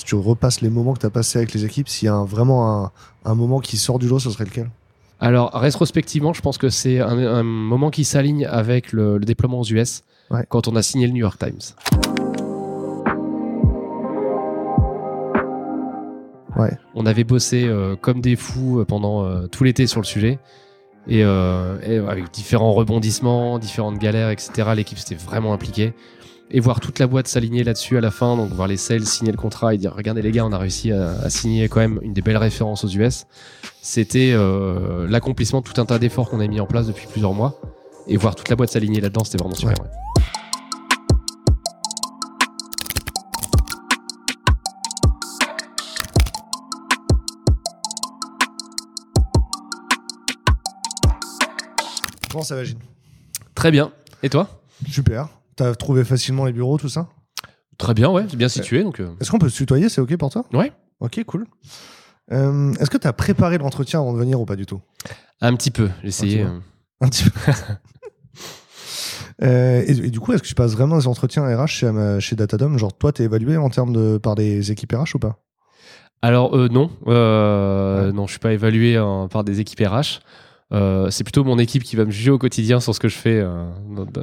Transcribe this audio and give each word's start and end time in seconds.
Si 0.00 0.06
tu 0.06 0.14
repasses 0.14 0.62
les 0.62 0.70
moments 0.70 0.94
que 0.94 1.00
tu 1.00 1.04
as 1.04 1.10
passés 1.10 1.36
avec 1.38 1.52
les 1.52 1.66
équipes, 1.66 1.86
s'il 1.86 2.06
y 2.06 2.08
a 2.08 2.14
un- 2.14 2.24
vraiment 2.24 2.84
un, 2.86 2.90
un 3.26 3.34
moment 3.34 3.60
qui 3.60 3.76
sort 3.76 3.98
du 3.98 4.08
lot, 4.08 4.18
ce 4.18 4.30
serait 4.30 4.46
lequel? 4.46 4.70
Alors, 5.20 5.50
rétrospectivement, 5.52 6.32
je 6.32 6.40
pense 6.40 6.56
que 6.56 6.70
c'est 6.70 7.00
un, 7.00 7.18
un 7.18 7.42
moment 7.42 7.90
qui 7.90 8.04
s'aligne 8.04 8.46
avec 8.46 8.94
le, 8.94 9.18
le 9.18 9.24
déploiement 9.26 9.60
aux 9.60 9.64
US 9.66 10.02
Ouais. 10.30 10.46
quand 10.48 10.68
on 10.68 10.76
a 10.76 10.80
signé 10.82 11.06
le 11.06 11.12
New 11.12 11.18
York 11.18 11.38
Times. 11.38 11.74
Ouais. 16.56 16.72
On 16.94 17.04
avait 17.04 17.24
bossé 17.24 17.64
euh, 17.66 17.94
comme 17.96 18.22
des 18.22 18.36
fous 18.36 18.80
euh, 18.80 18.84
pendant 18.86 19.24
euh, 19.24 19.48
tout 19.48 19.64
l'été 19.64 19.86
sur 19.86 20.00
le 20.00 20.06
sujet. 20.06 20.38
Et, 21.08 21.24
euh, 21.24 21.78
et 21.82 21.98
avec 21.98 22.30
différents 22.30 22.72
rebondissements, 22.72 23.58
différentes 23.58 23.98
galères, 23.98 24.30
etc. 24.30 24.70
L'équipe 24.74 24.98
s'était 24.98 25.14
vraiment 25.14 25.52
impliquée. 25.52 25.92
Et 26.52 26.58
voir 26.58 26.80
toute 26.80 26.98
la 26.98 27.06
boîte 27.06 27.28
s'aligner 27.28 27.62
là-dessus 27.62 27.96
à 27.96 28.00
la 28.00 28.10
fin, 28.10 28.36
donc 28.36 28.50
voir 28.50 28.66
les 28.66 28.76
sales 28.76 29.06
signer 29.06 29.30
le 29.30 29.36
contrat 29.36 29.72
et 29.72 29.78
dire 29.78 29.94
regardez 29.94 30.20
les 30.20 30.32
gars, 30.32 30.44
on 30.44 30.50
a 30.50 30.58
réussi 30.58 30.90
à, 30.90 31.12
à 31.20 31.30
signer 31.30 31.68
quand 31.68 31.78
même 31.78 32.00
une 32.02 32.12
des 32.12 32.22
belles 32.22 32.36
références 32.36 32.84
aux 32.84 32.88
US. 32.88 33.26
C'était 33.82 34.32
euh, 34.34 35.06
l'accomplissement 35.08 35.60
de 35.60 35.68
tout 35.68 35.80
un 35.80 35.86
tas 35.86 36.00
d'efforts 36.00 36.28
qu'on 36.28 36.40
a 36.40 36.46
mis 36.48 36.58
en 36.60 36.66
place 36.66 36.88
depuis 36.88 37.06
plusieurs 37.06 37.34
mois. 37.34 37.60
Et 38.08 38.16
voir 38.16 38.34
toute 38.34 38.48
la 38.48 38.56
boîte 38.56 38.70
s'aligner 38.70 39.00
là-dedans, 39.00 39.22
c'était 39.22 39.38
vraiment 39.38 39.54
super. 39.54 39.78
Ouais. 39.78 39.84
ouais. 39.84 39.90
Comment 52.30 52.44
ça 52.44 52.56
va, 52.56 52.64
Gilles? 52.64 52.78
Très 53.54 53.70
bien. 53.70 53.92
Et 54.22 54.28
toi? 54.28 54.48
Super. 54.88 55.28
T'as 55.60 55.74
trouvé 55.74 56.04
facilement 56.04 56.46
les 56.46 56.52
bureaux, 56.54 56.78
tout 56.78 56.88
ça 56.88 57.08
Très 57.76 57.92
bien, 57.92 58.08
ouais, 58.08 58.24
bien 58.34 58.48
situé. 58.48 58.82
Donc, 58.82 58.98
euh, 58.98 59.10
Est-ce 59.20 59.30
qu'on 59.30 59.38
peut 59.38 59.50
se 59.50 59.56
tutoyer 59.58 59.90
C'est 59.90 60.00
OK 60.00 60.16
pour 60.16 60.30
toi? 60.30 60.46
Ouais. 60.54 60.72
Ok, 61.00 61.22
cool. 61.24 61.46
Euh, 62.32 62.72
Est-ce 62.80 62.88
que 62.88 62.96
tu 62.96 63.06
as 63.06 63.12
préparé 63.12 63.58
l'entretien 63.58 64.00
avant 64.00 64.14
de 64.14 64.18
venir 64.18 64.40
ou 64.40 64.46
pas 64.46 64.56
du 64.56 64.64
tout? 64.64 64.80
Un 65.42 65.54
petit 65.56 65.70
peu, 65.70 65.90
j'ai 66.00 66.08
essayé. 66.08 66.40
Un 66.40 66.46
petit 66.48 66.54
euh, 66.54 67.00
Un 67.02 67.08
petit 67.08 67.24
peu. 67.30 67.52
Euh, 69.42 69.82
et, 69.86 69.92
et 69.92 70.10
du 70.10 70.20
coup, 70.20 70.34
est-ce 70.34 70.42
que 70.42 70.48
tu 70.48 70.54
passes 70.54 70.72
vraiment 70.72 70.98
des 70.98 71.06
entretiens 71.06 71.44
RH 71.56 72.18
chez, 72.20 72.36
Datadom 72.36 72.76
Genre, 72.76 72.92
toi, 72.92 73.10
t'es 73.10 73.24
évalué 73.24 73.56
en 73.56 73.70
termes 73.70 73.90
de 73.94 74.18
par 74.18 74.34
des 74.34 74.70
équipes 74.70 74.92
RH 74.92 75.14
ou 75.14 75.18
pas? 75.18 75.38
Alors 76.20 76.54
euh, 76.54 76.68
non, 76.68 76.90
euh, 77.06 78.08
Ouais. 78.08 78.12
non, 78.12 78.26
je 78.26 78.32
suis 78.32 78.38
pas 78.38 78.52
évalué 78.52 78.96
hein, 78.96 79.28
par 79.30 79.42
des 79.42 79.60
équipes 79.60 79.80
RH. 79.80 80.20
Euh, 80.72 81.10
c'est 81.10 81.24
plutôt 81.24 81.42
mon 81.44 81.58
équipe 81.58 81.82
qui 81.82 81.96
va 81.96 82.04
me 82.04 82.10
juger 82.10 82.30
au 82.30 82.38
quotidien 82.38 82.80
sur 82.80 82.94
ce 82.94 83.00
que 83.00 83.08
je 83.08 83.16
fais 83.16 83.40
euh, 83.40 83.66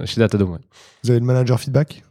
chez 0.06 0.20
Datadome. 0.20 0.52
ouais. 0.52 0.60
Vous 1.04 1.10
avez 1.12 1.20
le 1.20 1.26
manager 1.26 1.60
feedback? 1.60 2.04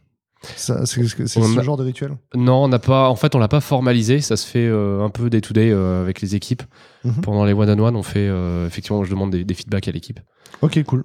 C'est 0.55 0.85
ce 0.85 1.59
a- 1.59 1.63
genre 1.63 1.77
de 1.77 1.83
rituel? 1.83 2.15
Non, 2.35 2.65
on 2.65 2.67
n'a 2.67 2.77
pas. 2.79 3.09
En 3.09 3.15
fait, 3.15 3.33
on 3.33 3.39
l'a 3.39 3.47
pas 3.47 3.59
formalisé. 3.61 4.21
Ça 4.21 4.37
se 4.37 4.45
fait 4.45 4.67
euh, 4.67 5.03
un 5.03 5.09
peu 5.09 5.29
day 5.31 5.41
to 5.41 5.53
day 5.53 5.71
euh, 5.71 6.01
avec 6.01 6.21
les 6.21 6.35
équipes. 6.35 6.61
Mhm. 7.03 7.21
Pendant 7.21 7.43
les 7.45 7.53
one 7.53 7.69
on 7.69 7.83
one, 7.83 7.95
on 7.95 8.03
fait 8.03 8.27
euh, 8.27 8.67
effectivement, 8.67 9.03
je 9.03 9.09
demande 9.09 9.31
des, 9.31 9.43
des 9.43 9.53
feedbacks 9.55 9.87
à 9.87 9.91
l'équipe. 9.91 10.19
Ok, 10.61 10.81
cool. 10.83 11.03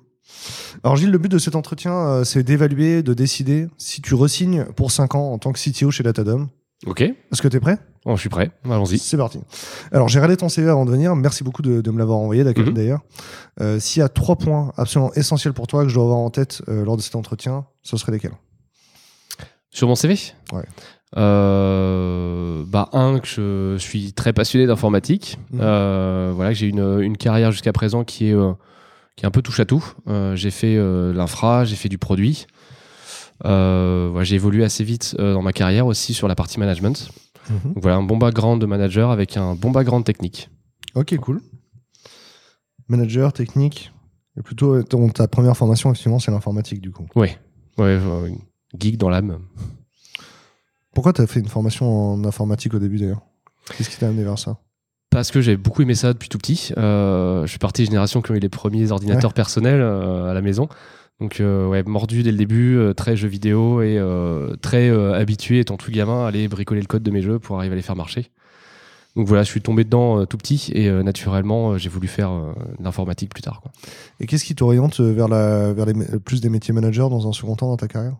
Alors 0.84 0.96
Gilles, 0.96 1.10
le 1.10 1.18
but 1.18 1.30
de 1.30 1.38
cet 1.38 1.56
entretien, 1.56 1.92
euh, 1.94 2.24
c'est 2.24 2.42
d'évaluer, 2.42 3.02
de 3.02 3.14
décider 3.14 3.68
si 3.78 4.02
tu 4.02 4.14
resignes 4.14 4.66
pour 4.76 4.90
5 4.90 5.14
ans 5.14 5.32
en 5.32 5.38
tant 5.38 5.52
que 5.52 5.58
CTO 5.58 5.90
chez 5.90 6.02
Datadom. 6.02 6.48
Ok, 6.86 7.00
Est-ce 7.00 7.40
que 7.42 7.48
tu 7.48 7.56
es 7.56 7.60
prêt? 7.60 7.78
Bon, 8.04 8.16
je 8.16 8.20
suis 8.20 8.28
prêt. 8.28 8.50
Allons-y. 8.64 8.98
C'est 8.98 9.16
parti. 9.16 9.38
Alors 9.92 10.08
j'ai 10.08 10.18
regardé 10.18 10.36
ton 10.36 10.48
CV 10.48 10.68
avant 10.68 10.84
de 10.84 10.90
venir. 10.90 11.14
Merci 11.14 11.44
beaucoup 11.44 11.62
de, 11.62 11.80
de 11.80 11.90
me 11.92 11.98
l'avoir 11.98 12.18
envoyé 12.18 12.42
Mhm. 12.42 12.72
d'ailleurs. 12.72 13.00
Euh, 13.60 13.78
S'il 13.78 14.00
y 14.00 14.02
a 14.02 14.08
trois 14.08 14.34
points 14.36 14.72
absolument 14.76 15.12
essentiels 15.14 15.52
pour 15.52 15.68
toi 15.68 15.84
que 15.84 15.88
je 15.88 15.94
dois 15.94 16.02
avoir 16.04 16.18
en 16.18 16.30
tête 16.30 16.60
euh, 16.68 16.84
lors 16.84 16.96
de 16.96 17.02
cet 17.02 17.14
entretien, 17.14 17.66
ce 17.82 17.96
serait 17.96 18.10
lesquels? 18.12 18.32
Sur 19.70 19.86
mon 19.86 19.94
CV 19.94 20.16
Ouais. 20.52 20.64
Euh, 21.16 22.64
bah 22.66 22.88
un 22.92 23.18
que 23.20 23.26
je 23.28 23.76
suis 23.78 24.12
très 24.12 24.32
passionné 24.32 24.66
d'informatique. 24.66 25.38
Mhm. 25.52 25.60
Euh, 25.62 26.32
voilà, 26.34 26.50
que 26.52 26.56
j'ai 26.58 26.66
une, 26.68 27.00
une 27.00 27.16
carrière 27.16 27.52
jusqu'à 27.52 27.72
présent 27.72 28.02
qui 28.04 28.28
est 28.28 28.34
euh, 28.34 28.52
qui 29.16 29.24
est 29.24 29.28
un 29.28 29.30
peu 29.30 29.42
touche 29.42 29.60
à 29.60 29.66
tout. 29.66 29.84
J'ai 30.34 30.50
fait 30.50 30.76
l'infra, 31.12 31.64
j'ai 31.64 31.76
fait 31.76 31.90
du 31.90 31.98
produit. 31.98 32.46
Euh, 33.44 34.22
j'ai 34.24 34.36
évolué 34.36 34.64
assez 34.64 34.84
vite 34.84 35.16
euh, 35.18 35.34
dans 35.34 35.42
ma 35.42 35.52
carrière 35.52 35.86
aussi 35.86 36.14
sur 36.14 36.28
la 36.28 36.34
partie 36.34 36.58
management. 36.60 37.10
Donc 37.50 37.82
voilà, 37.82 37.96
un 37.96 38.02
bon 38.04 38.16
background 38.18 38.60
de 38.60 38.66
manager 38.66 39.10
avec 39.10 39.36
un 39.36 39.54
bon 39.54 39.70
background 39.72 40.04
technique. 40.04 40.48
Ok, 40.94 41.16
cool. 41.18 41.40
Manager, 42.88 43.32
technique. 43.32 43.92
Et 44.38 44.42
plutôt, 44.42 44.74
euh, 44.76 44.82
ton- 44.82 45.08
ta 45.08 45.26
première 45.28 45.56
formation, 45.56 45.90
effectivement, 45.90 46.18
c'est 46.18 46.30
l'informatique, 46.30 46.80
du 46.80 46.90
coup. 46.90 47.06
Ouais, 47.16 47.38
euh, 47.80 48.28
geek 48.78 48.96
dans 48.96 49.08
l'âme. 49.08 49.38
Pourquoi 50.94 51.12
tu 51.12 51.20
as 51.22 51.26
fait 51.26 51.40
une 51.40 51.48
formation 51.48 52.12
en 52.12 52.24
informatique 52.24 52.74
au 52.74 52.78
début, 52.78 52.98
d'ailleurs? 52.98 53.22
Qu'est-ce 53.76 53.90
qui 53.90 53.96
t'a 53.98 54.08
amené 54.08 54.24
vers 54.24 54.38
ça? 54.38 54.58
Parce 55.10 55.30
que 55.30 55.40
j'ai 55.40 55.56
beaucoup 55.56 55.82
aimé 55.82 55.94
ça 55.94 56.12
depuis 56.12 56.28
tout 56.28 56.38
petit. 56.38 56.72
Euh, 56.78 57.42
je 57.42 57.50
suis 57.50 57.58
partie 57.58 57.82
des 57.82 57.86
générations 57.86 58.22
qui 58.22 58.30
ont 58.30 58.34
eu 58.34 58.38
les 58.40 58.48
premiers 58.48 58.90
ordinateurs 58.92 59.34
personnels 59.34 59.80
euh, 59.80 60.30
à 60.30 60.34
la 60.34 60.40
maison. 60.40 60.68
Donc, 61.22 61.38
euh, 61.38 61.68
ouais, 61.68 61.84
mordu 61.84 62.24
dès 62.24 62.32
le 62.32 62.36
début, 62.36 62.76
euh, 62.76 62.94
très 62.94 63.14
jeux 63.14 63.28
vidéo 63.28 63.80
et 63.80 63.96
euh, 63.96 64.56
très 64.60 64.90
euh, 64.90 65.14
habitué, 65.14 65.60
étant 65.60 65.76
tout 65.76 65.92
gamin, 65.92 66.24
à 66.24 66.26
aller 66.26 66.48
bricoler 66.48 66.80
le 66.80 66.88
code 66.88 67.04
de 67.04 67.12
mes 67.12 67.22
jeux 67.22 67.38
pour 67.38 67.58
arriver 67.58 67.74
à 67.74 67.76
les 67.76 67.82
faire 67.82 67.94
marcher. 67.94 68.32
Donc 69.14 69.28
voilà, 69.28 69.44
je 69.44 69.48
suis 69.48 69.60
tombé 69.60 69.84
dedans 69.84 70.26
tout 70.26 70.36
petit 70.36 70.72
et 70.74 70.90
naturellement, 70.90 71.78
j'ai 71.78 71.90
voulu 71.90 72.08
faire 72.08 72.30
de 72.32 72.82
l'informatique 72.82 73.30
plus 73.30 73.42
tard. 73.42 73.60
Quoi. 73.60 73.70
Et 74.18 74.26
qu'est-ce 74.26 74.44
qui 74.44 74.56
t'oriente 74.56 75.00
vers, 75.00 75.28
la, 75.28 75.72
vers 75.72 75.86
les, 75.86 75.92
plus 76.18 76.40
des 76.40 76.48
métiers 76.48 76.74
managers 76.74 77.08
dans 77.10 77.28
un 77.28 77.32
second 77.32 77.54
temps 77.54 77.68
dans 77.68 77.76
ta 77.76 77.88
carrière? 77.88 78.16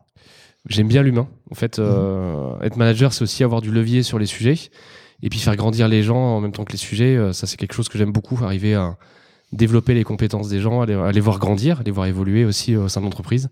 J'aime 0.69 0.86
bien 0.88 1.02
l'humain. 1.02 1.26
En 1.50 1.54
fait, 1.54 1.78
euh, 1.78 2.60
être 2.60 2.76
manager, 2.76 3.14
c'est 3.14 3.22
aussi 3.22 3.42
avoir 3.42 3.62
du 3.62 3.72
levier 3.72 4.04
sur 4.04 4.19
les 4.19 4.26
sujets 4.26 4.70
et 5.22 5.28
puis 5.28 5.40
faire 5.40 5.56
grandir 5.56 5.88
les 5.88 6.02
gens 6.04 6.36
en 6.36 6.40
même 6.40 6.52
temps 6.52 6.64
que 6.64 6.72
les 6.72 6.78
sujets. 6.78 7.32
ça, 7.32 7.46
c'est 7.46 7.56
quelque 7.56 7.74
chose 7.74 7.88
que 7.88 7.96
j'aime 7.98 8.12
beaucoup, 8.12 8.38
arriver 8.44 8.74
à 8.74 8.96
développer 9.52 9.94
les 9.94 10.04
compétences 10.04 10.48
des 10.48 10.60
gens, 10.60 10.80
à 10.80 10.86
les, 10.86 10.94
à 10.94 11.12
les 11.12 11.20
voir 11.20 11.38
grandir, 11.38 11.80
à 11.80 11.82
les 11.82 11.90
voir 11.90 12.06
évoluer 12.06 12.44
aussi 12.44 12.74
euh, 12.74 12.84
au 12.84 12.88
sein 12.88 13.00
de 13.00 13.06
l'entreprise. 13.06 13.50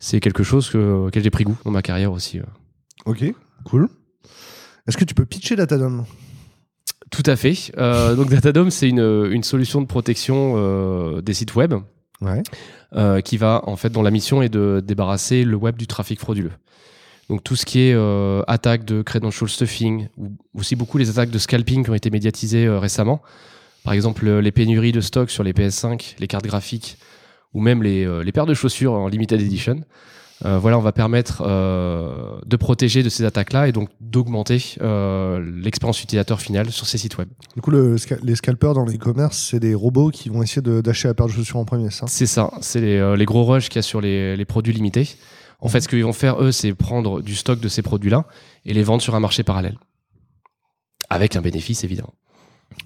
C'est 0.00 0.20
quelque 0.20 0.42
chose 0.42 0.70
que, 0.70 1.06
auquel 1.06 1.22
j'ai 1.22 1.30
pris 1.30 1.44
goût 1.44 1.56
dans 1.64 1.70
ma 1.70 1.82
carrière 1.82 2.12
aussi. 2.12 2.38
euh. 2.38 2.42
Ok, 3.06 3.24
cool. 3.64 3.88
Est-ce 4.86 4.96
que 4.96 5.04
tu 5.04 5.14
peux 5.14 5.24
pitcher 5.24 5.56
Datadom 5.56 6.04
Tout 7.10 7.22
à 7.26 7.36
fait. 7.36 7.54
Euh, 7.78 8.14
donc 8.16 8.28
Datadome, 8.30 8.70
c'est 8.70 8.88
une, 8.88 9.28
une 9.30 9.42
solution 9.44 9.80
de 9.80 9.86
protection 9.86 10.54
euh, 10.56 11.20
des 11.22 11.34
sites 11.34 11.54
web 11.54 11.74
Ouais. 12.20 12.42
euh, 12.94 13.20
qui 13.20 13.36
va 13.36 13.62
en 13.66 13.76
fait 13.76 13.90
dont 13.90 14.02
la 14.02 14.10
mission 14.10 14.40
est 14.40 14.48
de 14.48 14.82
débarrasser 14.84 15.44
le 15.44 15.56
web 15.56 15.76
du 15.76 15.86
trafic 15.86 16.18
frauduleux. 16.20 16.52
Donc 17.28 17.42
tout 17.42 17.56
ce 17.56 17.64
qui 17.66 17.80
est 17.80 17.92
euh, 17.94 18.42
attaque 18.46 18.84
de 18.84 19.02
credential 19.02 19.48
stuffing 19.50 20.08
ou 20.16 20.32
aussi 20.54 20.76
beaucoup 20.76 20.96
les 20.98 21.10
attaques 21.10 21.30
de 21.30 21.38
scalping 21.38 21.84
qui 21.84 21.90
ont 21.90 21.94
été 21.94 22.10
médiatisées 22.10 22.66
euh, 22.66 22.78
récemment. 22.78 23.20
Par 23.84 23.92
exemple 23.92 24.26
euh, 24.26 24.40
les 24.40 24.50
pénuries 24.52 24.92
de 24.92 25.00
stock 25.00 25.30
sur 25.30 25.44
les 25.44 25.52
PS5, 25.52 26.16
les 26.18 26.26
cartes 26.26 26.46
graphiques 26.46 26.96
ou 27.52 27.60
même 27.60 27.82
les, 27.82 28.04
euh, 28.04 28.24
les 28.24 28.32
paires 28.32 28.46
de 28.46 28.54
chaussures 28.54 28.94
en 28.94 29.06
limited 29.08 29.40
edition. 29.40 29.80
Euh, 30.44 30.58
voilà, 30.58 30.76
on 30.76 30.80
va 30.82 30.90
permettre 30.92 31.42
euh, 31.46 32.38
de 32.44 32.56
protéger 32.56 33.02
de 33.04 33.08
ces 33.08 33.24
attaques-là 33.24 33.68
et 33.68 33.72
donc 33.72 33.88
d'augmenter 34.00 34.74
euh, 34.82 35.40
l'expérience 35.62 36.02
utilisateur 36.02 36.40
finale 36.40 36.70
sur 36.72 36.86
ces 36.86 36.98
sites 36.98 37.16
web. 37.18 37.28
Du 37.54 37.62
coup, 37.62 37.70
le 37.70 37.96
les 38.22 38.34
scalpers 38.34 38.74
dans 38.74 38.84
l'e-commerce, 38.84 39.38
c'est 39.38 39.60
des 39.60 39.74
robots 39.74 40.10
qui 40.10 40.28
vont 40.30 40.42
essayer 40.42 40.60
de- 40.60 40.80
d'acheter 40.80 41.06
la 41.08 41.14
paire 41.14 41.26
de 41.26 41.32
chaussures 41.32 41.58
en 41.58 41.64
premier, 41.64 41.90
ça? 41.90 42.06
C'est 42.08 42.26
ça, 42.26 42.50
c'est 42.60 42.80
les, 42.80 43.16
les 43.16 43.24
gros 43.24 43.44
rushs 43.44 43.68
qu'il 43.68 43.76
y 43.76 43.78
a 43.78 43.82
sur 43.82 44.00
les, 44.00 44.36
les 44.36 44.44
produits 44.44 44.72
limités. 44.72 45.08
En 45.60 45.68
fait, 45.68 45.80
ce 45.80 45.88
qu'ils 45.88 46.04
vont 46.04 46.12
faire, 46.12 46.42
eux, 46.42 46.50
c'est 46.52 46.74
prendre 46.74 47.22
du 47.22 47.36
stock 47.36 47.60
de 47.60 47.68
ces 47.68 47.80
produits-là 47.82 48.26
et 48.66 48.74
les 48.74 48.82
vendre 48.82 49.02
sur 49.02 49.14
un 49.14 49.20
marché 49.20 49.44
parallèle. 49.44 49.78
Avec 51.10 51.36
un 51.36 51.42
bénéfice, 51.42 51.84
évidemment. 51.84 52.12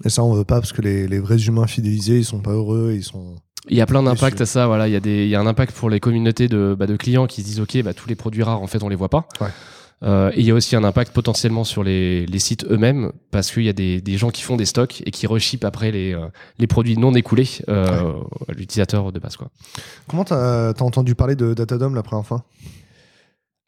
Et 0.05 0.09
ça, 0.09 0.23
on 0.23 0.33
veut 0.33 0.43
pas 0.43 0.59
parce 0.59 0.71
que 0.71 0.81
les, 0.81 1.07
les 1.07 1.19
vrais 1.19 1.37
humains 1.37 1.67
fidélisés, 1.67 2.17
ils 2.17 2.25
sont 2.25 2.39
pas 2.39 2.51
heureux, 2.51 2.93
ils 2.95 3.03
sont. 3.03 3.35
Il 3.67 3.77
y 3.77 3.81
a 3.81 3.85
plein 3.85 4.01
d'impacts 4.01 4.41
à 4.41 4.45
ça. 4.45 4.67
Voilà, 4.67 4.87
il 4.87 4.93
y 4.93 4.95
a 4.95 4.99
des, 4.99 5.25
il 5.25 5.29
y 5.29 5.35
a 5.35 5.39
un 5.39 5.47
impact 5.47 5.75
pour 5.75 5.89
les 5.89 5.99
communautés 5.99 6.47
de, 6.47 6.75
bah, 6.77 6.87
de 6.87 6.95
clients 6.95 7.27
qui 7.27 7.41
se 7.41 7.45
disent 7.45 7.59
ok, 7.59 7.83
bah, 7.83 7.93
tous 7.93 8.07
les 8.07 8.15
produits 8.15 8.43
rares 8.43 8.61
en 8.61 8.67
fait 8.67 8.81
on 8.83 8.89
les 8.89 8.95
voit 8.95 9.09
pas. 9.09 9.27
Ouais. 9.41 9.49
Euh, 10.01 10.31
et 10.33 10.39
il 10.39 10.45
y 10.45 10.51
a 10.51 10.53
aussi 10.53 10.77
un 10.77 10.85
impact 10.85 11.11
potentiellement 11.13 11.65
sur 11.65 11.83
les, 11.83 12.25
les 12.25 12.39
sites 12.39 12.65
eux-mêmes 12.69 13.11
parce 13.31 13.51
qu'il 13.51 13.63
y 13.63 13.69
a 13.69 13.73
des, 13.73 13.99
des 13.99 14.17
gens 14.17 14.29
qui 14.29 14.43
font 14.43 14.55
des 14.55 14.65
stocks 14.65 15.03
et 15.05 15.11
qui 15.11 15.27
reship 15.27 15.65
après 15.65 15.91
les, 15.91 16.13
euh, 16.13 16.27
les 16.57 16.67
produits 16.67 16.97
non 16.97 17.13
écoulés 17.15 17.49
euh, 17.67 18.13
à 18.47 18.53
l'utilisateur 18.53 19.11
de 19.11 19.19
base 19.19 19.35
quoi. 19.35 19.49
Comment 20.07 20.23
t'as 20.23 20.69
as 20.69 20.83
entendu 20.83 21.15
parler 21.15 21.35
de 21.35 21.53
Datadom 21.53 21.93
la 21.93 22.03
première 22.03 22.25
fois? 22.25 22.45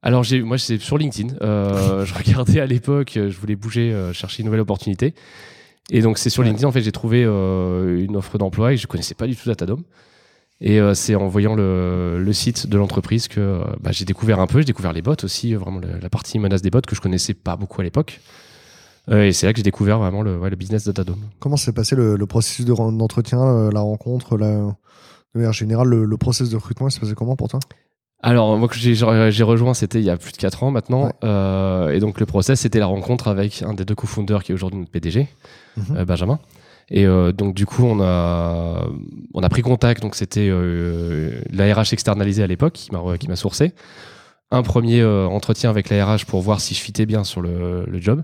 Alors 0.04 0.24
j'ai, 0.24 0.42
moi 0.42 0.58
c'est 0.58 0.80
sur 0.80 0.98
LinkedIn. 0.98 1.36
Euh, 1.42 2.06
je 2.06 2.14
regardais 2.14 2.60
à 2.60 2.66
l'époque, 2.66 3.18
euh, 3.18 3.30
je 3.30 3.38
voulais 3.38 3.56
bouger, 3.56 3.92
euh, 3.92 4.14
chercher 4.14 4.42
une 4.42 4.46
nouvelle 4.46 4.62
opportunité. 4.62 5.14
Et 5.90 6.02
donc 6.02 6.18
c'est 6.18 6.30
sur. 6.30 6.44
LinkedIn 6.44 6.68
en 6.68 6.72
fait 6.72 6.82
j'ai 6.82 6.92
trouvé 6.92 7.24
euh, 7.26 8.04
une 8.04 8.16
offre 8.16 8.38
d'emploi 8.38 8.74
et 8.74 8.78
je 8.78 8.88
connaissais 8.88 9.16
pas 9.16 9.28
du 9.28 9.36
tout 9.36 9.48
Datadome. 9.50 9.84
Et 10.64 10.80
euh, 10.80 10.94
c'est 10.94 11.16
en 11.16 11.28
voyant 11.28 11.56
le, 11.56 12.24
le 12.24 12.34
site 12.34 12.68
de 12.68 12.78
l'entreprise 12.78 13.28
que 13.28 13.40
euh, 13.40 13.64
bah, 13.82 13.92
j'ai 13.92 14.06
découvert 14.06 14.40
un 14.40 14.46
peu, 14.46 14.60
j'ai 14.60 14.66
découvert 14.66 14.94
les 14.94 15.02
bots 15.02 15.16
aussi, 15.24 15.56
vraiment 15.56 15.80
le- 15.80 15.98
la 16.00 16.10
partie 16.10 16.38
menace 16.38 16.62
des 16.62 16.70
bots 16.70 16.82
que 16.88 16.96
je 16.96 17.02
connaissais 17.02 17.34
pas 17.34 17.56
beaucoup 17.56 17.82
à 17.82 17.84
l'époque. 17.84 18.22
Euh, 19.10 19.24
et 19.26 19.34
c'est 19.34 19.48
là 19.48 19.54
que 19.54 19.58
j'ai 19.58 19.64
découvert 19.64 19.98
vraiment 19.98 20.22
le, 20.22 20.38
ouais, 20.38 20.52
le 20.52 20.56
business 20.56 20.86
Datadome. 20.86 21.20
Comment 21.40 21.58
s'est 21.58 21.74
passé 21.74 21.96
le, 21.96 22.16
le 22.16 22.26
processus 22.28 22.64
de 22.66 22.74
d'entretien, 22.76 23.42
euh, 23.42 23.72
la 23.72 23.80
rencontre, 23.80 24.38
la... 24.38 24.52
de 24.60 24.74
manière 25.34 25.52
générale, 25.54 25.88
le, 25.88 26.06
le 26.06 26.18
processus 26.18 26.52
de 26.52 26.58
recrutement, 26.58 26.88
il 26.88 26.92
s'est 26.92 27.00
passé 27.00 27.16
comment 27.16 27.36
pour 27.36 27.48
toi? 27.48 27.60
Alors, 28.22 28.56
moi, 28.56 28.68
que 28.68 28.76
j'ai 28.76 28.94
j'ai 28.94 29.44
rejoint, 29.44 29.74
c'était 29.74 29.98
il 29.98 30.06
y 30.06 30.12
a 30.12 30.18
plus 30.18 30.32
de 30.32 30.38
4 30.38 30.62
ans 30.64 30.70
maintenant. 30.70 31.06
Ouais. 31.06 31.12
Euh, 31.24 31.90
et 31.90 32.00
donc, 32.00 32.20
le 32.20 32.28
process, 32.28 32.60
c'était 32.60 32.78
la 32.78 32.86
rencontre 32.86 33.28
avec 33.28 33.64
un 33.64 33.74
des 33.74 33.84
deux 33.84 33.96
co-founders 33.96 34.44
qui 34.44 34.52
est 34.52 34.56
aujourd'hui 34.56 34.80
notre 34.80 34.92
PDG, 34.92 35.28
Mhm. 35.78 35.98
euh, 35.98 36.06
Benjamin. 36.06 36.40
Et 36.90 37.06
euh, 37.06 37.32
donc, 37.32 37.56
du 37.56 37.66
coup, 37.66 37.86
on 37.86 38.02
a, 38.02 38.86
on 39.34 39.42
a 39.44 39.50
pris 39.50 39.62
contact. 39.62 40.02
Donc, 40.02 40.16
c'était 40.16 40.50
euh, 40.50 41.42
la 41.52 41.74
RH 41.74 41.94
externalisée 41.94 42.44
à 42.44 42.48
l'époque 42.48 42.74
qui 42.74 42.92
m'a 42.92 43.18
qui 43.18 43.28
m'a 43.30 43.36
sourcé. 43.38 43.74
Un 44.52 44.64
premier 44.64 45.00
euh, 45.00 45.26
entretien 45.28 45.70
avec 45.70 45.90
la 45.90 46.06
RH 46.06 46.26
pour 46.26 46.42
voir 46.42 46.60
si 46.60 46.74
je 46.76 46.82
fitais 46.82 47.06
bien 47.06 47.24
sur 47.24 47.42
le, 47.42 47.86
le 47.88 48.02
job. 48.02 48.24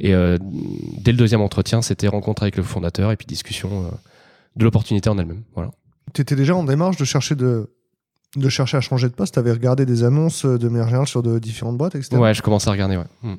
Et 0.00 0.14
euh, 0.14 0.36
dès 0.40 1.12
le 1.12 1.16
deuxième 1.18 1.40
entretien, 1.40 1.82
c'était 1.82 2.08
rencontre 2.08 2.42
avec 2.42 2.56
le 2.56 2.64
fondateur 2.64 3.12
et 3.12 3.16
puis 3.16 3.26
discussion 3.26 3.84
euh, 3.84 3.90
de 4.56 4.64
l'opportunité 4.64 5.08
en 5.08 5.16
elle-même. 5.18 5.42
Voilà. 5.54 5.70
Tu 6.14 6.22
étais 6.22 6.34
déjà 6.34 6.56
en 6.56 6.64
démarche 6.64 6.96
de 6.96 7.04
chercher, 7.04 7.36
de, 7.36 7.70
de 8.34 8.48
chercher 8.48 8.76
à 8.76 8.80
changer 8.80 9.08
de 9.08 9.12
poste? 9.14 9.34
Tu 9.34 9.38
avais 9.38 9.52
regardé 9.52 9.86
des 9.86 10.02
annonces 10.02 10.44
de 10.44 10.68
manière 10.68 10.86
générale 10.86 11.06
sur 11.06 11.22
de 11.22 11.38
différentes 11.38 11.78
boîtes, 11.78 11.94
etc. 11.94 12.16
Ouais, 12.16 12.34
je 12.34 12.42
commence 12.42 12.66
à 12.66 12.72
regarder. 12.72 12.96
Ouais. 12.96 13.04
Hmm. 13.22 13.34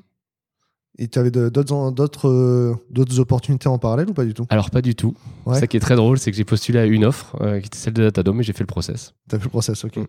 Et 1.02 1.08
tu 1.08 1.18
avais 1.18 1.32
de- 1.32 1.48
d'autres 1.48 1.92
d'autres 1.92 2.28
euh, 2.28 2.76
d'autres 2.92 3.20
opportunités 3.22 3.70
en 3.70 3.78
parallèle 3.80 4.10
ou 4.10 4.14
pas 4.14 4.26
du 4.26 4.34
tout? 4.34 4.46
Alors, 4.50 4.70
pas 4.70 4.82
du 4.82 4.96
tout. 4.96 5.16
Ouais. 5.46 5.58
Ça 5.58 5.66
qui 5.66 5.78
est 5.78 5.80
très 5.80 5.96
drôle, 5.96 6.20
c'est 6.20 6.30
que 6.30 6.36
j'ai 6.36 6.44
postulé 6.44 6.78
à 6.78 6.86
une 6.86 7.06
offre 7.06 7.38
euh, 7.40 7.60
qui 7.62 7.68
était 7.68 7.78
celle 7.78 7.94
de 7.94 8.04
Datadome 8.04 8.42
et 8.42 8.44
j'ai 8.44 8.52
fait 8.52 8.64
le 8.64 8.68
process. 8.68 9.14
Tu 9.30 9.36
as 9.36 9.40
fait 9.40 9.46
le 9.46 9.50
process, 9.50 9.86
ok. 9.86 9.96
Mm. 9.96 10.06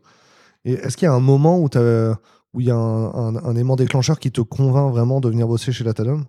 Et 0.65 0.73
est-ce 0.73 0.97
qu'il 0.97 1.07
y 1.07 1.09
a 1.09 1.15
un 1.15 1.21
moment 1.21 1.61
où 1.61 1.69
t'as- 1.69 2.19
où 2.53 2.61
il 2.61 2.67
y 2.67 2.71
a 2.73 2.77
un, 2.77 3.05
un, 3.15 3.37
un 3.37 3.55
aimant 3.57 3.77
déclencheur 3.77 4.19
qui 4.19 4.33
te 4.33 4.41
convainc 4.41 4.91
vraiment 4.91 5.21
de 5.21 5.29
venir 5.29 5.47
bosser 5.47 5.71
chez 5.71 5.85
Datadome? 5.85 6.25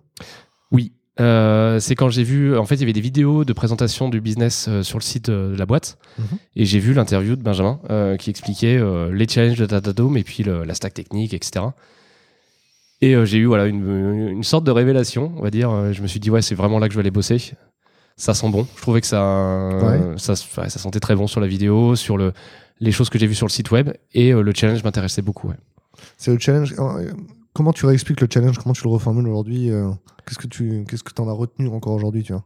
Oui. 0.70 0.92
Euh, 1.20 1.80
c'est 1.80 1.94
quand 1.96 2.08
j'ai 2.08 2.22
vu, 2.22 2.56
en 2.56 2.64
fait, 2.64 2.76
il 2.76 2.80
y 2.80 2.84
avait 2.84 2.92
des 2.94 3.00
vidéos 3.00 3.44
de 3.44 3.52
présentation 3.52 4.08
du 4.08 4.20
business 4.20 4.66
euh, 4.68 4.82
sur 4.84 4.96
le 4.98 5.02
site 5.02 5.28
de 5.28 5.54
la 5.58 5.66
boîte, 5.66 5.98
Mhm. 6.18 6.24
et 6.56 6.64
j'ai 6.64 6.78
vu 6.78 6.94
l'interview 6.94 7.34
de 7.34 7.42
Benjamin 7.42 7.80
qui 8.18 8.30
expliquait 8.30 8.80
les 9.10 9.28
challenges 9.28 9.58
de 9.58 9.66
Datadome 9.66 10.16
et 10.16 10.22
puis 10.22 10.44
le- 10.44 10.62
la 10.64 10.74
stack 10.74 10.94
technique, 10.94 11.34
etc. 11.34 11.66
Et 13.02 13.14
euh, 13.14 13.24
j'ai 13.26 13.38
eu 13.38 13.46
voilà 13.46 13.66
une, 13.66 14.28
une 14.30 14.44
sorte 14.44 14.64
de 14.64 14.70
révélation, 14.70 15.32
on 15.36 15.42
va 15.42 15.50
dire. 15.50 15.70
Euh, 15.70 15.92
Je 15.92 16.00
me 16.02 16.06
suis 16.06 16.20
dit 16.20 16.30
ouais, 16.30 16.40
c'est 16.40 16.54
vraiment 16.54 16.78
là 16.78 16.86
que 16.88 16.94
je 16.94 16.98
vais 16.98 17.02
aller 17.02 17.10
bosser. 17.10 17.52
Ça 18.16 18.32
sent 18.32 18.48
bon. 18.50 18.66
Je 18.76 18.80
trouvais 18.82 19.00
que 19.00 19.06
ça, 19.06 19.70
Ouais. 19.82 20.14
ça, 20.18 20.32
ouais, 20.58 20.68
ça 20.70 20.78
sentait 20.78 21.00
très 21.00 21.16
bon 21.16 21.26
sur 21.26 21.40
la 21.40 21.46
vidéo, 21.46 21.96
sur 21.96 22.16
le, 22.16 22.32
les 22.78 22.92
choses 22.92 23.10
que 23.10 23.18
j'ai 23.18 23.26
vues 23.26 23.34
sur 23.34 23.46
le 23.46 23.50
site 23.50 23.70
web, 23.70 23.90
et 24.14 24.32
euh, 24.32 24.42
le 24.42 24.52
challenge 24.54 24.84
m'intéressait 24.84 25.22
beaucoup. 25.22 25.48
ouais. 25.48 25.56
C'est 26.16 26.32
le 26.32 26.38
challenge. 26.38 26.74
Comment 27.54 27.72
tu 27.72 27.84
réexpliques 27.86 28.20
le 28.20 28.28
challenge? 28.32 28.58
Comment 28.58 28.72
tu 28.72 28.84
le 28.84 28.90
reformules 28.90 29.26
aujourd'hui 29.28 29.70
Qu'est-ce 30.26 30.38
que 30.38 30.46
tu 30.46 30.84
qu'est-ce 30.88 31.02
que 31.02 31.20
en 31.20 31.28
as 31.28 31.32
retenu 31.32 31.68
encore 31.68 31.92
aujourd'hui 31.92 32.22
tu 32.22 32.32
vois? 32.32 32.44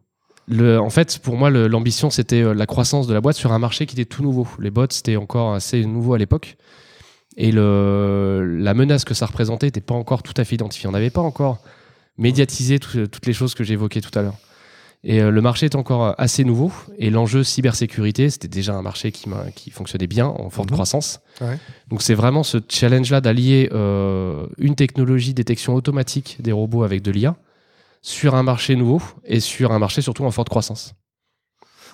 Le, 0.49 0.79
en 0.81 0.91
fait, 0.91 1.19
pour 1.19 1.37
moi, 1.37 1.51
l'ambition, 1.51 2.09
c'était 2.11 2.55
la 2.55 2.67
croissance 2.67 3.07
de 3.07 3.15
la 3.15 3.21
boîte 3.21 3.37
sur 3.37 3.53
un 3.53 3.59
marché 3.59 3.87
qui 3.87 3.95
était 4.01 4.05
tout 4.05 4.23
nouveau. 4.23 4.47
Les 4.61 4.71
bots, 4.71 4.87
c'était 4.91 5.17
encore 5.17 5.55
assez 5.55 5.85
nouveau 5.85 6.15
à 6.15 6.19
l'époque. 6.19 6.57
Et 7.37 7.53
le, 7.53 8.57
la 8.61 8.73
menace 8.75 9.05
que 9.05 9.15
ça 9.15 9.27
représentait 9.27 9.67
n'était 9.67 9.81
pas 9.81 9.95
encore 9.95 10.23
tout 10.23 10.35
à 10.37 10.45
fait 10.45 10.55
identifiée. 10.55 10.89
On 10.89 10.93
n'avait 10.93 11.11
pas 11.11 11.21
encore 11.21 11.59
médiatisé 12.19 12.79
tout- 12.79 13.07
toutes 13.07 13.27
les 13.27 13.33
choses 13.35 13.55
que 13.55 13.63
j'évoquais 13.65 14.01
tout 14.01 14.17
à 14.19 14.23
l'heure. 14.23 14.37
Et 15.05 15.21
euh, 15.21 15.31
le 15.31 15.41
marché 15.43 15.67
est 15.67 15.75
encore 15.75 16.15
assez 16.19 16.45
nouveau. 16.45 16.73
Et 16.99 17.11
l'enjeu 17.11 17.45
cybersécurité, 17.45 18.31
c'était 18.31 18.49
déjà 18.49 18.75
un 18.75 18.83
marché 18.83 19.13
qui, 19.13 19.71
fonctionnait 19.71 20.07
bien, 20.07 20.27
en 20.27 20.49
forte 20.51 20.71
Mhm. 20.71 20.77
croissance. 20.77 21.21
Ouais. 21.43 21.59
Donc 21.89 22.01
c'est 22.03 22.15
vraiment 22.15 22.43
ce 22.43 22.59
challenge-là 22.69 23.21
d'allier 23.21 23.69
euh, 23.73 24.47
une 24.59 24.75
technologie 24.75 25.35
détection 25.35 25.75
automatique 25.75 26.39
des 26.41 26.53
robots 26.53 26.83
avec 26.85 27.03
de 27.03 27.11
l'IA 27.11 27.37
sur 28.03 28.35
un 28.35 28.43
marché 28.43 28.77
nouveau 28.77 29.03
et 29.25 29.41
sur 29.41 29.73
un 29.73 29.79
marché 29.79 30.01
surtout 30.01 30.25
en 30.25 30.31
forte 30.31 30.49
croissance. 30.49 30.95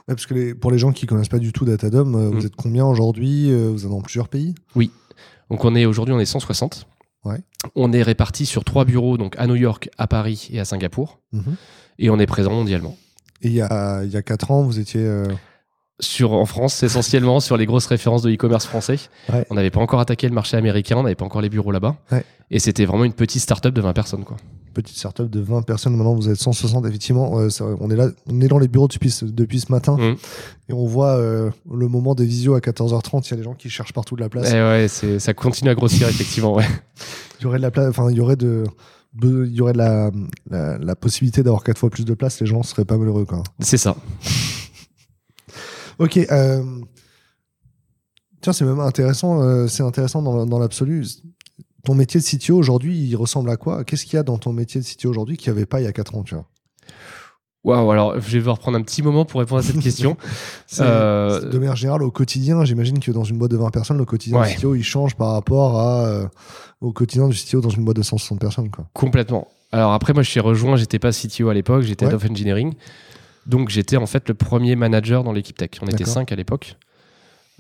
Ouais, 0.09 0.15
parce 0.15 0.27
que 0.27 0.35
les- 0.35 0.55
pour 0.55 0.71
les 0.71 0.79
gens 0.79 0.93
qui 0.93 1.07
connaissent 1.07 1.29
pas 1.29 1.39
du 1.39 1.53
tout 1.53 1.65
Datadome, 1.65 2.15
euh, 2.15 2.31
Mm. 2.31 2.35
vous 2.35 2.47
êtes 2.47 2.57
combien 2.57 2.85
aujourd'hui 2.87 3.53
Vous 3.53 3.85
êtes 3.85 3.91
dans 3.91 4.01
plusieurs 4.01 4.29
pays? 4.29 4.55
Donc 5.53 5.65
on 5.65 5.75
est 5.75 5.85
aujourd'hui 5.85 6.15
on 6.15 6.19
est 6.21 6.25
160. 6.25 6.87
Ouais. 7.25 7.39
On 7.77 7.93
est 7.93 8.03
répartis 8.03 8.47
sur 8.47 8.65
trois 8.65 8.85
bureaux 8.85 9.17
donc 9.17 9.37
à 9.39 9.47
New 9.47 9.55
York, 9.55 9.89
à 9.99 10.07
Paris 10.09 10.49
et 10.53 10.59
à 10.59 10.65
Singapour 10.65 11.21
Mhm. 11.33 11.55
et 12.01 12.11
on 12.11 12.19
est 12.19 12.27
présent 12.27 12.51
mondialement. 12.53 12.97
Et 13.43 13.49
il 13.49 13.55
y 13.55 13.61
a 13.61 14.03
il 14.05 14.11
y 14.11 14.17
a 14.17 14.23
quatre 14.23 14.51
ans, 14.51 14.63
vous 14.63 14.79
étiez 14.81 15.03
euh, 15.05 15.27
Sur 16.03 16.33
en 16.33 16.45
France 16.47 16.83
essentiellement 16.83 17.39
sur 17.41 17.57
les 17.57 17.65
grosses 17.65 17.87
références 17.87 18.23
de 18.23 18.31
e-commerce 18.33 18.67
français. 18.67 18.99
Ouais. 19.33 19.47
On 19.51 19.55
n'avait 19.55 19.71
pas 19.71 19.81
encore 19.81 20.01
attaqué 20.01 20.29
le 20.29 20.35
marché 20.35 20.57
américain, 20.57 20.97
on 20.99 21.05
n'avait 21.05 21.15
pas 21.15 21.25
encore 21.25 21.41
les 21.41 21.49
bureaux 21.49 21.71
là-bas. 21.73 21.97
Ouais. 22.11 22.25
Et 22.51 22.59
c'était 22.59 22.85
vraiment 22.85 23.05
une 23.05 23.13
petite 23.15 23.41
start-up 23.41 23.73
de 23.73 23.81
20 23.81 23.93
personnes 23.95 24.25
quoi. 24.25 24.37
petite 24.75 24.97
startup 24.97 25.29
de 25.31 25.41
20 25.41 25.63
personnes. 25.63 25.95
Maintenant, 25.97 26.15
vous 26.15 26.29
êtes 26.31 26.37
160. 26.41 26.87
Effectivement, 26.87 27.39
euh, 27.39 27.51
ça- 27.51 27.65
on 27.81 27.91
est 27.91 27.97
là, 27.97 28.09
on 28.27 28.41
est 28.41 28.49
dans 28.49 28.59
les 28.59 28.69
bureaux 28.69 28.89
depuis 28.89 29.11
ce, 29.11 29.25
depuis 29.27 29.61
ce 29.61 29.71
matin 29.71 29.97
Mhm. 29.99 30.17
et 30.71 30.73
on 30.73 30.87
voit 30.87 31.15
euh, 31.17 31.51
le 31.71 31.89
moment 31.89 32.15
des 32.15 32.25
visios 32.27 32.55
à 32.55 32.61
14h30. 32.61 33.29
Il 33.29 33.31
y 33.31 33.35
a 33.35 33.37
des 33.37 33.43
gens 33.43 33.55
qui 33.55 33.69
cherchent 33.71 33.93
partout 33.93 34.17
de 34.17 34.23
la 34.23 34.29
place. 34.31 34.51
Et 34.51 34.55
ouais, 34.55 34.87
c'est 34.89 35.19
ça 35.19 35.35
continue 35.35 35.71
à 35.71 35.75
grossir 35.75 36.09
effectivement 36.09 36.55
ouais. 36.55 36.65
Il 37.41 37.45
y 37.45 37.47
aurait 37.47 37.59
de 37.59 37.63
la 37.63 37.71
place. 37.71 37.89
Enfin, 37.91 38.11
il 38.11 38.17
y 38.17 38.21
aurait 38.21 38.37
de 38.37 38.65
il 39.23 39.53
y 39.55 39.61
aurait 39.61 39.75
de 39.75 39.79
la, 39.79 40.11
la, 40.51 40.79
la 40.79 40.97
possibilité 40.97 41.43
d'avoir 41.43 41.63
quatre 41.63 41.77
fois 41.77 41.91
plus 41.91 42.07
de 42.07 42.15
place, 42.15 42.41
les 42.41 42.47
gens 42.47 42.63
seraient 42.63 42.87
pas 42.87 42.97
malheureux. 42.97 43.27
Quoi. 43.27 43.43
C'est 43.61 43.77
ça. 43.77 43.95
Ok. 45.99 46.17
euh, 46.19 46.63
Tiens, 48.41 48.53
c'est 48.53 48.65
même 48.65 48.81
intéressant. 48.81 49.41
euh, 49.43 49.69
c'est 49.69 49.83
intéressant 49.83 50.21
dans, 50.23 50.47
dans 50.47 50.59
l'absolu. 50.59 51.07
Ton 51.85 51.95
métier 51.95 52.21
de 52.21 52.25
CTO 52.25 52.57
aujourd'hui, 52.57 52.97
il 52.99 53.17
ressemble 53.17 53.51
à 53.51 53.57
quoi? 53.57 53.85
Qu'est-ce 53.85 54.05
qu'il 54.05 54.15
y 54.15 54.19
a 54.19 54.23
dans 54.23 54.39
ton 54.39 54.53
métier 54.53 54.81
de 54.81 54.87
CTO 54.87 55.11
aujourd'hui 55.11 55.37
qu'il 55.37 55.53
n'y 55.53 55.59
avait 55.59 55.67
pas 55.67 55.81
il 55.81 55.85
y 55.85 55.87
a 55.89 55.93
4 55.93 56.15
ans 56.17 56.23
tu 56.23 56.35
vois? 56.35 56.47
Waouh, 57.65 57.93
alors 57.93 58.15
je 58.21 58.33
vais 58.33 58.39
devoir 58.39 58.59
prendre 58.59 58.77
un 58.77 58.83
petit 58.83 59.03
moment 59.03 59.25
pour 59.25 59.39
répondre 59.39 59.61
à 59.61 59.63
cette 59.63 59.79
question. 59.81 60.17
Euh, 60.81 61.49
De 61.51 61.59
manière 61.59 61.77
générale, 61.77 62.03
au 62.03 62.11
quotidien, 62.11 62.65
j'imagine 62.65 62.99
que 62.99 63.13
dans 63.13 63.25
une 63.25 63.37
boîte 63.39 63.51
de 63.53 63.57
20 63.59 63.71
personnes, 63.71 63.99
le 63.99 64.05
quotidien 64.07 64.41
Ouais. 64.41 64.49
du 64.51 64.57
CTO, 64.57 64.75
il 64.75 64.83
change 64.83 65.15
par 65.17 65.33
rapport 65.33 65.79
à, 65.79 66.07
euh, 66.07 66.27
au 66.81 66.93
quotidien 66.93 67.29
du 67.29 67.37
CTO 67.37 67.61
dans 67.61 67.69
une 67.69 67.85
boîte 67.85 67.99
de 67.99 68.03
160 68.03 68.41
personnes. 68.41 68.71
Quoi. 68.71 68.87
Complètement. 68.95 69.47
Alors 69.71 69.93
après, 69.93 70.13
moi, 70.15 70.23
je 70.23 70.31
suis 70.31 70.41
rejoint, 70.41 70.75
j'étais 70.77 70.99
pas 70.99 71.13
CTO 71.13 71.49
à 71.51 71.55
l'époque, 71.55 71.83
j'étais 71.83 72.07
Head 72.07 72.13
Ouais. 72.13 72.17
of 72.25 72.31
Engineering. 72.31 72.73
Donc 73.47 73.69
j'étais 73.71 73.97
en 73.97 74.07
fait 74.07 74.29
le 74.29 74.35
premier 74.35 74.77
manager 74.77 75.25
dans 75.25 75.33
l'équipe 75.33 75.57
tech. 75.57 75.71
On 75.83 75.87
était 75.87 76.05
cinq 76.05 76.33
à 76.33 76.37
l'époque. 76.37 76.77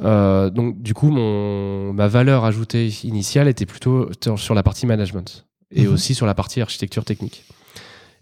Euh, 0.00 0.48
donc 0.50 0.80
du 0.82 0.94
coup, 0.94 1.10
mon, 1.10 1.92
ma 1.92 2.08
valeur 2.08 2.44
ajoutée 2.44 2.88
initiale 3.04 3.48
était 3.48 3.66
plutôt 3.66 4.08
sur- 4.36 4.54
la 4.54 4.62
partie 4.62 4.86
management 4.86 5.44
et 5.70 5.86
Mhm. 5.86 5.92
aussi 5.94 6.14
sur 6.14 6.26
la 6.26 6.34
partie 6.34 6.60
architecture 6.60 7.04
technique. 7.04 7.44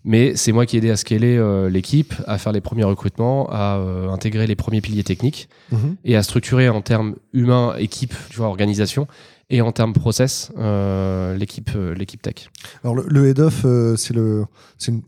Mais 0.05 0.35
c'est 0.35 0.53
moi 0.53 0.65
qui 0.65 0.77
ai 0.77 0.79
aidé 0.79 0.91
à 0.91 0.97
scaler 0.97 1.37
euh, 1.37 1.69
l'équipe, 1.69 2.15
à 2.27 2.39
faire 2.39 2.53
les 2.53 2.63
premiers 2.63 2.85
recrutements, 2.85 3.49
à 3.51 3.77
euh, 3.77 4.09
intégrer 4.09 4.47
les 4.47 4.57
premiers 4.57 4.81
piliers 4.81 5.05
techniques 5.05 5.49
Mhm. 5.73 5.97
et 6.05 6.17
à 6.17 6.23
structurer 6.23 6.69
en 6.71 6.81
termes 6.81 7.17
humains, 7.35 7.75
équipe, 7.77 8.15
tu 8.31 8.37
vois, 8.39 8.47
organisation, 8.47 9.07
et 9.51 9.61
en 9.61 9.73
termes 9.73 9.93
process, 9.93 10.51
l'équipe, 11.37 11.71
l'équipe 11.97 12.23
tech. 12.23 12.49
Alors, 12.83 12.95
le, 12.97 13.05
le 13.09 13.29
head 13.29 13.41
of, 13.41 13.63
euh, 13.65 13.97
c'est 13.97 14.15
le. 14.15 14.47
c'est 14.79 14.93
une- 14.93 15.03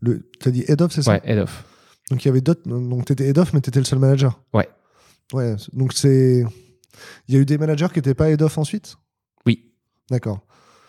le 0.00 0.22
tu 0.40 0.48
as 0.48 0.52
dit 0.52 0.64
head 0.68 0.80
of, 0.80 0.92
c'est 0.92 1.02
ça? 1.02 1.10
Ouais, 1.12 1.20
head 1.24 1.38
of. 1.38 1.64
Donc, 2.10 2.24
il 2.24 2.28
y 2.28 2.30
avait 2.30 2.40
d'autres. 2.40 2.62
Donc, 2.68 3.04
tu 3.04 3.12
étais 3.12 3.28
head 3.28 3.38
of, 3.38 3.52
mais 3.52 3.60
tu 3.60 3.68
étais 3.70 3.80
le 3.80 3.84
seul 3.84 3.98
manager 3.98 4.40
Ouais. 4.54 4.68
Ouais. 5.32 5.56
Donc, 5.72 5.92
c'est. 5.92 6.44
Il 7.28 7.34
y 7.34 7.36
a 7.36 7.40
eu 7.40 7.44
des 7.44 7.58
managers 7.58 7.88
qui 7.92 7.98
n'étaient 7.98 8.14
pas 8.14 8.30
head 8.30 8.42
of 8.42 8.56
ensuite? 8.58 8.96
Oui. 9.46 9.72
D'accord. 10.10 10.40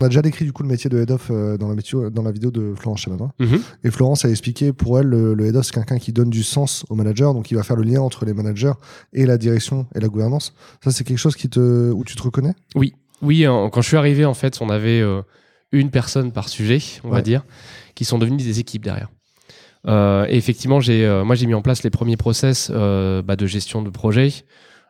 On 0.01 0.05
a 0.05 0.07
déjà 0.07 0.21
décrit 0.21 0.45
du 0.45 0.53
coup 0.53 0.63
le 0.63 0.69
métier 0.69 0.89
de 0.89 0.97
head 0.97 1.11
of 1.11 1.27
euh, 1.29 1.57
dans, 1.57 1.67
la 1.67 1.75
métier- 1.75 2.09
dans 2.09 2.23
la 2.23 2.31
vidéo 2.31 2.51
de 2.51 2.73
Florence 2.73 3.01
Chamadin. 3.01 3.31
Mhm. 3.37 3.59
Et 3.83 3.91
Florence 3.91 4.23
a 4.23 4.29
expliqué 4.29 4.71
pour 4.71 4.97
elle, 4.97 5.07
le, 5.07 5.33
le 5.33 5.45
head 5.45 5.57
of, 5.57 5.65
c'est 5.65 5.73
quelqu'un 5.73 5.97
qui 5.99 6.13
donne 6.13 6.29
du 6.29 6.41
sens 6.41 6.85
au 6.89 6.95
manager, 6.95 7.33
donc 7.33 7.51
il 7.51 7.55
va 7.55 7.63
faire 7.63 7.75
le 7.75 7.83
lien 7.83 7.99
entre 7.99 8.23
les 8.23 8.33
managers 8.33 8.71
et 9.11 9.25
la 9.25 9.37
direction 9.37 9.87
et 9.93 9.99
la 9.99 10.07
gouvernance. 10.07 10.53
Ça, 10.81 10.91
c'est 10.91 11.03
quelque 11.03 11.17
chose 11.17 11.35
qui 11.35 11.49
te, 11.49 11.91
où 11.91 12.05
tu 12.05 12.15
te 12.15 12.21
reconnais? 12.23 12.53
Oui, 12.75 12.95
oui. 13.21 13.45
en- 13.45 13.69
quand 13.69 13.81
je 13.81 13.89
suis 13.89 13.97
arrivé, 13.97 14.23
en 14.23 14.33
fait, 14.33 14.59
on 14.61 14.69
avait 14.69 15.01
euh, 15.01 15.21
une 15.73 15.91
personne 15.91 16.31
par 16.31 16.47
sujet, 16.47 16.79
on 17.03 17.09
va 17.09 17.21
dire, 17.21 17.43
qui 17.93 18.05
sont 18.05 18.17
devenues 18.17 18.37
des 18.37 18.59
équipes 18.61 18.85
derrière. 18.85 19.09
Euh, 19.87 20.25
et 20.27 20.35
effectivement, 20.35 20.79
j'ai, 20.79 21.05
euh, 21.05 21.23
moi, 21.23 21.35
j'ai 21.35 21.45
mis 21.45 21.53
en 21.53 21.61
place 21.61 21.83
les 21.83 21.89
premiers 21.89 22.17
process 22.17 22.69
euh, 22.73 23.21
bah, 23.21 23.35
de 23.35 23.45
gestion 23.47 23.81
de 23.81 23.89
projet, 23.89 24.33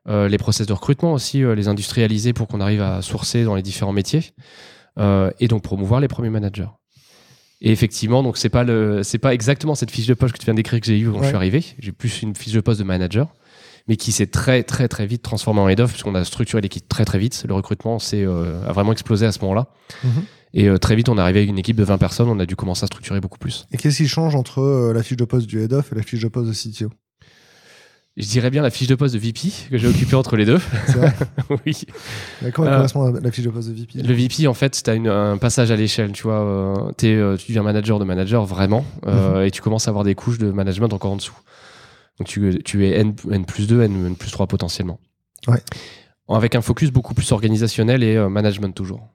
les 0.08 0.38
process 0.40 0.66
de 0.66 0.74
recrutement 0.74 1.14
aussi, 1.14 1.44
les 1.56 1.68
industrialiser 1.68 2.34
pour 2.34 2.48
qu'on 2.48 2.62
arrive 2.62 2.82
à 2.82 3.04
sourcer 3.04 3.44
dans 3.44 3.54
les 3.54 3.62
différents 3.62 3.92
métiers, 3.94 4.24
et 4.98 5.48
donc 5.48 5.62
promouvoir 5.62 6.00
les 6.02 6.08
premiers 6.08 6.32
managers. 6.32 6.70
Et 7.62 7.72
effectivement, 7.72 8.24
donc 8.24 8.38
c'est 8.38 8.50
pas 8.50 8.64
le, 8.64 9.04
c'est 9.04 9.20
pas 9.20 9.36
exactement 9.36 9.76
cette 9.76 9.92
fiche 9.92 10.08
de 10.08 10.16
poste 10.16 10.34
que 10.34 10.40
tu 10.40 10.46
viens 10.46 10.56
d'écrire 10.56 10.80
que 10.80 10.86
j'ai 10.88 10.98
eue 10.98 11.08
quand 11.12 11.18
Ouais. 11.18 11.24
je 11.24 11.28
suis 11.28 11.36
arrivé. 11.36 11.64
J'ai 11.78 11.92
plus 11.92 12.24
une 12.24 12.34
fiche 12.36 12.54
de 12.54 12.62
poste 12.62 12.80
de 12.80 12.86
manager, 12.86 13.28
mais 13.88 13.98
qui 13.98 14.12
s'est 14.12 14.28
très 14.28 14.64
très 14.64 14.88
très 14.88 15.06
vite 15.06 15.22
transformée 15.22 15.60
en 15.60 15.68
head 15.70 15.80
of 15.82 15.92
puisqu'on 15.92 16.16
a 16.16 16.24
structuré 16.24 16.62
l'équipe 16.62 16.88
très 16.90 17.06
très 17.06 17.20
vite. 17.20 17.44
Le 17.48 17.54
recrutement 17.54 18.00
s'est, 18.00 18.24
euh, 18.26 18.66
a 18.68 18.72
vraiment 18.72 18.94
explosé 18.94 19.28
à 19.28 19.32
ce 19.32 19.40
moment-là. 19.42 19.68
Mhm. 20.04 20.24
Et 20.54 20.68
euh, 20.68 20.78
très 20.78 20.96
vite, 20.96 21.10
on 21.10 21.18
est 21.18 21.22
arrivé 21.22 21.40
avec 21.40 21.50
une 21.50 21.60
équipe 21.60 21.78
de 21.78 21.84
20 21.84 21.98
personnes. 21.98 22.28
On 22.30 22.40
a 22.40 22.46
dû 22.46 22.56
commencer 22.56 22.84
à 22.84 22.88
structurer 22.88 23.20
beaucoup 23.22 23.38
plus. 23.38 23.68
Et 23.72 23.78
qu'est-ce 23.78 23.98
qui 23.98 24.08
change 24.08 24.36
entre 24.36 24.60
euh, 24.62 24.94
la 24.94 25.04
fiche 25.04 25.18
de 25.18 25.26
poste 25.26 25.48
du 25.48 25.62
head 25.62 25.74
of 25.74 25.92
et 25.92 25.96
la 25.96 26.02
fiche 26.02 26.22
de 26.22 26.28
poste 26.28 26.48
de 26.50 26.54
CTO 26.54 26.90
Je 28.18 28.28
dirais 28.28 28.50
bien 28.50 28.62
la 28.64 28.72
fiche 28.72 28.88
de 28.88 28.96
poste 28.96 29.14
de 29.14 29.20
VP 29.20 29.52
que 29.70 29.78
j'ai 29.78 29.88
occupée 29.88 30.16
entre 30.16 30.36
les 30.38 30.46
deux. 30.46 30.60
C'est 30.88 30.98
vrai? 30.98 31.14
Oui. 31.66 31.82
À 32.46 32.52
quoi 32.52 32.66
elle 32.66 32.74
Euh, 32.74 32.76
correspond 32.78 33.16
à 33.16 33.20
la 33.20 33.32
fiche 33.32 33.46
de 33.46 33.50
poste 33.52 33.70
de 33.70 33.74
VP 33.76 34.02
Le 34.02 34.14
VP, 34.14 34.48
en 34.48 34.54
fait, 34.56 34.82
tu 34.84 34.90
as 34.90 34.94
un 35.14 35.38
passage 35.38 35.70
à 35.72 35.76
l'échelle. 35.76 36.12
Tu 36.14 36.24
vois, 36.24 36.42
euh, 36.42 36.92
tu 36.98 37.08
deviens 37.48 37.64
manager 37.64 38.00
de 38.00 38.06
manager 38.06 38.46
vraiment, 38.46 38.86
euh, 39.06 39.46
et 39.46 39.52
tu 39.52 39.62
commences 39.62 39.88
à 39.88 39.92
avoir 39.92 40.04
des 40.04 40.16
couches 40.16 40.40
de 40.40 40.50
management 40.52 40.92
encore 40.94 41.12
en 41.12 41.16
dessous. 41.18 41.38
Donc 42.18 42.28
tu, 42.28 42.60
tu 42.66 42.88
es 42.88 43.00
N, 43.00 43.14
N 43.32 43.46
plus 43.46 43.68
2, 43.68 43.84
N, 43.84 44.06
N 44.08 44.16
plus 44.16 44.32
3 44.32 44.48
potentiellement. 44.48 45.00
Ouais. 45.48 45.62
avec 46.28 46.54
un 46.56 46.62
focus 46.62 46.92
beaucoup 46.92 47.14
plus 47.14 47.32
organisationnel 47.32 48.04
et 48.04 48.18
management 48.28 48.74
toujours. 48.76 49.08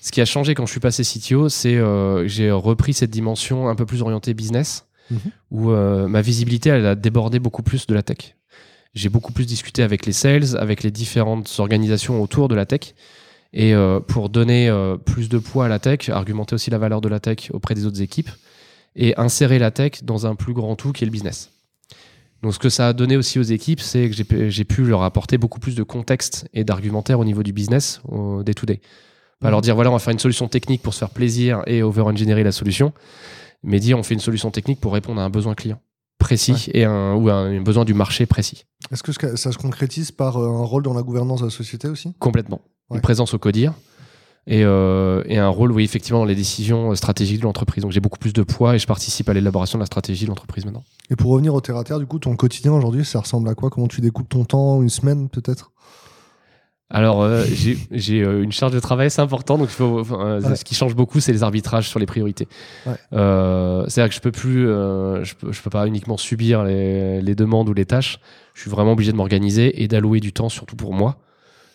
Ce 0.00 0.10
qui 0.12 0.20
a 0.20 0.24
changé 0.24 0.54
quand 0.54 0.66
je 0.66 0.70
suis 0.70 0.80
passé 0.80 1.02
CTO, 1.04 1.48
c'est 1.48 1.76
euh, 1.76 2.26
j'ai 2.26 2.50
repris 2.50 2.94
cette 2.94 3.10
dimension 3.10 3.68
un 3.68 3.74
peu 3.74 3.86
plus 3.86 4.02
orientée 4.02 4.34
business, 4.34 4.86
Mhm. 5.10 5.18
où 5.50 5.70
euh, 5.70 6.06
ma 6.08 6.22
visibilité 6.22 6.70
elle 6.70 6.86
a 6.86 6.94
débordé 6.94 7.38
beaucoup 7.40 7.62
plus 7.62 7.86
de 7.86 7.94
la 7.94 8.02
tech. 8.02 8.36
J'ai 8.94 9.08
beaucoup 9.08 9.32
plus 9.32 9.44
discuté 9.46 9.82
avec 9.82 10.06
les 10.06 10.12
sales, 10.12 10.56
avec 10.56 10.82
les 10.82 10.90
différentes 10.90 11.52
organisations 11.58 12.22
autour 12.22 12.48
de 12.48 12.54
la 12.54 12.64
tech, 12.66 12.94
et 13.52 13.74
euh, 13.74 14.00
pour 14.00 14.28
donner 14.30 14.72
plus 15.04 15.28
de 15.28 15.38
poids 15.38 15.66
à 15.66 15.68
la 15.68 15.78
tech, 15.80 16.08
argumenter 16.08 16.54
aussi 16.54 16.70
la 16.70 16.78
valeur 16.78 17.00
de 17.00 17.08
la 17.08 17.20
tech 17.20 17.50
auprès 17.52 17.74
des 17.74 17.86
autres 17.86 18.00
équipes, 18.00 18.30
et 18.96 19.16
insérer 19.18 19.58
la 19.58 19.70
tech 19.70 20.02
dans 20.02 20.26
un 20.26 20.34
plus 20.34 20.52
grand 20.54 20.76
tout 20.76 20.92
qui 20.92 21.04
est 21.04 21.06
le 21.06 21.12
business. 21.12 21.50
Donc 22.42 22.54
ce 22.54 22.58
que 22.58 22.68
ça 22.70 22.88
a 22.88 22.92
donné 22.92 23.16
aussi 23.16 23.38
aux 23.38 23.42
équipes, 23.42 23.80
c'est 23.80 24.08
que 24.08 24.14
j'ai 24.16 24.24
pu- 24.24 24.50
j'ai 24.50 24.64
pu 24.64 24.84
leur 24.84 25.02
apporter 25.02 25.36
beaucoup 25.38 25.60
plus 25.60 25.74
de 25.74 25.82
contexte 25.82 26.48
et 26.54 26.64
d'argumentaire 26.64 27.18
au 27.20 27.24
niveau 27.24 27.42
du 27.42 27.52
business, 27.52 28.00
au 28.08 28.42
day-to-day. 28.42 28.80
Pas 29.40 29.48
Mhm. 29.48 29.52
leur 29.52 29.60
dire, 29.62 29.74
voilà, 29.74 29.90
on 29.90 29.94
va 29.94 29.98
faire 29.98 30.12
une 30.12 30.18
solution 30.18 30.48
technique 30.48 30.82
pour 30.82 30.92
se 30.94 30.98
faire 30.98 31.10
plaisir 31.10 31.62
et 31.66 31.82
over-engineer 31.82 32.42
la 32.44 32.52
solution, 32.52 32.92
mais 33.62 33.80
dire, 33.80 33.98
on 33.98 34.02
fait 34.02 34.14
une 34.14 34.20
solution 34.20 34.50
technique 34.50 34.80
pour 34.80 34.92
répondre 34.92 35.20
à 35.20 35.24
un 35.24 35.30
besoin 35.30 35.54
client 35.54 35.78
précis 36.18 36.68
et 36.74 36.84
un, 36.84 37.14
ou 37.14 37.30
un, 37.30 37.46
un 37.56 37.60
besoin 37.62 37.86
du 37.86 37.94
marché 37.94 38.26
précis. 38.26 38.64
Est-ce 38.92 39.02
que 39.02 39.12
ça 39.36 39.52
se 39.52 39.56
concrétise 39.58 40.10
par 40.10 40.36
euh, 40.36 40.48
un 40.48 40.64
rôle 40.64 40.82
dans 40.82 40.92
la 40.92 41.02
gouvernance 41.02 41.40
de 41.40 41.46
la 41.46 41.50
société 41.50 41.88
aussi? 41.88 42.12
Complètement. 42.18 42.60
Ouais. 42.90 42.96
Une 42.98 43.00
présence 43.00 43.32
au 43.32 43.38
CODIR 43.38 43.72
et, 44.46 44.62
euh, 44.64 45.22
et 45.26 45.38
un 45.38 45.48
rôle, 45.48 45.72
oui, 45.72 45.82
effectivement, 45.84 46.18
dans 46.18 46.24
les 46.26 46.34
décisions 46.34 46.90
euh, 46.90 46.94
stratégiques 46.94 47.38
de 47.40 47.44
l'entreprise. 47.44 47.82
Donc 47.82 47.92
j'ai 47.92 48.00
beaucoup 48.00 48.18
plus 48.18 48.34
de 48.34 48.42
poids 48.42 48.74
et 48.74 48.78
je 48.78 48.86
participe 48.86 49.30
à 49.30 49.32
l'élaboration 49.32 49.78
de 49.78 49.82
la 49.82 49.86
stratégie 49.86 50.24
de 50.24 50.28
l'entreprise 50.28 50.66
maintenant. 50.66 50.84
Et 51.08 51.16
pour 51.16 51.30
revenir 51.30 51.54
au 51.54 51.60
terre 51.62 51.76
à 51.78 51.84
terre, 51.84 51.98
du 51.98 52.06
coup, 52.06 52.18
ton 52.18 52.36
quotidien 52.36 52.72
aujourd'hui, 52.72 53.06
ça 53.06 53.20
ressemble 53.20 53.48
à 53.48 53.54
quoi? 53.54 53.70
Comment 53.70 53.88
tu 53.88 54.02
découpes 54.02 54.28
ton 54.28 54.44
temps 54.44 54.82
Une 54.82 54.90
semaine 54.90 55.30
peut-être? 55.30 55.72
Alors, 56.92 57.22
euh, 57.22 57.44
j'ai 57.92 58.22
euh, 58.22 58.42
une 58.42 58.50
charge 58.50 58.72
de 58.72 58.80
travail 58.80 59.06
assez 59.06 59.20
importante, 59.20 59.60
donc 59.60 59.68
il 59.68 59.74
faut, 59.74 60.00
enfin, 60.00 60.20
euh, 60.26 60.40
Ouais. 60.40 60.56
ce 60.56 60.64
qui 60.64 60.74
change 60.74 60.96
beaucoup, 60.96 61.20
c'est 61.20 61.32
les 61.32 61.44
arbitrages 61.44 61.88
sur 61.88 62.00
les 62.00 62.06
priorités. 62.06 62.48
Ouais. 62.84 62.94
C'est-à-dire 63.12 64.08
que 64.08 64.14
je 64.14 64.20
peux 64.20 64.32
plus, 64.32 64.64
je, 64.66 65.34
peux, 65.36 65.52
je 65.52 65.62
peux 65.62 65.70
pas 65.70 65.86
uniquement 65.86 66.16
subir 66.16 66.64
les, 66.64 67.22
les 67.22 67.34
demandes 67.36 67.68
ou 67.68 67.74
les 67.74 67.86
tâches. 67.86 68.18
Je 68.54 68.62
suis 68.62 68.70
vraiment 68.70 68.92
obligé 68.92 69.12
de 69.12 69.16
m'organiser 69.16 69.82
et 69.82 69.86
d'allouer 69.88 70.18
du 70.20 70.32
temps, 70.32 70.48
surtout 70.48 70.76
pour 70.76 70.92
moi 70.92 71.16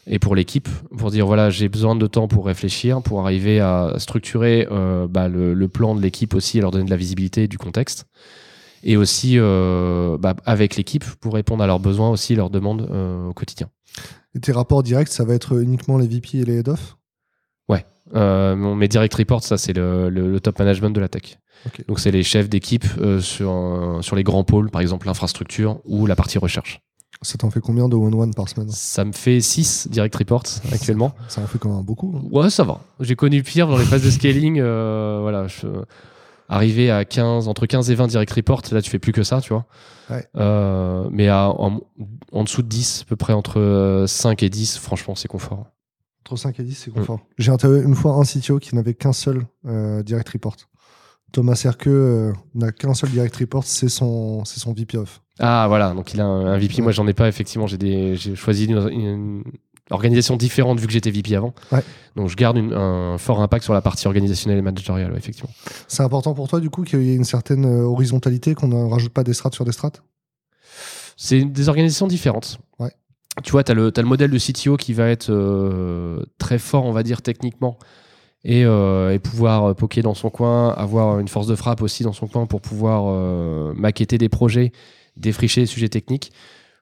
et 0.07 0.19
pour 0.19 0.35
l'équipe, 0.35 0.67
pour 0.97 1.09
dire 1.09 1.25
voilà, 1.25 1.49
j'ai 1.49 1.67
besoin 1.67 1.95
de 1.95 2.05
temps 2.05 2.27
pour 2.27 2.45
réfléchir, 2.45 3.01
pour 3.01 3.21
arriver 3.21 3.59
à 3.59 3.95
structurer 3.97 4.67
bah, 5.09 5.27
le, 5.29 5.53
le 5.53 5.67
plan 5.69 5.95
de 5.95 6.01
l'équipe 6.01 6.35
aussi, 6.35 6.57
et 6.57 6.61
leur 6.61 6.71
donner 6.71 6.85
de 6.85 6.89
la 6.91 6.97
visibilité 6.97 7.43
et 7.43 7.47
du 7.47 7.57
contexte. 7.57 8.05
Et 8.83 8.97
aussi 8.97 9.39
euh, 9.39 10.15
bah, 10.19 10.35
avec 10.45 10.75
l'équipe 10.75 11.03
pour 11.19 11.33
répondre 11.33 11.63
à 11.63 11.67
leurs 11.67 11.79
besoins 11.79 12.11
aussi, 12.11 12.35
leurs 12.35 12.51
demandes 12.51 12.87
euh, 12.91 13.29
au 13.29 13.33
quotidien. 13.33 13.67
Et 14.35 14.39
tes 14.39 14.51
rapports 14.51 14.83
directs, 14.83 15.07
ça 15.07 15.23
va 15.23 15.33
être 15.33 15.59
uniquement 15.61 15.97
les 15.97 16.07
VP 16.07 16.39
et 16.39 16.45
les 16.45 16.59
head-off 16.59 16.97
Euh, 18.13 18.55
mon- 18.55 18.75
mes 18.75 18.87
direct 18.87 19.15
reports, 19.15 19.41
ça 19.43 19.57
c'est 19.57 19.73
le, 19.73 20.09
le- 20.11 20.29
le 20.31 20.39
top 20.39 20.59
management 20.59 20.91
de 20.91 20.99
la 20.99 21.07
tech. 21.09 21.39
Donc 21.87 21.99
c'est 21.99 22.11
les 22.11 22.21
chefs 22.21 22.47
d'équipe 22.47 22.85
euh, 22.99 23.19
sur, 23.19 23.49
euh, 23.51 23.99
sur 24.03 24.15
les 24.15 24.21
grands 24.23 24.43
pôles, 24.43 24.69
par 24.69 24.79
exemple 24.79 25.07
l'infrastructure 25.07 25.79
ou 25.85 26.05
la 26.05 26.15
partie 26.15 26.37
recherche. 26.37 26.81
Ça 27.23 27.35
t'en 27.39 27.49
fait 27.49 27.61
combien 27.61 27.89
de 27.89 27.95
one-one 27.95 28.35
par 28.35 28.47
semaine? 28.47 28.69
Ça 28.69 29.05
me 29.05 29.11
fait 29.11 29.41
6 29.41 29.87
direct 29.89 30.15
reports 30.15 30.43
actuellement. 30.71 31.15
Ça 31.29 31.41
en 31.41 31.47
fait 31.47 31.57
quand 31.57 31.73
même 31.75 31.83
beaucoup. 31.83 32.13
hein. 32.15 32.21
Ouais, 32.31 32.51
ça 32.51 32.63
va. 32.63 32.79
J'ai 32.99 33.15
connu 33.15 33.41
pire 33.41 33.67
dans 33.67 33.77
les 33.77 33.85
phases 33.85 34.03
de 34.03 34.11
scaling. 34.11 34.59
euh, 34.59 35.17
voilà, 35.23 35.47
je, 35.47 35.65
arrivé 36.47 36.91
à 36.91 37.05
15, 37.05 37.47
entre 37.47 37.65
15 37.65 37.89
et 37.89 37.95
20 37.95 38.05
direct 38.05 38.31
reports, 38.33 38.61
là 38.71 38.83
tu 38.83 38.91
fais 38.91 38.99
plus 38.99 39.13
que 39.13 39.23
ça, 39.23 39.41
tu 39.41 39.51
vois. 39.51 39.65
Ouais. 40.09 40.27
Euh, 40.35 41.07
mais 41.11 41.27
à- 41.27 41.49
en, 41.49 41.81
en 42.31 42.43
dessous 42.43 42.61
de 42.61 42.67
10, 42.67 43.01
à 43.03 43.05
peu 43.05 43.15
près 43.15 43.33
entre 43.33 43.59
euh, 43.59 44.07
5 44.07 44.43
et 44.43 44.49
10, 44.49 44.77
franchement, 44.77 45.15
c'est 45.15 45.27
confort. 45.27 45.65
Entre 46.21 46.35
5 46.37 46.59
et 46.59 46.63
10, 46.63 46.73
c'est 46.75 46.91
confort. 46.91 47.19
J'ai 47.37 47.51
interviewé 47.51 47.83
une 47.83 47.95
fois 47.95 48.13
un 48.15 48.23
CTO 48.23 48.59
qui 48.59 48.75
n'avait 48.75 48.93
qu'un 48.95 49.13
seul 49.13 49.45
euh, 49.67 50.01
direct 50.03 50.29
report. 50.29 50.55
Thomas 51.31 51.55
Serqueux 51.55 51.91
euh, 51.91 52.33
n'a 52.53 52.71
qu'un 52.71 52.93
seul 52.93 53.09
direct 53.09 53.35
report, 53.35 53.63
c'est 53.65 53.89
son, 53.89 54.45
c'est 54.45 54.59
son 54.59 54.73
VP 54.73 54.97
off. 54.97 55.21
Ah 55.39 55.65
voilà, 55.67 55.93
donc 55.93 56.13
il 56.13 56.21
a 56.21 56.25
un, 56.25 56.45
un 56.45 56.57
VP. 56.57 56.75
Ouais. 56.77 56.81
Moi, 56.83 56.91
j'en 56.93 57.05
ai 57.07 57.13
pas. 57.13 57.27
Effectivement, 57.27 57.67
j'ai 57.67 57.77
des, 57.77 58.15
j'ai 58.15 58.35
choisi 58.35 58.65
une, 58.65 58.77
une 58.89 59.43
organisation 59.91 60.35
différente 60.35 60.79
vu 60.79 60.87
que 60.87 60.93
j'étais 60.93 61.11
VP 61.11 61.35
avant. 61.35 61.53
Ouais. 61.71 61.83
Donc 62.15 62.29
je 62.29 62.35
garde 62.35 62.57
une- 62.57 62.73
un 62.73 63.17
fort 63.17 63.41
impact 63.41 63.63
sur 63.63 63.73
la 63.73 63.81
partie 63.81 64.07
organisationnelle 64.07 64.57
et 64.59 64.61
managériale, 64.63 65.11
ouais, 65.11 65.17
effectivement. 65.17 65.51
C'est 65.87 66.03
important 66.03 66.33
pour 66.33 66.47
toi, 66.47 66.59
du 66.59 66.69
coup, 66.69 66.83
qu'il 66.83 67.01
y 67.03 67.11
ait 67.11 67.15
une 67.15 67.23
certaine 67.23 67.65
euh, 67.65 67.83
horizontalité, 67.83 68.55
qu'on 68.55 68.67
ne 68.67 68.89
rajoute 68.89 69.13
pas 69.13 69.23
des 69.23 69.33
strates 69.33 69.53
sur 69.53 69.65
des 69.65 69.71
strates? 69.71 70.01
C'est 71.17 71.45
des 71.45 71.69
organisations 71.69 72.07
différentes. 72.07 72.57
Ouais. 72.79 72.91
Tu 73.43 73.51
vois, 73.51 73.63
tu 73.63 73.71
as, 73.71 73.75
le 73.75 73.91
modèle 74.03 74.31
de 74.31 74.37
CTO 74.39 74.77
qui 74.77 74.93
va 74.93 75.07
être 75.09 75.29
euh, 75.29 76.23
très 76.37 76.57
fort, 76.57 76.85
on 76.85 76.91
va 76.91 77.03
dire, 77.03 77.21
techniquement. 77.21 77.77
Et, 78.43 78.63
euh, 78.63 79.11
et 79.11 79.17
pouvoir 79.19 79.75
poker 79.75 80.03
dans 80.03 80.13
son 80.13 80.29
coin, 80.29 80.69
avoir 80.73 81.19
une 81.19 81.27
force 81.27 81.47
de 81.47 81.55
frappe 81.55 81.81
aussi 81.81 82.03
dans 82.03 82.13
son 82.13 82.27
coin 82.27 82.45
pour 82.45 82.61
pouvoir 82.61 83.05
euh, 83.07 83.73
maqueter 83.75 84.19
des 84.19 84.29
projets, 84.29 84.71
défricher 85.17 85.61
les 85.61 85.67
sujets 85.67 85.89
techniques. 85.89 86.31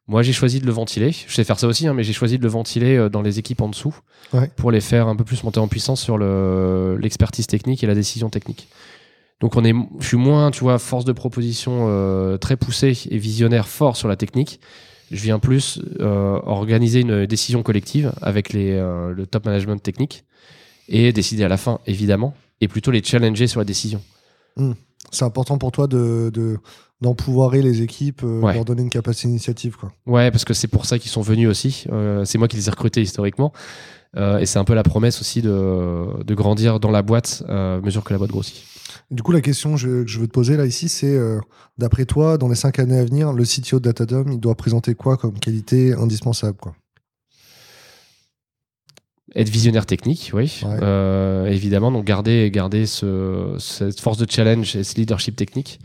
Moi, 0.07 0.21
j'ai 0.21 0.33
choisi 0.33 0.59
de 0.59 0.65
le 0.65 0.71
ventiler. 0.73 1.11
Je 1.11 1.33
sais 1.33 1.43
faire 1.45 1.57
ça 1.59 1.67
aussi, 1.67 1.87
hein, 1.87 1.93
mais 1.93 2.03
j'ai 2.03 2.11
choisi 2.13 2.37
de 2.37 2.43
le 2.43 2.49
ventiler 2.49 2.97
euh, 2.97 3.09
dans 3.09 3.21
les 3.21 3.39
équipes 3.39 3.61
en 3.61 3.69
dessous 3.69 3.95
Ouais. 4.33 4.49
pour 4.57 4.69
les 4.71 4.81
faire 4.81 5.07
un 5.07 5.15
peu 5.15 5.23
plus 5.23 5.43
monter 5.43 5.59
en 5.59 5.67
puissance 5.67 6.01
sur 6.01 6.17
le- 6.17 6.97
l'expertise 6.99 7.47
technique 7.47 7.83
et 7.83 7.87
la 7.87 7.95
décision 7.95 8.29
technique. 8.29 8.67
Donc, 9.39 9.55
on 9.55 9.63
est, 9.63 9.73
je 9.99 10.07
suis 10.07 10.17
moins, 10.17 10.51
tu 10.51 10.61
vois, 10.61 10.77
force 10.79 11.05
de 11.05 11.11
proposition 11.13 11.85
euh, 11.89 12.37
très 12.37 12.57
poussée 12.57 12.97
et 13.09 13.17
visionnaire 13.17 13.67
fort 13.67 13.95
sur 13.95 14.07
la 14.07 14.15
technique. 14.15 14.59
Je 15.11 15.21
viens 15.21 15.39
plus 15.39 15.79
euh, 15.99 16.39
organiser 16.43 17.01
une 17.01 17.25
décision 17.25 17.61
collective 17.63 18.11
avec 18.21 18.51
les, 18.51 18.71
euh, 18.71 19.13
le 19.13 19.25
top 19.27 19.45
management 19.45 19.77
technique 19.81 20.23
et 20.89 21.13
décider 21.13 21.43
à 21.43 21.47
la 21.49 21.57
fin, 21.57 21.79
évidemment, 21.87 22.33
et 22.61 22.67
plutôt 22.67 22.91
les 22.91 23.03
challenger 23.03 23.47
sur 23.47 23.59
la 23.59 23.65
décision. 23.65 24.01
C'est 25.11 25.25
important 25.25 25.57
pour 25.57 25.71
toi 25.71 25.87
de, 25.87 26.29
de, 26.33 26.57
d'empouvoirer 27.03 27.61
les 27.61 27.81
équipes, 27.83 28.23
euh, 28.23 28.39
Ouais. 28.41 28.55
leur 28.55 28.65
donner 28.65 28.81
une 28.81 28.89
capacité 28.89 29.27
d'initiative. 29.27 29.77
Quoi. 29.77 29.91
Ouais, 30.07 30.31
parce 30.31 30.43
que 30.45 30.53
c'est 30.55 30.67
pour 30.67 30.85
ça 30.87 30.97
qu'ils 30.97 31.11
sont 31.11 31.21
venus 31.21 31.47
aussi. 31.47 31.85
Euh, 31.91 32.25
c'est 32.25 32.39
moi 32.39 32.47
qui 32.47 32.55
les 32.57 32.67
ai 32.67 32.71
recrutés 32.71 33.01
historiquement. 33.01 33.53
Euh, 34.15 34.37
et 34.39 34.45
c'est 34.45 34.59
un 34.59 34.63
peu 34.63 34.73
la 34.75 34.83
promesse 34.83 35.21
aussi 35.21 35.41
de, 35.41 36.23
de 36.23 36.35
grandir 36.35 36.79
dans 36.79 36.91
la 36.91 37.01
boîte 37.01 37.43
euh, 37.49 37.77
à 37.77 37.81
mesure 37.81 38.03
que 38.03 38.13
la 38.13 38.17
boîte 38.19 38.31
grossit. 38.31 38.63
Du 39.11 39.21
coup, 39.23 39.31
la 39.31 39.41
question 39.41 39.75
je- 39.77 40.03
que 40.03 40.07
je 40.07 40.19
veux 40.19 40.27
te 40.27 40.31
poser 40.31 40.55
là 40.57 40.65
ici, 40.65 40.87
c'est 40.89 41.17
d'après 41.77 42.05
toi, 42.05 42.37
dans 42.37 42.47
les 42.47 42.55
cinq 42.55 42.79
années 42.79 42.97
à 42.99 43.03
venir, 43.05 43.33
le 43.33 43.43
CTO 43.43 43.79
de 43.79 43.83
Datadom, 43.85 44.25
il 44.31 44.39
doit 44.39 44.55
présenter 44.55 44.93
quoi 44.95 45.17
comme 45.17 45.39
qualité 45.39 45.93
indispensable 45.93 46.57
quoi? 46.57 46.75
Être 49.35 49.49
visionnaire 49.49 49.85
technique, 49.87 50.29
oui, 50.33 50.61
Ouais. 50.63 50.77
Euh, 50.83 51.47
évidemment. 51.47 51.91
Donc 51.91 52.05
garder, 52.05 52.51
garder 52.51 52.85
ce, 52.85 53.55
cette 53.59 53.99
force 53.99 54.17
de 54.19 54.27
challenge 54.29 54.75
et 54.75 54.83
ce 54.83 54.95
leadership 54.95 55.35
technique. 55.35 55.79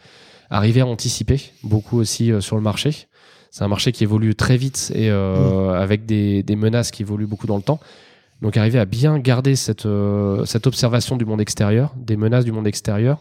Arriver 0.51 0.81
à 0.81 0.87
anticiper 0.87 1.41
beaucoup 1.63 1.99
aussi 1.99 2.33
euh, 2.33 2.41
sur 2.41 2.57
le 2.57 2.63
marché. 2.63 3.07
C'est 3.51 3.65
un 3.65 3.69
marché 3.69 3.93
qui 3.93 4.05
évolue 4.05 4.35
très 4.35 4.57
vite 4.57 4.93
et 4.95 5.11
euh, 5.11 5.71
avec 5.73 6.07
des, 6.07 6.43
des 6.43 6.57
menaces 6.57 6.91
qui 6.91 7.03
évoluent 7.03 7.27
beaucoup 7.27 7.47
dans 7.47 7.57
le 7.57 7.63
temps. 7.63 7.81
Donc 8.41 8.57
arriver 8.57 8.79
à 8.79 8.85
bien 8.85 9.19
garder 9.19 9.57
cette, 9.57 9.87
euh, 9.87 10.45
cette 10.45 10.67
observation 10.67 11.17
du 11.17 11.25
monde 11.25 11.41
extérieur, 11.41 11.95
des 11.97 12.17
menaces 12.17 12.45
du 12.45 12.53
monde 12.53 12.67
extérieur, 12.67 13.21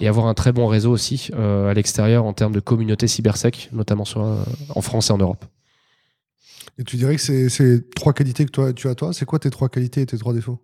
et 0.00 0.08
avoir 0.08 0.26
un 0.26 0.34
très 0.34 0.52
bon 0.52 0.66
réseau 0.66 0.90
aussi 0.90 1.30
euh, 1.34 1.70
à 1.70 1.74
l'extérieur 1.74 2.24
en 2.24 2.32
termes 2.32 2.52
de 2.52 2.60
communauté 2.60 3.06
cybersec, 3.06 3.70
notamment 3.72 4.04
sur, 4.04 4.24
euh, 4.24 4.42
en 4.74 4.82
France 4.82 5.10
et 5.10 5.12
en 5.12 5.18
Europe. 5.18 5.44
Et 6.78 6.84
tu 6.84 6.96
dirais 6.96 7.16
que 7.16 7.22
c'est 7.22 7.48
c'est 7.48 7.88
trois 7.94 8.12
qualités 8.12 8.44
que 8.44 8.50
toi, 8.50 8.72
tu 8.72 8.88
as 8.88 8.94
toi? 8.94 9.12
C'est 9.12 9.24
quoi 9.24 9.38
tes 9.38 9.48
trois 9.48 9.68
qualités 9.68 10.02
et 10.02 10.06
tes 10.06 10.18
trois 10.18 10.34
défauts? 10.34 10.60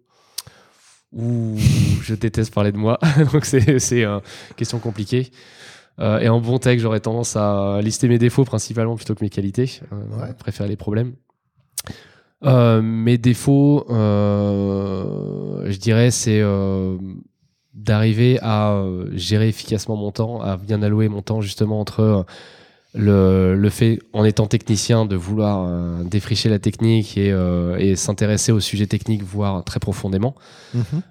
Ouh, 1.13 1.57
je 2.03 2.15
déteste 2.15 2.53
parler 2.53 2.73
de 2.73 2.77
moi, 2.77 2.99
donc 3.33 3.45
c'est 3.45 3.79
c'est 3.79 4.05
une 4.05 4.21
question 4.57 4.79
compliquée. 4.79 5.31
Euh, 5.99 6.19
et 6.21 6.29
en 6.29 6.41
bon 6.41 6.59
tech, 6.59 6.79
j'aurais 6.79 7.01
tendance 7.01 7.37
à 7.37 7.81
lister 7.83 8.09
mes 8.09 8.19
défauts 8.19 8.45
principalement 8.45 8.97
plutôt 8.97 9.15
que 9.15 9.23
mes 9.23 9.31
qualités. 9.31 9.81
Euh, 9.93 9.97
Ouais. 10.21 10.29
Je 10.29 10.35
préfère 10.35 10.67
les 10.67 10.77
problèmes. 10.77 11.15
Euh, 12.45 12.83
mes 12.83 13.19
défauts, 13.19 13.87
euh, 13.91 15.65
je 15.71 15.79
dirais, 15.79 16.11
c'est 16.11 16.43
d'arriver 17.75 18.39
à 18.43 18.85
gérer 19.13 19.49
efficacement 19.49 19.97
mon 19.97 20.11
temps, 20.11 20.41
à 20.41 20.57
bien 20.57 20.83
allouer 20.83 21.09
mon 21.09 21.23
temps 21.23 21.41
justement 21.41 21.81
entre 21.81 22.27
le, 22.95 23.55
le 23.57 23.71
fait, 23.71 24.01
en 24.13 24.25
étant 24.25 24.47
technicien, 24.47 25.07
de 25.07 25.17
vouloir 25.17 25.65
euh, 25.67 26.05
défricher 26.05 26.49
la 26.51 26.59
technique 26.59 27.17
et, 27.17 27.33
euh, 27.33 27.77
et 27.79 27.97
s'intéresser 27.97 28.53
au 28.53 28.61
sujet 28.61 28.87
technique, 28.87 29.23
voire 29.23 29.65
très 29.65 29.81
profondément, 29.81 30.35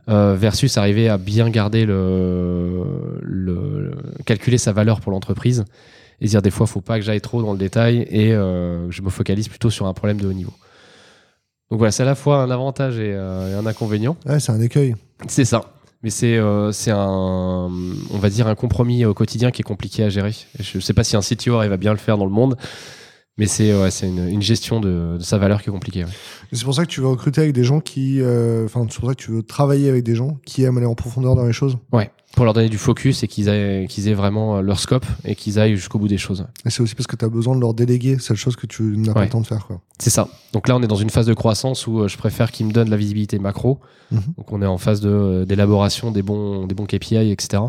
euh, 0.10 0.36
versus 0.36 0.78
arriver 0.78 1.10
à 1.10 1.18
bien 1.18 1.50
garder 1.50 1.86
le, 1.86 3.20
le, 3.22 3.82
le- 3.82 3.98
calculer 4.26 4.58
sa 4.60 4.74
valeur 4.74 5.00
pour 5.02 5.12
l'entreprise 5.12 5.66
et 6.22 6.28
dire 6.28 6.42
des 6.44 6.52
fois 6.52 6.68
faut 6.68 6.82
pas 6.82 7.00
que 7.00 7.06
j'aille 7.06 7.22
trop 7.22 7.42
dans 7.42 7.52
le 7.54 7.58
détail 7.58 8.06
et 8.12 8.30
je 8.32 9.02
me 9.02 9.10
focalise 9.10 9.48
plutôt 9.48 9.72
sur 9.72 9.88
un 9.88 9.94
problème 9.94 10.22
de 10.22 10.28
haut 10.28 10.34
niveau. 10.34 10.54
Donc 11.72 11.80
voilà, 11.80 11.92
c'est 11.92 12.04
à 12.04 12.06
la 12.06 12.16
fois 12.16 12.44
un 12.44 12.52
avantage 12.52 13.00
et, 13.00 13.10
et 13.12 13.16
un 13.16 13.66
inconvénient. 13.66 14.16
Ouais, 14.28 14.40
c'est 14.40 14.52
un 14.52 14.62
écueil. 14.62 14.94
C'est 15.28 15.46
ça. 15.46 15.64
Mais 16.04 16.10
c'est 16.10 16.38
euh, 16.38 16.72
c'est 16.72 16.92
un, 16.92 16.98
on 17.00 18.18
va 18.18 18.30
dire, 18.30 18.48
un 18.48 18.56
compromis 18.56 19.06
au 19.06 19.14
quotidien 19.14 19.52
qui 19.52 19.62
est 19.62 19.64
compliqué 19.64 20.04
à 20.04 20.10
gérer. 20.10 20.34
Je 20.60 20.80
sais 20.80 20.94
pas 20.94 21.04
si 21.04 21.16
un 21.16 21.22
CTO 21.22 21.56
arrive 21.56 21.74
à 21.74 21.78
bien 21.78 21.92
le 21.92 22.00
faire 22.00 22.18
dans 22.18 22.26
le 22.26 22.32
monde, 22.32 22.58
Mais 23.38 23.48
c'est 23.48 23.74
ouais, 23.74 23.90
c'est 23.92 24.08
une, 24.08 24.28
une 24.28 24.42
gestion 24.42 24.80
de, 24.82 25.16
de 25.18 25.24
sa 25.24 25.38
valeur 25.38 25.62
qui 25.64 25.70
est 25.70 25.72
compliquée. 25.72 26.04
ouais. 26.04 26.10
C'est 26.52 26.66
pour 26.66 26.76
ça 26.76 26.86
que 26.86 26.92
tu 26.92 27.00
veux 27.02 27.08
recruter 27.08 27.42
avec 27.42 27.54
des 27.54 27.64
gens 27.64 27.80
qui. 27.80 28.20
euh, 28.22 28.66
Enfin, 28.66 28.86
c'est 28.90 29.00
pour 29.00 29.10
ça 29.10 29.16
que 29.16 29.22
tu 29.24 29.32
veux 29.32 29.42
travailler 29.42 29.90
avec 29.90 30.04
des 30.04 30.16
gens 30.16 30.38
qui 30.46 30.64
aiment 30.64 30.78
aller 30.78 30.86
en 30.86 30.96
profondeur 30.96 31.36
dans 31.36 31.46
les 31.46 31.54
choses. 31.54 31.78
Pour 32.34 32.46
leur 32.46 32.54
donner 32.54 32.70
du 32.70 32.78
focus 32.78 33.24
et 33.24 33.28
qu'ils 33.28 33.50
aient, 33.50 33.84
aient 33.86 34.14
vraiment 34.14 34.58
euh, 34.58 34.62
leur 34.62 34.80
scope 34.80 35.06
et 35.26 35.36
qu'ils 35.36 35.60
aillent 35.60 35.76
jusqu'au 35.76 36.00
bout 36.00 36.08
des 36.08 36.18
choses. 36.18 36.46
Et 36.66 36.70
c'est 36.70 36.82
aussi 36.82 36.96
parce 36.96 37.06
que 37.08 37.18
tu 37.18 37.26
as 37.26 37.30
besoin 37.30 37.56
de 37.58 37.60
leur 37.62 37.74
déléguer 37.74 38.20
cette 38.20 38.38
chose 38.38 38.56
que 38.56 38.68
tu 38.68 38.84
n'as 38.98 39.12
pas 39.14 39.20
Ouais. 39.20 39.26
le 39.26 39.32
temps 39.32 39.42
de 39.42 39.48
faire. 39.48 39.68
C'est 40.00 40.10
ça. 40.12 40.30
Donc 40.54 40.70
là, 40.70 40.78
on 40.78 40.82
est 40.82 40.88
dans 40.88 40.96
une 40.96 41.10
phase 41.10 41.26
de 41.26 41.34
croissance 41.34 41.88
où 41.88 42.00
euh, 42.00 42.08
je 42.08 42.18
préfère 42.18 42.52
qu'ils 42.52 42.68
me 42.68 42.72
donnent 42.72 42.90
la 42.90 42.96
visibilité 42.96 43.38
macro. 43.38 43.80
Mhm. 44.12 44.22
Donc 44.38 44.52
on 44.54 44.62
est 44.62 44.66
en 44.66 44.78
phase 44.78 45.02
de, 45.02 45.44
d'élaboration 45.46 46.12
des 46.12 46.22
bons, 46.22 46.68
des 46.68 46.76
bons 46.76 46.86
KPI, 46.86 47.32
etc. 47.32 47.64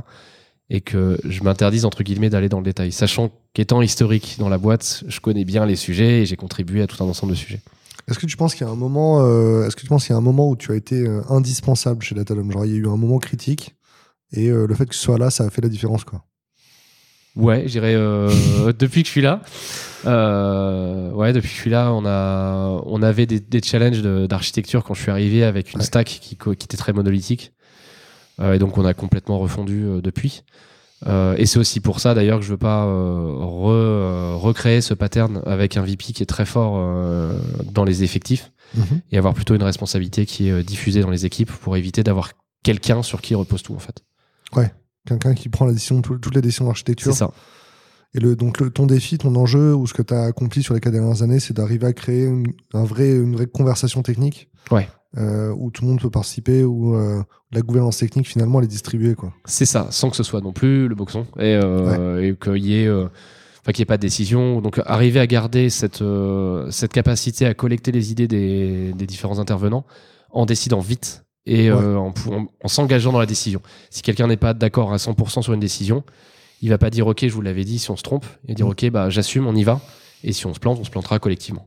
Et 0.74 0.80
que 0.80 1.18
je 1.28 1.42
m'interdise, 1.42 1.84
entre 1.84 2.02
guillemets, 2.02 2.30
d'aller 2.30 2.48
dans 2.48 2.58
le 2.58 2.64
détail. 2.64 2.92
Sachant 2.92 3.30
qu'étant 3.52 3.82
historique 3.82 4.36
dans 4.38 4.48
la 4.48 4.56
boîte, 4.56 5.04
je 5.06 5.20
connais 5.20 5.44
bien 5.44 5.66
les 5.66 5.76
sujets 5.76 6.22
et 6.22 6.26
j'ai 6.26 6.36
contribué 6.36 6.80
à 6.80 6.86
tout 6.86 7.02
un 7.04 7.06
ensemble 7.06 7.32
de 7.32 7.36
sujets. 7.36 7.60
Est-ce 8.08 8.18
que 8.18 8.24
tu 8.26 8.36
penses 8.38 8.54
qu'il 8.54 8.66
y 8.66 8.70
a 8.70 8.72
un 8.72 8.76
moment, 8.76 9.20
euh, 9.22 9.66
est-ce 9.66 9.76
que 9.76 9.82
tu 9.82 9.86
penses 9.88 10.04
qu'il 10.06 10.12
y 10.12 10.14
a 10.14 10.18
un 10.18 10.22
moment 10.22 10.48
où 10.48 10.56
tu 10.56 10.72
as 10.72 10.74
été 10.74 10.96
euh, 11.06 11.20
indispensable 11.28 12.02
chez 12.02 12.14
Datadom 12.14 12.50
Genre, 12.50 12.64
il 12.64 12.72
y 12.72 12.74
a 12.74 12.78
eu 12.78 12.88
un 12.88 12.96
moment 12.96 13.18
critique 13.18 13.74
et 14.32 14.48
euh, 14.48 14.66
le 14.66 14.74
fait 14.74 14.86
que 14.86 14.92
tu 14.92 14.98
sois 14.98 15.18
là, 15.18 15.28
ça 15.30 15.44
a 15.44 15.50
fait 15.50 15.60
la 15.60 15.68
différence, 15.68 16.04
quoi. 16.04 16.24
Ouais, 17.36 17.62
je 17.66 17.72
dirais 17.72 17.94
euh, 17.94 18.30
depuis 18.78 19.02
que 19.02 19.06
je 19.08 19.12
suis 19.12 19.20
là. 19.20 19.42
Ouais, 20.04 21.32
depuis 21.32 21.48
que 21.48 21.54
je 21.54 21.60
suis 21.60 21.70
là, 21.70 21.92
on 21.92 22.04
a, 22.06 22.82
on 22.86 23.02
avait 23.02 23.26
des, 23.26 23.40
des 23.40 23.62
challenges 23.62 24.02
de- 24.02 24.26
d'architecture 24.26 24.84
quand 24.84 24.94
je 24.94 25.02
suis 25.02 25.10
arrivé 25.10 25.44
avec 25.44 25.72
une 25.72 25.80
Ouais. 25.80 25.84
stack 25.86 26.06
qui 26.06 26.36
était 26.52 26.76
très 26.76 26.92
monolithique. 26.92 27.52
Euh, 28.40 28.54
et 28.54 28.58
donc 28.58 28.78
on 28.78 28.84
a 28.84 28.94
complètement 28.94 29.38
refondu 29.38 29.84
euh, 29.84 30.00
depuis. 30.00 30.42
Euh, 31.06 31.34
et 31.36 31.46
c'est 31.46 31.58
aussi 31.58 31.80
pour 31.80 31.98
ça 32.00 32.14
d'ailleurs 32.14 32.38
que 32.38 32.44
je 32.44 32.50
veux 32.50 32.56
pas 32.58 32.86
re- 32.86 34.34
recréer 34.36 34.80
ce 34.80 34.94
pattern 34.94 35.42
avec 35.46 35.76
un 35.76 35.82
VP 35.82 36.12
qui 36.12 36.22
est 36.22 36.26
très 36.26 36.46
fort 36.46 36.74
dans 37.72 37.84
les 37.84 38.04
effectifs 38.04 38.52
et 39.10 39.18
avoir 39.18 39.34
plutôt 39.34 39.54
une 39.54 39.62
responsabilité 39.64 40.24
qui 40.26 40.48
est 40.48 40.62
diffusée 40.62 41.00
dans 41.02 41.10
les 41.10 41.26
équipes 41.26 41.50
pour 41.50 41.76
éviter 41.76 42.02
d'avoir 42.02 42.30
quelqu'un 42.62 43.02
sur 43.02 43.20
qui 43.20 43.34
repose 43.34 43.62
tout 43.62 43.74
en 43.74 43.78
fait. 43.80 44.02
Quelqu'un 45.04 45.34
qui 45.34 45.48
prend 45.48 45.64
la 45.66 45.72
décision, 45.72 46.00
tout- 46.00 46.18
toutes 46.18 46.36
les 46.36 46.40
décisions 46.40 46.64
C'est 46.66 46.68
d'architecture. 46.68 47.12
ça. 47.12 47.32
Et 48.14 48.20
le, 48.20 48.36
donc, 48.36 48.60
le, 48.60 48.70
ton 48.70 48.86
défi, 48.86 49.18
ton 49.18 49.34
enjeu, 49.34 49.74
ou 49.74 49.88
ce 49.88 49.94
que 49.94 50.02
tu 50.02 50.14
as 50.14 50.22
accompli 50.22 50.62
sur 50.62 50.74
les 50.74 50.80
quatre 50.80 50.92
dernières 50.92 51.22
années, 51.22 51.40
c'est 51.40 51.54
d'arriver 51.54 51.88
à 51.88 51.92
créer 51.92 52.22
une, 52.24 52.46
un 52.72 52.84
vrai, 52.84 53.10
une 53.10 53.34
vraie 53.34 53.46
conversation 53.48 54.02
technique. 54.02 54.48
Ouais. 54.70 54.86
Euh, 55.18 55.54
où 55.56 55.70
tout 55.70 55.82
le 55.84 55.88
monde 55.90 56.00
peut 56.00 56.10
participer, 56.10 56.64
où 56.64 56.94
euh, 56.96 57.22
la 57.52 57.60
gouvernance 57.60 57.98
technique, 57.98 58.26
finalement, 58.28 58.58
elle 58.60 58.64
est 58.64 58.68
distribuée, 58.68 59.14
quoi. 59.14 59.32
C'est 59.44 59.66
ça, 59.66 59.88
sans 59.90 60.10
que 60.10 60.16
ce 60.16 60.22
soit 60.22 60.40
non 60.40 60.52
plus 60.52 60.88
le 60.88 60.94
boxon 60.94 61.26
et, 61.38 61.58
euh, 61.62 62.22
et 62.22 62.36
qu'il 62.36 62.64
y 62.64 62.82
ait, 62.82 62.90
enfin 62.90 63.72
qu'il 63.72 63.78
y 63.80 63.82
ait 63.82 63.86
pas 63.86 63.96
de 63.98 64.02
décision. 64.02 64.60
Donc 64.60 64.80
arriver 64.86 65.20
à 65.20 65.26
garder 65.26 65.68
cette 65.70 66.02
cette 66.70 66.92
capacité 66.92 67.46
à 67.46 67.54
collecter 67.54 67.92
les 67.92 68.10
idées 68.10 68.28
des, 68.28 68.92
des 68.94 69.06
différents 69.06 69.38
intervenants 69.38 69.84
en 70.30 70.46
décidant 70.46 70.80
vite 70.80 71.24
et 71.44 71.70
en, 71.72 72.12
pou- 72.12 72.32
en- 72.32 72.46
en 72.62 72.68
s'engageant 72.68 73.12
dans 73.12 73.18
la 73.18 73.26
décision. 73.26 73.60
Si 73.90 74.00
quelqu'un 74.02 74.28
n'est 74.28 74.36
pas 74.36 74.54
d'accord 74.54 74.92
à 74.92 74.96
100% 74.96 75.42
sur 75.42 75.52
une 75.52 75.60
décision, 75.60 76.04
il 76.62 76.70
va 76.70 76.78
pas 76.78 76.88
dire 76.90 77.06
ok, 77.06 77.26
je 77.26 77.32
vous 77.34 77.42
l'avais 77.42 77.64
dit, 77.64 77.78
si 77.78 77.90
on 77.90 77.96
se 77.96 78.02
trompe, 78.02 78.24
il 78.44 78.48
va 78.50 78.54
dire 78.54 78.66
Mm. 78.66 78.70
ok, 78.70 78.90
bah 78.90 79.10
j'assume, 79.10 79.46
on 79.46 79.54
y 79.54 79.64
va. 79.64 79.80
Et 80.24 80.32
si 80.32 80.46
on 80.46 80.54
se 80.54 80.60
plante, 80.60 80.78
on 80.80 80.84
se 80.84 80.90
plantera 80.90 81.18
collectivement. 81.18 81.66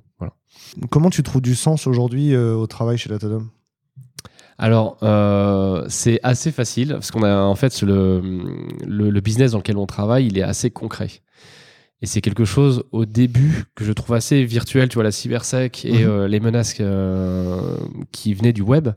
Comment 0.90 1.10
tu 1.10 1.24
trouves 1.24 1.42
du 1.42 1.56
sens 1.56 1.88
aujourd'hui 1.88 2.34
euh, 2.34 2.54
au 2.56 2.68
travail 2.68 2.98
chez 2.98 3.10
Datadom 3.10 3.48
Alors, 4.58 4.98
euh, 5.04 5.86
c'est 5.90 6.20
assez 6.24 6.52
facile 6.52 6.90
parce 6.94 7.12
qu'on 7.12 7.24
a 7.24 7.38
en 7.38 7.56
fait 7.56 7.82
le, 7.82 8.22
le, 8.86 9.10
le 9.10 9.22
business 9.22 9.52
dans 9.52 9.58
lequel 9.60 9.78
on 9.78 9.86
travaille, 9.86 10.28
il 10.28 10.38
est 10.38 10.44
assez 10.44 10.70
concret. 10.72 11.10
Et 12.02 12.08
c'est 12.08 12.22
quelque 12.22 12.46
chose 12.46 12.84
au 12.92 13.06
début 13.06 13.66
que 13.74 13.86
je 13.86 13.92
trouve 13.94 14.16
assez 14.16 14.44
virtuel, 14.44 14.90
tu 14.90 14.96
vois, 14.96 15.04
la 15.04 15.12
cybersec 15.12 15.86
et 15.86 16.04
Mhm. 16.04 16.10
euh, 16.10 16.28
les 16.28 16.40
menaces 16.40 16.76
euh, 16.82 17.78
qui 18.12 18.34
venaient 18.34 18.54
du 18.54 18.62
web. 18.62 18.90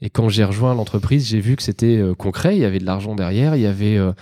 Et 0.00 0.10
quand 0.10 0.28
j'ai 0.28 0.44
rejoint 0.44 0.74
l'entreprise, 0.74 1.26
j'ai 1.28 1.40
vu 1.40 1.56
que 1.56 1.62
c'était 1.62 1.96
euh, 1.98 2.14
concret, 2.14 2.56
il 2.56 2.60
y 2.60 2.64
avait 2.64 2.78
de 2.78 2.84
l'argent 2.84 3.14
derrière, 3.14 3.56
il 3.56 3.62
y 3.62 3.66
avait 3.66 3.96
euh, 3.96 4.12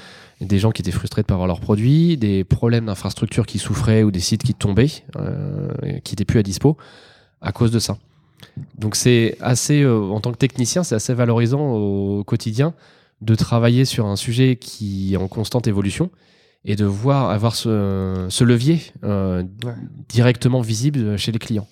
des 0.41 0.59
gens 0.59 0.71
qui 0.71 0.83
étaient 0.83 0.91
frustrés 0.93 1.23
de 1.23 1.27
pas 1.27 1.35
avoir 1.35 1.49
leurs 1.49 1.61
produits, 1.61 2.17
des 2.17 2.45
problèmes 2.45 2.87
d'infrastructure 2.87 3.47
qui 3.47 3.59
souffraient 3.59 4.03
ou 4.03 4.11
des 4.11 4.21
sites 4.21 4.43
qui 4.43 4.55
tombaient, 4.55 4.91
euh, 5.17 5.69
qui 6.05 6.13
n'étaient 6.13 6.25
plus 6.25 6.39
à 6.39 6.43
dispo 6.43 6.77
à 7.41 7.53
cause 7.53 7.71
de 7.73 7.79
ça. 7.79 7.97
Donc 8.79 8.97
c'est 8.97 9.37
assez, 9.41 9.83
euh, 9.83 9.99
en 10.01 10.21
tant 10.21 10.31
que 10.31 10.37
technicien, 10.37 10.85
c'est 10.85 10.95
assez 10.95 11.15
valorisant 11.15 11.73
au 11.73 12.23
quotidien 12.25 12.75
de 13.21 13.35
travailler 13.35 13.85
sur 13.85 14.07
un 14.07 14.17
sujet 14.17 14.57
qui 14.57 15.15
est 15.15 15.17
en 15.17 15.29
constante 15.29 15.67
évolution 15.67 16.11
et 16.65 16.77
de 16.77 16.85
voir 16.85 17.31
avoir 17.31 17.55
ce, 17.57 18.27
ce 18.29 18.45
levier 18.45 18.81
euh, 19.05 19.43
Ouais. 19.65 19.75
directement 20.09 20.61
visible 20.61 21.17
chez 21.17 21.33
les 21.33 21.39
clients. 21.39 21.67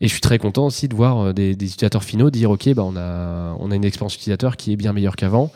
Et 0.00 0.08
je 0.08 0.12
suis 0.12 0.20
très 0.20 0.38
content 0.38 0.66
aussi 0.66 0.88
de 0.88 0.94
voir 0.94 1.18
euh, 1.18 1.32
des, 1.32 1.56
des 1.56 1.66
utilisateurs 1.66 2.04
finaux 2.04 2.30
dire 2.30 2.50
ok, 2.50 2.68
bah 2.74 2.82
on 2.84 2.96
a 2.96 3.56
on 3.58 3.70
a 3.70 3.74
une 3.76 3.84
expérience 3.84 4.14
utilisateur 4.14 4.56
qui 4.56 4.72
est 4.72 4.76
bien 4.76 4.92
meilleure 4.92 5.16
qu'avant. 5.16 5.50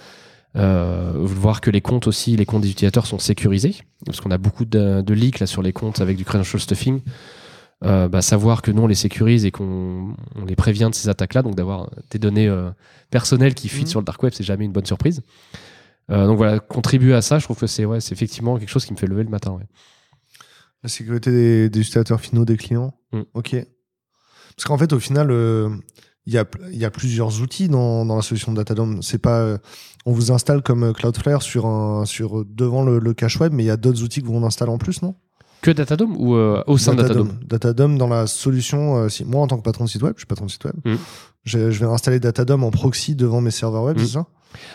Euh, 0.57 1.13
voir 1.17 1.61
que 1.61 1.71
les 1.71 1.81
comptes 1.81 2.07
aussi, 2.09 2.37
les 2.37 2.45
comptes 2.47 2.63
des 2.63 2.71
utilisateurs 2.71 3.07
sont 3.07 3.21
sécurisés 3.21 3.77
parce 4.05 4.21
qu'on 4.21 4.33
a 4.33 4.39
beaucoup 4.39 4.65
de, 4.65 5.01
de 5.01 5.15
leaks 5.15 5.39
là 5.39 5.47
sur 5.47 5.63
les 5.63 5.73
comptes 5.73 6.01
avec 6.01 6.17
du 6.17 6.25
credential 6.25 6.61
stuffing. 6.61 7.01
Euh, 7.85 8.09
bah, 8.09 8.21
savoir 8.21 8.61
que 8.61 8.71
nous 8.71 8.83
on 8.83 8.87
les 8.87 8.95
sécurise 8.95 9.45
et 9.47 9.51
qu'on 9.53 10.15
on 10.35 10.45
les 10.45 10.57
prévient 10.57 10.89
de 10.91 10.95
ces 10.95 11.09
attaques-là, 11.09 11.43
donc 11.43 11.55
d'avoir 11.55 11.89
des 12.11 12.19
données 12.19 12.49
euh, 12.49 12.71
personnelles 13.11 13.55
qui 13.55 13.69
fuitent 13.69 13.87
Mhm. 13.87 13.91
sur 13.91 14.01
le 14.01 14.05
dark 14.05 14.23
web, 14.23 14.33
c'est 14.35 14.45
jamais 14.45 14.65
une 14.67 14.73
bonne 14.73 14.85
surprise. 14.85 15.23
Euh, 16.11 16.27
donc 16.27 16.37
voilà, 16.37 16.59
contribuer 16.59 17.15
à 17.15 17.23
ça, 17.23 17.39
je 17.39 17.45
trouve 17.45 17.59
que 17.59 17.67
c'est 17.67 17.85
ouais, 17.85 18.01
c'est 18.01 18.13
effectivement 18.13 18.59
quelque 18.59 18.69
chose 18.69 18.85
qui 18.85 18.93
me 18.93 18.99
fait 18.99 19.07
lever 19.07 19.23
le 19.23 19.31
matin. 19.31 19.53
ouais. 19.53 19.65
La 20.83 20.89
sécurité 20.89 21.31
des, 21.31 21.71
des 21.71 21.81
utilisateurs 21.81 22.21
finaux 22.21 22.45
des 22.45 22.57
clients. 22.57 22.93
Mm. 23.13 23.21
Ok. 23.35 23.57
Parce 24.61 24.69
qu'en 24.69 24.77
fait, 24.77 24.93
au 24.93 25.01
final, 25.01 25.31
euh, 25.31 25.71
il 26.27 26.35
y, 26.35 26.39
a, 26.39 26.45
il 26.71 26.77
y 26.77 26.85
a 26.85 26.91
plusieurs 26.91 27.41
outils 27.41 27.71
dans, 27.71 28.05
dans 28.05 28.15
la 28.17 28.21
solution 28.21 28.53
de 28.53 28.59
Datadom. 28.59 29.01
C'est 29.01 29.17
pas, 29.17 29.39
euh, 29.41 29.57
on 30.05 30.13
vous 30.13 30.33
installe 30.33 30.61
comme 30.63 30.83
euh, 30.85 30.93
Cloudflare 30.93 31.41
sur 31.41 31.65
un, 31.65 32.05
sur 32.05 32.45
devant 32.45 32.83
le, 32.85 32.99
le 32.99 33.15
cache 33.15 33.41
web, 33.41 33.55
mais 33.55 33.63
il 33.63 33.67
y 33.67 33.71
a 33.71 33.79
d'autres 33.79 34.03
outils 34.03 34.21
que 34.21 34.27
vous 34.27 34.35
on 34.35 34.45
installe 34.45 34.69
en 34.69 34.77
plus, 34.77 35.01
non? 35.01 35.15
Que 35.63 35.71
Datadom 35.71 36.15
ou 36.19 36.35
euh, 36.37 36.63
au 36.67 36.77
sein 36.77 36.93
de 36.95 37.01
Datadom 37.01 37.29
Datadom 37.47 37.97
dans 37.97 38.07
la 38.09 38.27
solution. 38.27 38.99
euh, 38.99 39.09
si, 39.09 39.25
moi, 39.25 39.41
en 39.41 39.47
tant 39.47 39.57
que 39.57 39.63
patron 39.63 39.85
de 39.85 39.89
site 39.89 40.03
web, 40.03 40.13
je 40.17 40.21
suis 40.21 40.27
patron 40.27 40.45
de 40.45 40.51
site 40.51 40.65
web. 40.67 40.75
Mm. 40.85 40.95
Je, 41.45 41.71
je 41.71 41.81
vais 41.81 41.87
installer 41.91 42.21
Datadom 42.21 42.63
en 42.63 42.71
proxy 42.71 43.15
devant 43.17 43.41
mes 43.41 43.51
serveurs 43.51 43.85
web, 43.85 43.97
Mm. 43.97 44.01
c'est 44.01 44.13
ça? 44.13 44.27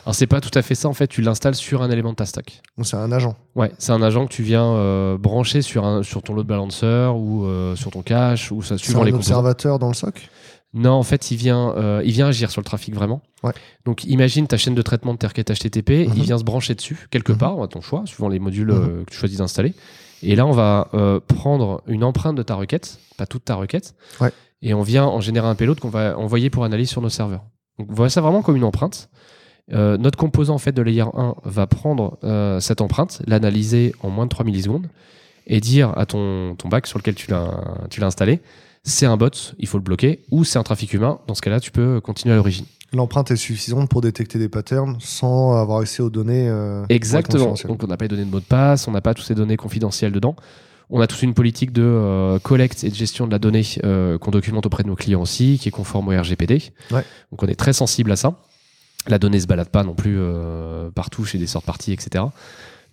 Alors 0.05 0.15
c'est 0.15 0.27
pas 0.27 0.41
tout 0.41 0.51
à 0.57 0.61
fait 0.61 0.75
ça, 0.75 0.87
en 0.87 0.93
fait, 0.93 1.07
tu 1.07 1.21
l'installes 1.21 1.55
sur 1.55 1.81
un 1.81 1.89
élément 1.89 2.11
de 2.11 2.15
ta 2.15 2.25
stack. 2.25 2.61
Donc 2.77 2.85
c'est 2.87 2.97
un 2.97 3.11
agent. 3.11 3.35
Ouais, 3.55 3.71
c'est 3.77 3.91
un 3.91 4.01
agent 4.01 4.25
que 4.27 4.33
tu 4.33 4.43
viens 4.43 4.65
euh, 4.65 5.17
brancher 5.17 5.61
sur, 5.61 5.85
un, 5.85 6.03
sur 6.03 6.21
ton 6.23 6.33
load 6.33 6.47
balancer 6.47 7.11
ou 7.15 7.45
euh, 7.45 7.75
sur 7.75 7.91
ton 7.91 8.01
cache 8.01 8.51
ou 8.51 8.61
ça 8.61 8.77
suivant 8.77 9.01
un 9.01 9.05
les 9.05 9.11
composants. 9.11 9.31
observateur 9.33 9.79
dans 9.79 9.87
le 9.89 9.93
SOC? 9.93 10.29
Non, 10.73 10.91
en 10.91 11.03
fait, 11.03 11.31
il 11.31 11.37
vient, 11.37 11.73
euh, 11.77 12.01
il 12.03 12.11
vient 12.11 12.27
agir 12.27 12.51
sur 12.51 12.59
le 12.59 12.65
trafic 12.65 12.93
vraiment. 12.93 13.21
Ouais. 13.43 13.53
Donc, 13.85 14.03
imagine 14.03 14.45
ta 14.45 14.57
chaîne 14.57 14.75
de 14.75 14.81
traitement 14.81 15.13
de 15.13 15.17
tes 15.17 15.27
requêtes 15.27 15.49
HTTP, 15.53 16.05
Mhm. 16.07 16.13
il 16.17 16.23
vient 16.23 16.37
se 16.37 16.43
brancher 16.43 16.75
dessus 16.75 17.07
quelque 17.11 17.31
Mhm. 17.31 17.37
part, 17.37 17.63
à 17.63 17.67
ton 17.67 17.79
choix, 17.79 18.03
suivant 18.05 18.27
les 18.27 18.39
modules 18.39 18.73
Mhm. 18.73 19.05
que 19.05 19.11
tu 19.11 19.17
choisis 19.17 19.37
d'installer. 19.37 19.73
Et 20.21 20.35
là, 20.35 20.45
on 20.45 20.51
va 20.51 20.89
prendre 21.27 21.81
une 21.87 22.03
empreinte 22.03 22.35
de 22.35 22.43
ta 22.43 22.55
requête, 22.55 22.99
pas 23.17 23.25
toute 23.25 23.45
ta 23.45 23.55
requête, 23.55 23.95
Ouais. 24.19 24.31
et 24.61 24.73
on 24.73 24.81
vient 24.81 25.05
en 25.05 25.21
générer 25.21 25.47
un 25.47 25.55
payload 25.55 25.79
qu'on 25.79 25.89
va 25.89 26.17
envoyer 26.17 26.49
pour 26.49 26.65
analyse 26.65 26.89
sur 26.89 27.01
nos 27.01 27.09
serveurs. 27.09 27.43
Donc, 27.79 27.87
voit 27.91 28.09
ça 28.09 28.19
vraiment 28.21 28.41
comme 28.41 28.55
une 28.57 28.63
empreinte. 28.63 29.09
Euh, 29.73 29.97
notre 29.97 30.17
composant 30.17 30.55
en 30.55 30.59
fait 30.59 30.71
de 30.71 30.81
layer 30.81 31.01
1 31.01 31.35
va 31.43 31.65
prendre 31.67 32.17
euh, 32.23 32.59
cette 32.59 32.81
empreinte, 32.81 33.21
l'analyser 33.25 33.95
en 34.01 34.09
moins 34.11 34.25
de 34.25 34.29
3 34.29 34.45
millisecondes 34.45 34.87
et 35.47 35.59
dire 35.59 35.97
à 35.97 36.05
ton, 36.05 36.55
ton 36.55 36.69
bac 36.69 36.85
sur 36.87 36.99
lequel 36.99 37.15
tu 37.15 37.29
l'as 37.31 38.05
installé, 38.05 38.41
c'est 38.83 39.05
un 39.07 39.17
bot, 39.17 39.29
il 39.57 39.67
faut 39.67 39.77
le 39.77 39.83
bloquer, 39.83 40.21
ou 40.31 40.43
c'est 40.43 40.59
un 40.59 40.63
trafic 40.63 40.93
humain, 40.93 41.19
dans 41.27 41.33
ce 41.33 41.41
cas-là, 41.41 41.59
tu 41.59 41.71
peux 41.71 41.99
continuer 42.01 42.33
à 42.33 42.35
l'origine. 42.35 42.65
L'empreinte 42.93 43.31
est 43.31 43.35
suffisante 43.35 43.89
pour 43.89 44.01
détecter 44.01 44.37
des 44.39 44.47
patterns 44.49 44.97
sans 44.99 45.53
avoir 45.59 45.79
accès 45.79 46.01
aux 46.03 46.09
données. 46.11 46.47
euh, 46.47 46.85
Exactement. 46.89 47.55
Donc 47.67 47.83
on 47.83 47.87
n'a 47.87 47.97
pas 47.97 48.05
les 48.05 48.09
données 48.09 48.25
de 48.25 48.29
mot 48.29 48.39
de 48.39 48.45
passe, 48.45 48.87
on 48.87 48.91
n'a 48.91 49.01
pas 49.01 49.13
toutes 49.15 49.25
ces 49.25 49.35
données 49.35 49.57
confidentielles 49.57 50.11
dedans. 50.11 50.35
On 50.91 51.01
a 51.01 51.07
toute 51.07 51.23
une 51.23 51.33
politique 51.33 51.73
de 51.73 51.81
euh, 51.83 52.37
collecte 52.39 52.83
et 52.83 52.89
de 52.89 52.95
gestion 52.95 53.25
de 53.25 53.31
la 53.31 53.39
donnée 53.39 53.63
euh, 53.83 54.19
qu'on 54.19 54.29
documente 54.29 54.67
auprès 54.67 54.83
de 54.83 54.87
nos 54.87 54.95
clients 54.95 55.21
aussi, 55.21 55.57
qui 55.59 55.69
est 55.69 55.71
conforme 55.71 56.07
au 56.09 56.11
RGPD. 56.11 56.61
Ouais. 56.91 57.03
Donc 57.31 57.41
on 57.41 57.47
est 57.47 57.55
très 57.55 57.73
sensible 57.73 58.11
à 58.11 58.15
ça. 58.15 58.35
La 59.07 59.19
donnée 59.19 59.39
se 59.39 59.47
balade 59.47 59.69
pas 59.69 59.83
non 59.83 59.93
plus 59.93 60.17
euh, 60.19 60.89
partout 60.91 61.25
chez 61.25 61.37
des 61.37 61.47
sortes 61.47 61.65
parties, 61.65 61.93
etc. 61.93 62.23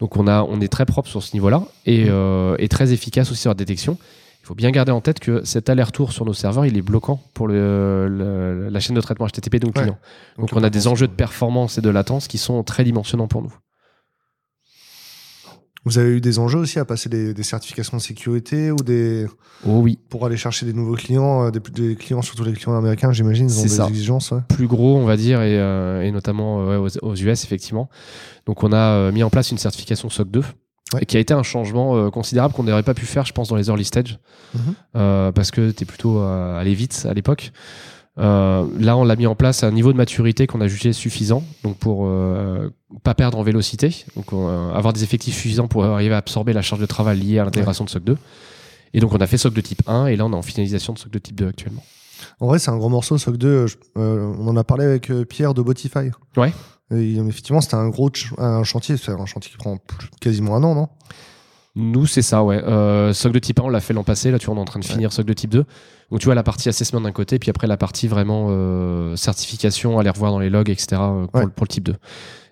Donc 0.00 0.16
on, 0.16 0.26
a, 0.26 0.42
on 0.42 0.60
est 0.60 0.68
très 0.68 0.84
propre 0.84 1.08
sur 1.08 1.22
ce 1.22 1.34
niveau-là 1.34 1.62
et, 1.86 2.04
Mm. 2.04 2.08
euh, 2.10 2.56
et 2.58 2.68
très 2.68 2.92
efficace 2.92 3.30
aussi 3.30 3.40
sur 3.42 3.50
la 3.50 3.54
détection. 3.54 3.96
Il 4.42 4.46
faut 4.46 4.54
bien 4.56 4.70
garder 4.72 4.90
en 4.90 5.00
tête 5.00 5.20
que 5.20 5.44
cet 5.44 5.70
aller-retour 5.70 6.10
sur 6.12 6.24
nos 6.24 6.32
serveurs, 6.32 6.66
il 6.66 6.76
est 6.76 6.82
bloquant 6.82 7.22
pour 7.32 7.46
le, 7.46 8.08
le- 8.08 8.68
la 8.70 8.80
chaîne 8.80 8.96
de 8.96 9.00
traitement 9.00 9.26
HTTP 9.28 9.60
de 9.60 9.66
nos 9.66 9.72
Ouais. 9.72 9.82
clients. 9.82 9.98
Donc, 10.36 10.50
Donc, 10.50 10.60
on 10.60 10.64
a 10.64 10.70
des 10.70 10.88
enjeux 10.88 11.06
de 11.06 11.12
performance 11.12 11.78
et 11.78 11.80
de 11.80 11.88
latence 11.90 12.26
qui 12.26 12.38
sont 12.38 12.62
très 12.64 12.82
dimensionnants 12.82 13.28
pour 13.28 13.42
nous. 13.42 13.54
Vous 15.84 15.98
avez 15.98 16.10
eu 16.10 16.20
des 16.20 16.38
enjeux 16.38 16.60
aussi 16.60 16.78
à 16.78 16.84
passer 16.84 17.08
des, 17.08 17.34
des 17.34 17.42
certifications 17.42 17.96
de 17.96 18.02
sécurité 18.02 18.70
ou 18.70 18.76
des 18.76 19.26
Oh 19.66 19.78
oui, 19.80 19.98
pour 20.08 20.24
aller 20.26 20.36
chercher 20.36 20.64
des 20.64 20.72
nouveaux 20.72 20.94
clients, 20.94 21.46
euh, 21.46 21.50
des, 21.50 21.58
des 21.58 21.96
clients 21.96 22.22
surtout 22.22 22.44
les 22.44 22.52
clients 22.52 22.76
américains, 22.76 23.10
j'imagine, 23.12 23.48
ils 23.48 23.58
ont 23.58 23.62
des 23.62 23.68
ça. 23.68 23.88
exigences. 23.88 24.30
ouais. 24.30 24.40
plus 24.48 24.66
gros, 24.68 24.96
on 24.96 25.04
va 25.04 25.16
dire, 25.16 25.42
et, 25.42 25.58
euh, 25.58 26.02
et 26.02 26.10
notamment 26.12 26.62
euh, 26.62 26.78
ouais, 26.78 26.90
aux, 27.02 27.06
aux 27.10 27.14
US, 27.16 27.44
effectivement. 27.44 27.88
Donc, 28.46 28.62
on 28.62 28.72
a 28.72 29.10
mis 29.10 29.22
en 29.24 29.30
place 29.30 29.50
une 29.50 29.58
certification 29.58 30.08
SOC 30.08 30.30
2. 30.30 30.40
Ouais. 30.94 31.00
et 31.02 31.06
qui 31.06 31.16
a 31.16 31.20
été 31.20 31.32
un 31.32 31.42
changement 31.42 31.96
euh, 31.96 32.10
considérable 32.10 32.52
qu'on 32.54 32.64
n'aurait 32.64 32.82
pas 32.82 32.92
pu 32.94 33.06
faire, 33.06 33.24
je 33.24 33.32
pense, 33.32 33.48
dans 33.48 33.56
les 33.56 33.68
early 33.68 33.84
stage, 33.84 34.18
Mhm. 34.54 35.32
parce 35.32 35.50
que 35.50 35.70
tu 35.70 35.82
es 35.84 35.86
plutôt 35.86 36.20
allé 36.20 36.74
vite 36.74 37.06
à 37.08 37.14
l'époque. 37.14 37.50
Euh, 38.18 38.66
là, 38.78 38.96
on 38.96 39.04
l'a 39.04 39.16
mis 39.16 39.26
en 39.26 39.34
place 39.34 39.64
à 39.64 39.68
un 39.68 39.70
niveau 39.70 39.90
de 39.92 39.96
maturité 39.96 40.46
qu'on 40.46 40.60
a 40.60 40.68
jugé 40.68 40.92
suffisant, 40.92 41.42
donc 41.64 41.78
pour 41.78 42.02
euh, 42.06 42.68
pas 43.04 43.14
perdre 43.14 43.38
en 43.38 43.42
vélocité, 43.42 44.04
donc 44.16 44.32
euh, 44.34 44.70
avoir 44.72 44.92
des 44.92 45.02
effectifs 45.02 45.34
suffisants 45.34 45.66
pour 45.66 45.84
arriver 45.84 46.14
à 46.14 46.18
absorber 46.18 46.52
la 46.52 46.60
charge 46.60 46.80
de 46.82 46.86
travail 46.86 47.18
liée 47.20 47.38
à 47.38 47.44
l'intégration 47.44 47.84
de 47.84 47.90
SOC 47.90 48.04
2. 48.04 48.18
Et 48.94 49.00
donc, 49.00 49.14
on 49.14 49.18
a 49.18 49.26
fait 49.26 49.38
SOC 49.38 49.54
de 49.54 49.60
type 49.62 49.82
1, 49.86 50.06
et 50.08 50.16
là, 50.16 50.26
on 50.26 50.32
est 50.32 50.36
en 50.36 50.42
finalisation 50.42 50.92
de 50.92 50.98
SOC 50.98 51.10
de 51.10 51.18
type 51.18 51.36
2 51.36 51.48
actuellement. 51.48 51.82
En 52.38 52.46
vrai, 52.48 52.58
c'est 52.58 52.70
un 52.70 52.76
gros 52.76 52.90
morceau, 52.90 53.16
SOC 53.16 53.36
2. 53.38 53.48
euh, 53.48 53.66
je- 53.66 53.76
on 53.96 54.46
en 54.46 54.56
a 54.58 54.64
parlé 54.64 54.84
avec 54.84 55.10
Pierre 55.30 55.54
de 55.54 55.62
Botify. 55.62 56.10
Ouais. 56.36 56.52
Et, 56.94 57.16
effectivement, 57.16 57.62
c'était 57.62 57.76
un 57.76 57.88
gros 57.88 58.10
ch- 58.14 58.34
un 58.36 58.62
chantier. 58.64 58.98
C'est 58.98 59.12
un 59.12 59.24
chantier 59.24 59.50
qui 59.50 59.56
prend 59.56 59.78
plus- 59.78 60.10
quasiment 60.20 60.54
un 60.56 60.62
an, 60.64 60.74
non? 60.74 60.88
Nous, 61.74 62.04
c'est 62.06 62.20
ça, 62.20 62.44
ouais. 62.44 62.58
SOC 63.14 63.32
de 63.32 63.38
type 63.38 63.58
1, 63.60 63.62
on 63.62 63.68
l'a 63.70 63.80
fait 63.80 63.94
l'an 63.94 64.04
passé. 64.04 64.30
Là, 64.30 64.38
tu 64.38 64.44
vois, 64.46 64.54
on 64.54 64.58
est 64.58 64.60
en 64.60 64.66
train 64.66 64.78
de 64.80 64.84
Ouais. 64.84 64.92
finir 64.92 65.10
SOC 65.10 65.24
de 65.24 65.32
type 65.32 65.50
2. 65.50 65.64
Donc, 66.12 66.20
tu 66.20 66.26
vois, 66.26 66.34
la 66.36 66.42
partie 66.44 66.68
assessment 66.68 67.00
d'un 67.00 67.10
côté, 67.10 67.38
puis 67.40 67.50
après, 67.50 67.66
la 67.66 67.76
partie 67.76 68.06
vraiment 68.06 68.48
euh, 68.50 69.16
certification, 69.16 69.98
aller 69.98 70.10
revoir 70.10 70.30
dans 70.30 70.38
les 70.38 70.50
logs, 70.50 70.70
etc. 70.70 70.86
euh, 71.00 71.26
pour, 71.26 71.34
Ouais. 71.40 71.44
le, 71.46 71.50
pour 71.50 71.64
le 71.64 71.68
type 71.68 71.84
2. 71.84 71.94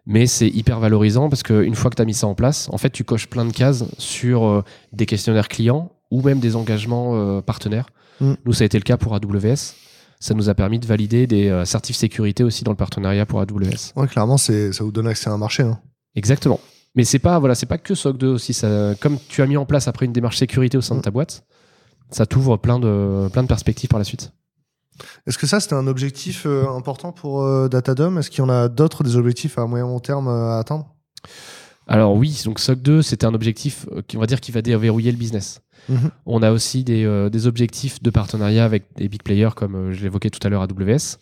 Mais 0.06 0.26
c'est 0.26 0.48
hyper 0.48 0.80
valorisant 0.80 1.28
parce 1.28 1.42
qu'une 1.42 1.74
fois 1.74 1.90
que 1.90 1.96
tu 1.96 2.02
as 2.02 2.06
mis 2.06 2.14
ça 2.14 2.26
en 2.26 2.34
place, 2.34 2.68
en 2.72 2.78
fait, 2.78 2.90
tu 2.90 3.04
coches 3.04 3.26
plein 3.28 3.44
de 3.44 3.52
cases 3.52 3.84
sur 3.98 4.44
euh, 4.46 4.64
des 4.92 5.06
questionnaires 5.06 5.46
clients 5.48 5.92
ou 6.10 6.22
même 6.22 6.40
des 6.40 6.56
engagements 6.56 7.10
euh, 7.14 7.42
partenaires. 7.42 7.90
Mm. 8.20 8.32
Nous, 8.44 8.52
ça 8.54 8.62
a 8.62 8.66
été 8.66 8.78
le 8.78 8.82
cas 8.82 8.96
pour 8.96 9.14
AWS. 9.14 9.74
Ça 10.18 10.34
nous 10.34 10.48
a 10.48 10.54
permis 10.54 10.78
de 10.78 10.86
valider 10.86 11.26
des 11.26 11.62
certifs 11.64 11.96
sécurité 11.96 12.42
aussi 12.44 12.64
dans 12.64 12.72
le 12.72 12.76
partenariat 12.76 13.24
pour 13.26 13.40
AWS. 13.40 13.92
Ouais, 13.96 14.06
clairement, 14.08 14.36
c'est 14.36 14.72
ça 14.72 14.84
vous 14.84 14.90
donne 14.92 15.06
accès 15.06 15.30
à 15.30 15.32
un 15.32 15.38
marché. 15.38 15.62
hein. 15.62 15.78
Exactement. 16.14 16.60
Mais 16.94 17.04
c'est 17.04 17.18
pas 17.20 17.38
voilà, 17.38 17.54
c'est 17.54 17.64
pas 17.66 17.78
que 17.78 17.94
SOC 17.94 18.18
2 18.18 18.26
aussi. 18.28 18.52
Ça, 18.52 18.94
comme 19.00 19.16
tu 19.28 19.40
as 19.42 19.46
mis 19.46 19.56
en 19.56 19.64
place 19.64 19.86
après 19.88 20.04
une 20.06 20.12
démarche 20.12 20.36
sécurité 20.38 20.76
au 20.76 20.82
sein 20.82 20.94
de 20.96 21.00
ta 21.00 21.10
boîte, 21.10 21.44
ça 22.10 22.26
t'ouvre 22.26 22.56
plein 22.56 22.78
de 22.78 23.28
plein 23.32 23.42
de 23.42 23.48
perspectives 23.48 23.88
par 23.90 23.98
la 23.98 24.04
suite. 24.04 24.32
Est-ce 25.26 25.38
que 25.38 25.46
ça, 25.46 25.60
c'était 25.60 25.74
un 25.74 25.86
objectif 25.86 26.42
euh, 26.44 26.68
important 26.76 27.10
pour 27.12 27.42
euh, 27.42 27.68
Datadom 27.68 28.18
Est-ce 28.18 28.28
qu'il 28.30 28.40
y 28.40 28.42
en 28.42 28.50
a 28.50 28.68
d'autres, 28.68 29.02
des 29.02 29.16
objectifs 29.16 29.58
à 29.58 29.66
moyen 29.66 29.86
long 29.86 29.98
terme 30.00 30.28
euh, 30.28 30.50
à 30.50 30.58
atteindre? 30.58 30.94
Alors 31.86 32.14
oui, 32.14 32.42
donc 32.44 32.60
SOC 32.60 32.82
2, 32.82 33.02
c'était 33.02 33.24
un 33.26 33.32
objectif 33.34 33.86
euh, 33.92 34.02
qui 34.06 34.16
on 34.16 34.20
va 34.20 34.26
dire 34.26 34.40
qui 34.40 34.52
va 34.52 34.60
déverrouiller 34.62 35.10
le 35.10 35.16
business. 35.16 35.60
Mhm. 35.88 36.10
On 36.26 36.42
a 36.42 36.50
aussi 36.52 36.84
des, 36.84 37.28
des 37.32 37.46
objectifs 37.46 38.02
de 38.02 38.10
partenariat 38.10 38.64
avec 38.66 38.84
des 38.96 39.08
big 39.08 39.22
players 39.22 39.50
comme 39.56 39.90
je 39.92 40.02
l'évoquais 40.02 40.28
tout 40.28 40.46
à 40.46 40.50
l'heure 40.50 40.60
AWS 40.62 41.16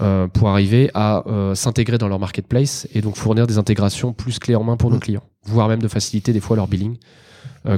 euh, 0.00 0.28
pour 0.28 0.50
arriver 0.50 0.90
à 0.92 1.22
s'intégrer 1.54 1.96
dans 1.96 2.08
leur 2.08 2.18
marketplace 2.18 2.86
et 2.92 3.00
donc 3.00 3.16
fournir 3.16 3.46
des 3.46 3.56
intégrations 3.56 4.12
plus 4.12 4.38
clés 4.38 4.54
en 4.56 4.62
main 4.62 4.76
pour 4.76 4.90
nos 4.90 4.96
Mhm. 4.96 5.02
clients, 5.02 5.22
voire 5.44 5.68
même 5.68 5.80
de 5.80 5.88
faciliter 5.88 6.34
des 6.34 6.40
fois 6.40 6.54
leur 6.56 6.68
billing, 6.68 6.98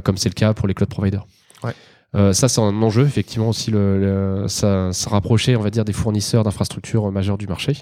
comme 0.03 0.17
c'est 0.17 0.27
le 0.29 0.33
cas 0.35 0.53
pour 0.53 0.67
les 0.67 0.73
cloud 0.73 0.89
providers. 0.89 1.25
Ouais. 1.63 1.73
Euh, 2.17 2.33
ça, 2.33 2.49
c'est 2.49 2.59
un 2.61 2.81
enjeu, 2.81 3.05
effectivement, 3.05 3.49
aussi, 3.49 3.69
le, 3.71 3.99
le- 4.41 4.47
ça, 4.47 4.91
ça 4.91 5.09
rapprocher, 5.09 5.55
on 5.55 5.61
va 5.61 5.69
dire, 5.69 5.85
des 5.85 5.93
fournisseurs 5.93 6.43
d'infrastructures 6.43 7.11
majeurs 7.11 7.37
du 7.37 7.47
marché. 7.47 7.73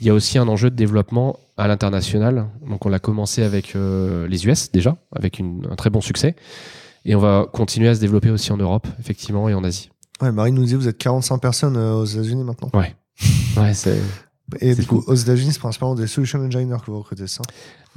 Il 0.00 0.06
y 0.06 0.10
a 0.10 0.14
aussi 0.14 0.38
un 0.38 0.48
enjeu 0.48 0.70
de 0.70 0.76
développement 0.76 1.38
à 1.56 1.66
l'international. 1.68 2.46
Donc, 2.68 2.84
on 2.84 2.88
l'a 2.88 2.98
commencé 2.98 3.42
avec 3.42 3.74
euh, 3.76 4.28
les 4.28 4.46
US 4.46 4.70
déjà, 4.70 4.96
avec 5.16 5.38
une- 5.38 5.66
un 5.70 5.76
très 5.76 5.88
bon 5.90 6.00
succès. 6.00 6.36
Et 7.06 7.14
on 7.14 7.20
va 7.20 7.46
continuer 7.50 7.88
à 7.88 7.94
se 7.94 8.00
développer 8.00 8.30
aussi 8.30 8.52
en 8.52 8.58
Europe, 8.58 8.86
effectivement, 8.98 9.48
et 9.48 9.54
en 9.54 9.64
Asie. 9.64 9.90
Ouais, 10.20 10.30
Marie 10.32 10.52
nous 10.52 10.62
disait 10.64 10.76
vous 10.76 10.88
êtes 10.88 10.98
45 10.98 11.38
personnes 11.38 11.76
euh, 11.78 11.94
aux 11.94 12.04
États-Unis 12.04 12.44
maintenant. 12.44 12.70
Ouais, 12.74 12.94
c'est 13.74 13.98
Et 14.60 14.74
du 14.74 14.84
coup, 14.84 15.02
aux 15.06 15.14
États-Unis, 15.14 15.52
c'est 15.54 15.58
principalement 15.58 15.94
des 15.94 16.06
solution 16.06 16.38
engineers 16.40 16.76
que 16.84 16.90
vous 16.90 16.98
recrutez, 16.98 17.26
ça? 17.26 17.40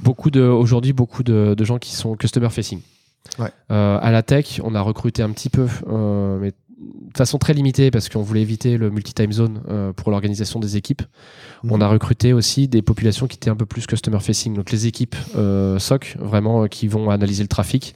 Beaucoup 0.00 0.30
de 0.30 0.40
aujourd'hui 0.40 0.92
beaucoup 0.94 1.22
de, 1.22 1.54
de 1.56 1.64
gens 1.64 1.78
qui 1.78 1.94
sont 1.94 2.16
customer 2.16 2.48
facing. 2.48 2.80
Ouais. 3.38 3.50
Euh, 3.70 3.98
à 4.00 4.10
la 4.10 4.22
tech, 4.22 4.60
on 4.62 4.74
a 4.74 4.80
recruté 4.80 5.22
un 5.22 5.30
petit 5.30 5.50
peu, 5.50 5.66
euh, 5.88 6.38
mais 6.38 6.50
de 6.50 7.16
façon 7.16 7.38
très 7.38 7.54
limitée 7.54 7.90
parce 7.90 8.08
qu'on 8.08 8.22
voulait 8.22 8.42
éviter 8.42 8.76
le 8.76 8.90
multi-time 8.90 9.32
zone 9.32 9.62
euh, 9.68 9.92
pour 9.92 10.10
l'organisation 10.10 10.60
des 10.60 10.76
équipes. 10.76 11.02
Mhm. 11.62 11.72
On 11.72 11.80
a 11.80 11.88
recruté 11.88 12.32
aussi 12.32 12.68
des 12.68 12.82
populations 12.82 13.26
qui 13.26 13.36
étaient 13.36 13.50
un 13.50 13.56
peu 13.56 13.66
plus 13.66 13.86
customer 13.86 14.20
facing, 14.20 14.54
donc 14.54 14.70
les 14.70 14.86
équipes 14.86 15.16
SOC 15.78 16.16
vraiment 16.18 16.66
qui 16.66 16.88
vont 16.88 17.10
analyser 17.10 17.42
le 17.42 17.48
trafic 17.48 17.94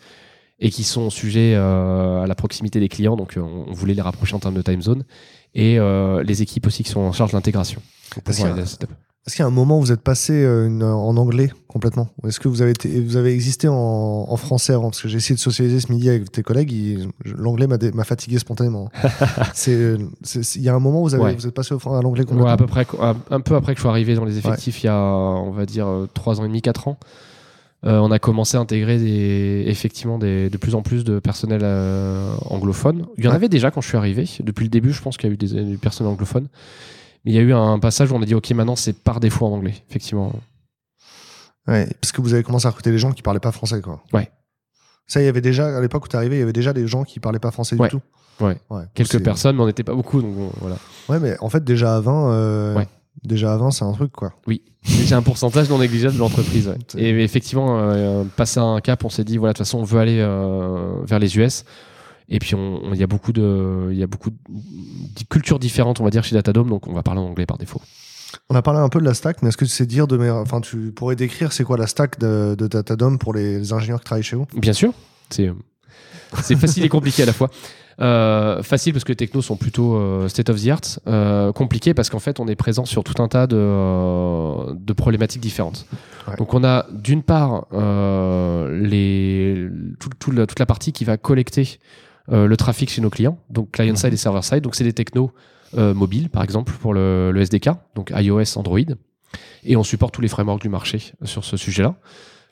et 0.60 0.70
qui 0.70 0.82
sont 0.82 1.10
sujets 1.10 1.54
à 1.54 2.24
la 2.26 2.34
proximité 2.34 2.80
des 2.80 2.88
clients, 2.88 3.16
donc 3.16 3.34
on, 3.36 3.66
on 3.68 3.72
voulait 3.72 3.94
les 3.94 4.02
rapprocher 4.02 4.34
en 4.34 4.40
termes 4.40 4.54
de 4.54 4.62
time 4.62 4.82
zone 4.82 5.04
et 5.54 5.78
les 6.24 6.42
équipes 6.42 6.66
aussi 6.66 6.82
qui 6.82 6.90
sont 6.90 7.00
en 7.00 7.12
charge 7.12 7.32
de 7.32 7.36
l'intégration. 7.36 7.82
Est-ce 9.26 9.36
qu'il 9.36 9.42
y 9.42 9.44
a- 9.44 9.48
un 9.48 9.50
moment 9.50 9.78
où 9.78 9.82
vous 9.82 9.92
êtes 9.92 10.00
passé 10.00 10.32
euh, 10.32 10.66
une- 10.66 10.82
en 10.82 11.14
anglais 11.18 11.50
complètement 11.66 12.08
Ou 12.22 12.28
Est-ce 12.28 12.40
que 12.40 12.48
vous 12.48 12.62
avez, 12.62 12.70
été- 12.70 12.98
vous 13.00 13.16
avez 13.16 13.34
existé 13.34 13.68
en, 13.68 13.74
en 13.74 14.36
français 14.36 14.72
avant 14.72 14.84
Parce 14.90 15.02
que 15.02 15.08
j'ai 15.08 15.18
essayé 15.18 15.34
de 15.34 15.40
socialiser 15.40 15.80
ce 15.80 15.92
midi 15.92 16.08
avec 16.08 16.32
tes 16.32 16.42
collègues, 16.42 17.08
l'anglais 17.24 17.66
m'a 17.66 18.04
fatigué 18.04 18.38
spontanément. 18.38 18.90
Euh, 19.68 19.98
Il 20.56 20.62
y 20.62 20.68
a 20.70 20.74
un 20.74 20.78
moment 20.78 21.02
où 21.02 21.04
vous, 21.08 21.14
avez, 21.14 21.24
Ouais. 21.24 21.34
vous 21.34 21.46
êtes 21.46 21.54
passé 21.54 21.74
au 21.74 21.92
à 21.94 22.00
l'anglais 22.00 22.20
Ouais, 22.22 22.26
complètement 22.26 22.46
à 22.52 22.56
peu 22.56 22.66
près, 22.66 22.86
un, 23.00 23.16
un 23.30 23.40
peu 23.40 23.54
après 23.54 23.74
que 23.74 23.78
je 23.78 23.82
sois 23.82 23.90
arrivé 23.90 24.14
dans 24.14 24.24
les 24.24 24.38
effectifs, 24.38 24.82
il 24.82 24.86
y 24.86 24.88
a, 24.88 24.96
on 24.96 25.50
va 25.50 25.66
dire, 25.66 25.86
euh, 25.86 26.08
trois 26.14 26.40
ans 26.40 26.44
et 26.44 26.48
demi, 26.48 26.62
quatre 26.62 26.88
ans, 26.88 26.96
euh, 27.84 27.98
on 27.98 28.10
a 28.10 28.18
commencé 28.18 28.56
à 28.56 28.60
intégrer 28.60 28.98
des, 28.98 29.64
effectivement 29.66 30.18
des, 30.18 30.48
de 30.48 30.56
plus 30.56 30.74
en 30.74 30.80
plus 30.82 31.04
de 31.04 31.18
personnel 31.18 31.60
euh, 31.64 32.32
anglophone. 32.46 33.04
Il 33.18 33.24
y 33.24 33.28
en 33.28 33.30
Ouais. 33.30 33.36
avait 33.36 33.48
déjà 33.50 33.70
quand 33.70 33.80
je 33.82 33.88
suis 33.88 33.96
arrivé. 33.98 34.24
Depuis 34.42 34.64
le 34.64 34.70
début, 34.70 34.92
je 34.92 35.02
pense 35.02 35.16
qu'il 35.18 35.28
y 35.28 35.32
a 35.32 35.34
eu 35.34 35.36
des, 35.36 35.62
du 35.64 35.76
personnel 35.76 36.12
anglophone. 36.12 36.46
Mais 37.24 37.32
il 37.32 37.34
y 37.34 37.38
a 37.38 37.42
eu 37.42 37.52
un 37.52 37.78
passage 37.78 38.10
où 38.12 38.14
on 38.16 38.22
a 38.22 38.26
dit, 38.26 38.34
OK, 38.34 38.50
maintenant 38.52 38.76
c'est 38.76 38.92
par 38.92 39.20
défaut 39.20 39.46
en 39.46 39.52
anglais, 39.52 39.74
effectivement. 39.88 40.32
Ouais, 41.66 41.86
parce 42.00 42.12
que 42.12 42.20
vous 42.20 42.32
avez 42.32 42.42
commencé 42.42 42.66
à 42.66 42.70
recruter 42.70 42.90
des 42.90 42.98
gens 42.98 43.12
qui 43.12 43.22
parlaient 43.22 43.40
pas 43.40 43.52
français, 43.52 43.80
quoi. 43.80 44.02
Ouais. 44.12 44.30
Ça, 45.06 45.20
il 45.20 45.24
y 45.24 45.28
avait 45.28 45.40
déjà, 45.40 45.76
à 45.76 45.80
l'époque 45.80 46.04
où 46.04 46.08
tu 46.08 46.16
arrivé, 46.16 46.36
il 46.36 46.40
y 46.40 46.42
avait 46.42 46.52
déjà 46.52 46.72
des 46.72 46.86
gens 46.86 47.04
qui 47.04 47.20
parlaient 47.20 47.38
pas 47.38 47.50
français 47.50 47.76
Ouais. 47.76 47.88
du 47.88 47.96
tout. 47.96 48.02
Ouais. 48.44 48.56
Quelques 48.94 49.12
C'est- 49.12 49.20
personnes, 49.20 49.56
mais 49.56 49.62
on 49.62 49.66
n'était 49.66 49.82
pas 49.82 49.94
beaucoup. 49.94 50.22
Donc 50.22 50.34
voilà. 50.60 50.76
Ouais, 51.08 51.18
mais 51.18 51.36
en 51.40 51.48
fait, 51.50 51.64
déjà 51.64 51.96
à 51.96 52.00
20, 52.00 52.30
euh, 52.32 52.74
Ouais. 52.76 52.86
déjà 53.24 53.56
20, 53.56 53.70
c'est 53.72 53.84
un 53.84 53.92
truc, 53.92 54.12
quoi. 54.12 54.32
Oui, 54.46 54.62
j'ai 54.82 55.14
un 55.14 55.22
pourcentage 55.22 55.68
non 55.68 55.78
négligeable 55.78 56.14
de 56.14 56.20
l'entreprise. 56.20 56.72
C'est- 56.88 57.00
Et 57.00 57.22
effectivement, 57.22 57.78
euh, 57.80 58.24
passer 58.36 58.60
un 58.60 58.80
cap, 58.80 59.04
on 59.04 59.08
s'est 59.10 59.24
dit 59.24 59.36
voilà, 59.38 59.52
de 59.54 59.58
toute 59.58 59.66
façon, 59.66 59.78
on 59.78 59.84
veut 59.84 59.98
aller 60.00 60.20
euh, 60.20 61.00
vers 61.04 61.18
les 61.18 61.36
US. 61.36 61.64
Et 62.28 62.38
puis, 62.38 62.54
on- 62.54 62.80
on- 62.84 62.92
il 62.94 63.00
y 63.00 63.02
a 63.02 63.06
beaucoup 63.06 63.32
de, 63.32 63.88
il 63.90 63.96
y 63.98 64.02
a 64.02 64.06
beaucoup 64.06 64.30
de 64.30 65.24
cultures 65.30 65.58
différentes, 65.58 66.00
on 66.00 66.04
va 66.04 66.10
dire, 66.10 66.24
chez 66.24 66.34
Datadome, 66.34 66.68
donc 66.68 66.86
on 66.86 66.92
va 66.92 67.02
parler 67.02 67.20
en 67.20 67.24
anglais 67.26 67.46
par 67.46 67.58
défaut. 67.58 67.80
On 68.50 68.54
a 68.54 68.60
parlé 68.62 68.80
un 68.80 68.90
peu 68.90 69.00
de 69.00 69.04
la 69.06 69.14
stack, 69.14 69.42
mais 69.42 69.48
est-ce 69.48 69.56
que 69.56 69.64
tu 69.64 69.70
sais 69.70 69.86
dire 69.86 70.06
de 70.06 70.18
mes... 70.18 70.28
Enfin, 70.30 70.60
tu 70.60 70.92
pourrais 70.92 71.16
décrire 71.16 71.52
c'est 71.52 71.64
quoi 71.64 71.78
la 71.78 71.86
stack 71.86 72.18
de, 72.18 72.54
de 72.58 72.66
Datadom 72.66 73.16
pour 73.16 73.32
les, 73.32 73.58
les 73.58 73.72
ingénieurs 73.72 74.00
qui 74.00 74.04
travaillent 74.04 74.22
chez 74.22 74.36
vous? 74.36 74.46
Bien 74.54 74.74
sûr, 74.74 74.92
c'est 75.30 75.50
c'est 76.42 76.56
facile 76.56 76.84
et 76.84 76.90
compliqué 76.90 77.22
à 77.22 77.26
la 77.26 77.32
fois. 77.32 77.48
Euh, 78.00 78.62
facile 78.62 78.92
parce 78.92 79.02
que 79.04 79.12
les 79.12 79.16
technos 79.16 79.40
sont 79.40 79.56
plutôt 79.56 79.96
euh, 79.96 80.28
state 80.28 80.50
of 80.50 80.62
the 80.62 80.68
art. 80.68 80.80
Euh, 81.06 81.52
compliqué 81.52 81.94
parce 81.94 82.10
qu'en 82.10 82.18
fait, 82.18 82.38
on 82.38 82.46
est 82.48 82.54
présent 82.54 82.84
sur 82.84 83.02
tout 83.02 83.20
un 83.22 83.28
tas 83.28 83.46
de, 83.46 84.74
de 84.74 84.92
problématiques 84.92 85.40
différentes. 85.40 85.86
Ouais. 86.28 86.36
Donc, 86.36 86.52
on 86.52 86.62
a 86.64 86.86
d'une 86.92 87.22
part 87.22 87.66
les, 88.70 89.68
tout- 89.98 90.10
tout 90.18 90.30
le- 90.30 90.46
toute 90.46 90.58
la 90.58 90.66
partie 90.66 90.92
qui 90.92 91.04
va 91.04 91.16
collecter 91.16 91.80
le 92.30 92.56
trafic 92.56 92.90
chez 92.90 93.00
nos 93.00 93.10
clients, 93.10 93.38
donc 93.50 93.70
client-side 93.72 94.12
et 94.12 94.16
server-side. 94.16 94.62
Donc, 94.62 94.74
c'est 94.74 94.84
des 94.84 94.92
technos 94.92 95.32
euh, 95.76 95.94
mobiles, 95.94 96.30
par 96.30 96.42
exemple, 96.42 96.72
pour 96.80 96.94
le, 96.94 97.30
le 97.30 97.40
SDK, 97.42 97.70
donc 97.94 98.10
iOS, 98.14 98.56
Android. 98.56 98.78
Et 99.64 99.76
on 99.76 99.82
supporte 99.82 100.14
tous 100.14 100.22
les 100.22 100.28
frameworks 100.28 100.62
du 100.62 100.68
marché 100.68 101.12
sur 101.24 101.44
ce 101.44 101.56
sujet-là. 101.56 101.96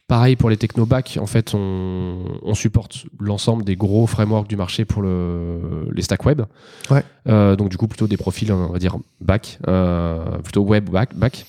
Pareil 0.09 0.37
pour 0.37 0.51
les 0.51 0.57
techno 0.57 0.87
back, 0.87 1.19
en 1.21 1.27
fait, 1.27 1.53
on, 1.55 2.39
on 2.43 2.55
supporte 2.55 3.07
l'ensemble 3.19 3.65
des 3.65 3.75
gros 3.75 4.07
frameworks 4.07 4.49
du 4.49 4.57
marché 4.57 4.85
pour 4.85 5.03
le, 5.03 5.89
les 5.93 6.03
stacks 6.03 6.25
web. 6.25 6.43
Ouais. 6.91 7.03
Euh, 7.29 7.57
donc 7.57 7.71
du 7.71 7.77
coup 7.77 7.89
plutôt 7.89 8.07
des 8.07 8.17
profils, 8.17 8.53
on 8.53 8.69
va 8.69 8.79
dire 8.79 8.97
back, 9.21 9.59
euh, 9.67 10.39
plutôt 10.45 10.63
web 10.63 10.91
back, 10.91 11.17
back. 11.17 11.47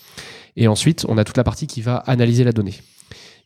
Et 0.55 0.67
ensuite, 0.67 1.05
on 1.07 1.19
a 1.19 1.23
toute 1.23 1.37
la 1.37 1.43
partie 1.43 1.67
qui 1.67 1.81
va 1.81 1.97
analyser 1.97 2.43
la 2.43 2.51
donnée. 2.51 2.73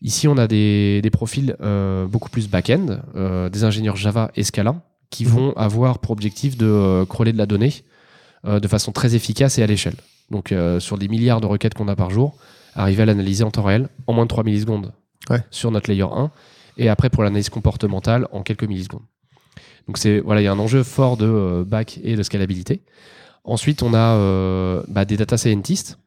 Ici, 0.02 0.28
on 0.28 0.38
a 0.38 0.48
des, 0.48 1.02
des 1.02 1.10
profils 1.12 1.56
euh, 1.62 2.08
beaucoup 2.08 2.30
plus 2.30 2.50
back-end, 2.50 3.02
euh, 3.16 3.50
des 3.50 3.64
ingénieurs 3.64 3.96
Java 3.96 4.32
et 4.36 4.44
Scala, 4.44 4.82
qui 5.12 5.26
Mhm. 5.26 5.32
vont 5.32 5.54
avoir 5.54 6.00
pour 6.00 6.12
objectif 6.12 6.58
de 6.58 6.66
euh, 6.66 7.06
crawler 7.06 7.34
de 7.34 7.38
la 7.38 7.46
donnée 7.46 7.74
euh, 8.46 8.60
de 8.60 8.68
façon 8.68 8.92
très 8.92 9.14
efficace 9.14 9.60
et 9.60 9.64
à 9.64 9.68
l'échelle. 9.68 9.96
Donc 10.32 10.54
sur 10.80 10.98
des 10.98 11.10
milliards 11.10 11.42
de 11.42 11.46
requêtes 11.46 11.74
qu'on 11.74 11.90
a 11.90 11.96
par 11.98 12.10
jour, 12.10 12.38
arriver 12.74 13.04
à 13.04 13.06
l'analyser 13.06 13.44
en 13.44 13.52
temps 13.52 13.64
réel 13.64 13.90
en 14.08 14.14
moins 14.14 14.24
de 14.24 14.30
3 14.30 14.46
millisecondes 14.46 14.94
Ouais. 15.30 15.44
sur 15.52 15.72
notre 15.72 15.90
layer 15.92 16.04
1, 16.10 16.32
et 16.78 16.88
après 16.88 17.10
pour 17.10 17.22
l'analyse 17.24 17.50
comportementale 17.50 18.30
en 18.32 18.42
quelques 18.42 18.64
millisecondes. 18.64 19.02
Donc 19.88 19.98
c'est 19.98 20.20
voilà, 20.22 20.40
il 20.40 20.46
y 20.46 20.48
a 20.48 20.54
un 20.54 20.58
enjeu 20.60 20.84
fort 20.84 21.18
de 21.18 21.66
back 21.68 22.00
et 22.02 22.16
de 22.16 22.24
scalabilité. 22.24 22.82
Ensuite, 23.44 23.84
on 23.84 23.94
a 23.94 24.84
bah, 24.88 25.04
des 25.04 25.18
data 25.18 25.38
scientists 25.38 26.00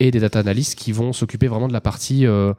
et 0.00 0.10
des 0.10 0.18
data 0.18 0.40
analysts 0.40 0.76
qui 0.76 0.90
vont 0.90 1.12
s'occuper 1.12 1.46
vraiment 1.46 1.68
de 1.68 1.72
la 1.72 1.80
partie 1.80 2.26
euh, 2.26 2.52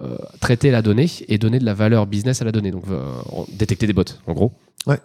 euh, 0.00 0.16
traiter 0.40 0.70
la 0.70 0.82
donnée 0.82 1.08
et 1.26 1.38
donner 1.38 1.58
de 1.58 1.64
la 1.64 1.74
valeur 1.74 2.06
business 2.06 2.40
à 2.40 2.44
la 2.44 2.52
donnée. 2.52 2.70
Donc 2.70 2.84
euh, 2.90 3.02
détecter 3.52 3.86
des 3.86 3.92
bots, 3.92 4.04
en 4.26 4.32
gros. 4.32 4.52
Ouais. 4.86 4.98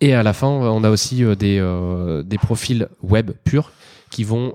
Et 0.00 0.12
à 0.12 0.22
la 0.22 0.32
fin, 0.32 0.48
on 0.48 0.82
a 0.82 0.90
aussi 0.90 1.24
euh, 1.24 1.34
des, 1.34 1.62
des 2.24 2.38
profils 2.38 2.88
web 3.02 3.30
purs 3.44 3.72
qui 4.10 4.24
vont 4.24 4.54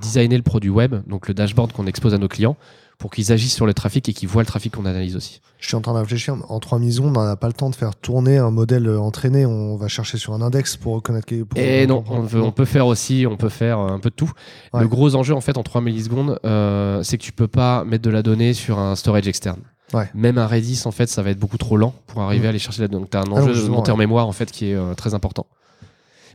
designer 0.00 0.36
le 0.36 0.42
produit 0.42 0.70
web, 0.70 0.96
donc 1.06 1.28
le 1.28 1.34
dashboard 1.34 1.72
qu'on 1.72 1.86
expose 1.86 2.12
à 2.12 2.18
nos 2.18 2.26
clients, 2.26 2.56
pour 2.98 3.10
qu'ils 3.10 3.32
agissent 3.32 3.54
sur 3.54 3.66
le 3.66 3.74
trafic 3.74 4.08
et 4.08 4.12
qu'ils 4.12 4.28
voient 4.28 4.42
le 4.42 4.46
trafic 4.46 4.74
qu'on 4.74 4.86
analyse 4.86 5.16
aussi. 5.16 5.40
Je 5.58 5.68
suis 5.68 5.76
en 5.76 5.80
train 5.80 5.94
de 5.94 5.98
réfléchir. 5.98 6.36
En 6.48 6.60
3 6.60 6.78
millisecondes, 6.78 7.16
on 7.16 7.24
n'a 7.24 7.36
pas 7.36 7.46
le 7.46 7.52
temps 7.52 7.70
de 7.70 7.74
faire 7.74 7.94
tourner 7.94 8.38
un 8.38 8.50
modèle 8.50 8.86
euh, 8.86 9.00
entraîné. 9.00 9.46
On 9.46 9.76
va 9.76 9.88
chercher 9.88 10.18
sur 10.18 10.32
un 10.34 10.42
index 10.42 10.76
pour 10.76 10.94
reconnaître. 10.94 11.26
Pour 11.44 11.58
et 11.58 11.86
non, 11.86 12.04
on, 12.08 12.20
veut, 12.20 12.42
on, 12.42 12.52
peut 12.52 12.64
faire 12.64 12.86
aussi, 12.86 13.26
on 13.28 13.36
peut 13.36 13.48
faire 13.48 13.78
un 13.78 13.98
peu 13.98 14.10
de 14.10 14.14
tout. 14.14 14.30
Le 14.74 14.88
gros 14.88 15.14
enjeu, 15.14 15.34
en 15.34 15.40
fait, 15.40 15.56
en 15.56 15.62
3 15.62 15.80
millisecondes, 15.80 16.38
euh, 16.44 17.02
c'est 17.02 17.18
que 17.18 17.22
tu 17.22 17.32
peux 17.32 17.48
pas 17.48 17.84
mettre 17.84 18.02
de 18.04 18.10
la 18.10 18.22
donnée 18.22 18.52
sur 18.54 18.78
un 18.78 18.96
storage 18.96 19.28
externe. 19.28 19.60
Ouais. 19.92 20.10
Même 20.14 20.36
un 20.38 20.46
Redis, 20.46 20.82
en 20.84 20.90
fait, 20.90 21.08
ça 21.08 21.22
va 21.22 21.30
être 21.30 21.38
beaucoup 21.38 21.58
trop 21.58 21.76
lent 21.76 21.94
pour 22.06 22.22
arriver 22.22 22.44
Mm. 22.44 22.46
à 22.46 22.48
aller 22.50 22.58
chercher 22.58 22.82
la 22.82 22.88
donnée. 22.88 23.02
Donc, 23.02 23.10
tu 23.10 23.16
as 23.16 23.20
un 23.20 23.24
Ah 23.28 23.40
enjeu 23.40 23.54
de 23.54 23.68
monter 23.68 23.92
en 23.92 23.96
mémoire, 23.96 24.26
en 24.26 24.32
fait, 24.32 24.50
qui 24.50 24.70
est 24.70 24.74
euh, 24.74 24.94
très 24.94 25.14
important. 25.14 25.46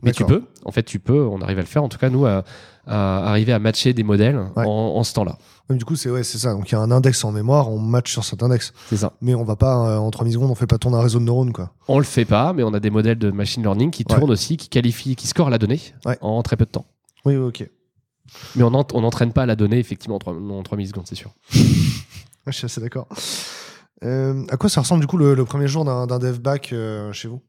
Mais 0.02 0.12
tu 0.12 0.24
peux, 0.24 0.42
en 0.64 0.72
fait, 0.72 0.82
tu 0.82 0.98
peux, 0.98 1.22
on 1.24 1.40
arrive 1.40 1.58
à 1.58 1.60
le 1.60 1.66
faire, 1.66 1.84
en 1.84 1.88
tout 1.88 1.98
cas, 1.98 2.10
nous, 2.10 2.26
à, 2.26 2.42
à 2.86 3.28
arriver 3.28 3.52
à 3.52 3.58
matcher 3.58 3.92
des 3.94 4.02
modèles 4.02 4.38
Ouais. 4.56 4.64
en, 4.66 4.70
en 4.96 5.04
ce 5.04 5.12
temps-là. 5.14 5.38
Ouais, 5.70 5.76
Du 5.76 5.84
coup, 5.84 5.94
c'est 5.96 6.10
ouais, 6.10 6.24
c'est 6.24 6.38
ça. 6.38 6.52
Donc 6.54 6.70
il 6.70 6.72
y 6.72 6.74
a 6.76 6.80
un 6.80 6.90
index 6.90 7.24
en 7.24 7.32
mémoire, 7.32 7.70
on 7.70 7.78
match 7.78 8.10
sur 8.12 8.24
cet 8.24 8.42
index. 8.42 8.72
C'est 8.90 8.96
ça. 8.96 9.12
Mais 9.20 9.34
on 9.34 9.44
va 9.44 9.56
pas 9.56 9.90
euh, 9.90 9.98
en 9.98 10.10
3 10.10 10.24
millisecondes, 10.24 10.50
on 10.50 10.54
fait 10.54 10.66
pas 10.66 10.78
tourner 10.78 10.96
un 10.96 11.02
réseau 11.02 11.18
de 11.20 11.24
neurones 11.24 11.52
quoi. 11.52 11.72
On 11.88 11.98
le 11.98 12.04
fait 12.04 12.24
pas, 12.24 12.52
mais 12.52 12.62
on 12.62 12.74
a 12.74 12.80
des 12.80 12.90
modèles 12.90 13.18
de 13.18 13.30
machine 13.30 13.62
learning 13.62 13.90
qui 13.90 14.04
tournent 14.04 14.30
aussi, 14.30 14.56
qui 14.56 14.68
qualifient, 14.68 15.14
qui 15.16 15.26
scorent 15.28 15.50
la 15.50 15.58
donnée 15.58 15.80
en 16.20 16.42
très 16.42 16.56
peu 16.56 16.64
de 16.64 16.70
temps. 16.70 16.86
Oui, 17.24 17.36
ok. 17.36 17.68
Mais 18.56 18.62
on 18.62 18.70
n'ent- 18.70 18.86
on 18.94 19.02
n'entraîne 19.02 19.32
pas 19.32 19.46
la 19.46 19.56
donnée, 19.56 19.78
effectivement, 19.78 20.16
en 20.16 20.18
3, 20.18 20.34
en 20.34 20.62
3 20.62 20.76
millisecondes, 20.78 21.06
c'est 21.06 21.14
sûr. 21.14 21.30
Je 22.46 22.50
suis 22.52 22.64
assez 22.64 22.80
d'accord. 22.80 23.06
Euh, 24.04 24.44
à 24.50 24.56
quoi 24.56 24.68
ça 24.68 24.80
ressemble 24.80 25.00
du 25.00 25.06
coup 25.06 25.16
le, 25.16 25.34
le 25.34 25.44
premier 25.44 25.68
jour 25.68 25.84
d'un 25.84 26.08
d'un 26.08 26.18
dev 26.18 26.38
back 26.40 26.72
euh, 26.72 27.12
chez 27.12 27.28
vous? 27.28 27.40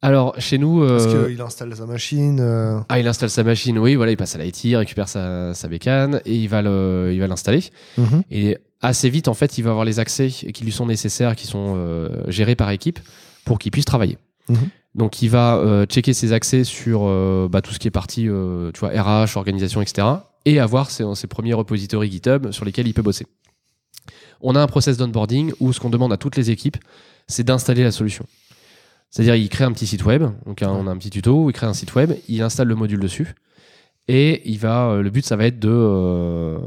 Alors, 0.00 0.34
chez 0.40 0.58
nous. 0.58 0.82
Euh, 0.84 1.26
qu'il 1.28 1.40
installe 1.40 1.74
sa 1.74 1.84
machine 1.86 2.38
euh, 2.40 2.78
Ah, 2.88 3.00
il 3.00 3.08
installe 3.08 3.30
sa 3.30 3.42
machine, 3.42 3.78
oui, 3.78 3.96
voilà, 3.96 4.12
il 4.12 4.16
passe 4.16 4.36
à 4.36 4.38
l'IT, 4.38 4.64
il 4.64 4.76
récupère 4.76 5.08
sa, 5.08 5.54
sa 5.54 5.66
bécane 5.68 6.20
et 6.24 6.36
il 6.36 6.48
va 6.48 6.62
le- 6.62 7.10
il 7.12 7.18
va 7.20 7.26
l'installer. 7.26 7.64
mhm. 7.96 8.22
Et 8.30 8.58
assez 8.80 9.10
vite, 9.10 9.26
en 9.26 9.34
fait, 9.34 9.58
il 9.58 9.62
va 9.62 9.70
avoir 9.70 9.84
les 9.84 9.98
accès 9.98 10.28
qui 10.28 10.64
lui 10.64 10.70
sont 10.70 10.86
nécessaires, 10.86 11.34
qui 11.34 11.46
sont 11.48 11.74
euh, 11.76 12.22
gérés 12.28 12.54
par 12.54 12.70
équipe 12.70 13.00
pour 13.44 13.58
qu'il 13.58 13.72
puisse 13.72 13.86
travailler. 13.86 14.18
Mhm. 14.48 14.56
Donc, 14.94 15.20
il 15.22 15.28
va 15.30 15.56
euh, 15.56 15.84
checker 15.86 16.12
ses 16.12 16.32
accès 16.32 16.62
sur 16.64 17.00
bah, 17.50 17.60
tout 17.60 17.72
ce 17.72 17.78
qui 17.80 17.88
est 17.88 17.92
partie, 17.92 18.28
euh, 18.28 18.70
tu 18.72 18.80
vois, 18.80 18.90
RH, 18.90 19.36
organisation, 19.36 19.82
etc. 19.82 20.06
Et 20.44 20.60
avoir 20.60 20.90
ses, 20.90 21.04
ses 21.16 21.26
premiers 21.26 21.54
repositories 21.54 22.10
GitHub 22.10 22.52
sur 22.52 22.64
lesquels 22.64 22.86
il 22.86 22.94
peut 22.94 23.02
bosser. 23.02 23.26
On 24.40 24.54
a 24.54 24.60
un 24.62 24.66
process 24.68 24.96
d'onboarding 24.96 25.52
où 25.58 25.72
ce 25.72 25.80
qu'on 25.80 25.90
demande 25.90 26.12
à 26.12 26.16
toutes 26.16 26.36
les 26.36 26.50
équipes, 26.52 26.76
c'est 27.26 27.42
d'installer 27.44 27.82
la 27.82 27.90
solution. 27.90 28.24
C'est-à-dire, 29.10 29.36
il 29.36 29.48
crée 29.48 29.64
un 29.64 29.72
petit 29.72 29.86
site 29.86 30.04
web, 30.04 30.24
donc 30.46 30.62
hein, 30.62 30.70
on 30.70 30.86
a 30.86 30.90
un 30.90 30.96
petit 30.96 31.10
tuto 31.10 31.44
où 31.44 31.50
il 31.50 31.52
crée 31.52 31.66
un 31.66 31.74
site 31.74 31.94
web, 31.94 32.12
il 32.28 32.42
installe 32.42 32.68
le 32.68 32.74
module 32.74 33.00
dessus, 33.00 33.34
et 34.08 34.42
il 34.50 34.58
va, 34.58 34.88
euh, 34.88 35.02
le 35.02 35.10
but, 35.10 35.24
ça 35.24 35.36
va 35.36 35.44
être 35.44 35.58
de 35.58 35.68
euh, 35.70 36.58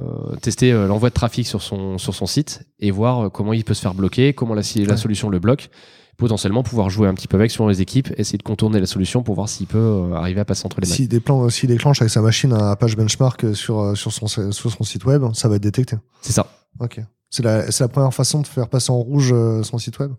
tester 0.41 0.71
euh, 0.71 0.88
l'envoi 0.88 1.10
de 1.10 1.13
trafic 1.15 1.47
sur 1.47 1.63
son, 1.63 1.97
sur 1.97 2.13
son 2.13 2.27
site 2.27 2.63
et 2.80 2.91
voir 2.91 3.32
comment 3.32 3.54
il 3.54 3.63
peut 3.63 3.73
se 3.73 3.82
faire 3.82 3.95
bloquer, 3.95 4.34
comment 4.34 4.54
la, 4.54 4.62
solution 4.62 5.27
le 5.27 5.39
bloque, 5.39 5.69
potentiellement 6.17 6.62
pouvoir 6.62 6.91
jouer 6.91 7.08
un 7.08 7.15
petit 7.15 7.27
peu 7.27 7.38
avec 7.38 7.49
sur 7.49 7.67
les 7.67 7.82
équipes, 7.82 8.10
essayer 8.17 8.38
de 8.38 8.43
contourner 8.43 8.80
la 8.80 8.86
solution 8.86 9.23
pour 9.23 9.34
voir 9.34 9.49
s'il 9.49 9.65
peut 9.65 9.80
euh, 9.80 10.13
arriver 10.13 10.41
à 10.41 10.45
passer 10.45 10.67
entre 10.67 10.82
les 10.82 10.88
mains. 10.88 11.49
S'il 11.49 11.67
déclenche 11.67 12.01
avec 12.01 12.12
sa 12.12 12.21
machine 12.21 12.54
un 12.54 12.75
page 12.75 12.95
benchmark 12.95 13.56
sur, 13.56 13.97
sur, 13.97 14.12
son, 14.12 14.27
sur 14.27 14.71
son 14.71 14.84
site 14.84 15.06
web, 15.06 15.23
ça 15.34 15.47
va 15.47 15.56
être 15.56 15.63
détecté. 15.63 15.97
C'est 16.21 16.34
ça. 16.34 16.47
Ok. 16.80 17.01
C'est 17.32 17.43
la, 17.43 17.88
première 17.88 18.13
façon 18.13 18.41
de 18.41 18.47
faire 18.47 18.67
passer 18.67 18.91
en 18.91 18.97
rouge 18.97 19.34
son 19.63 19.77
site 19.80 19.97
web 19.97 20.12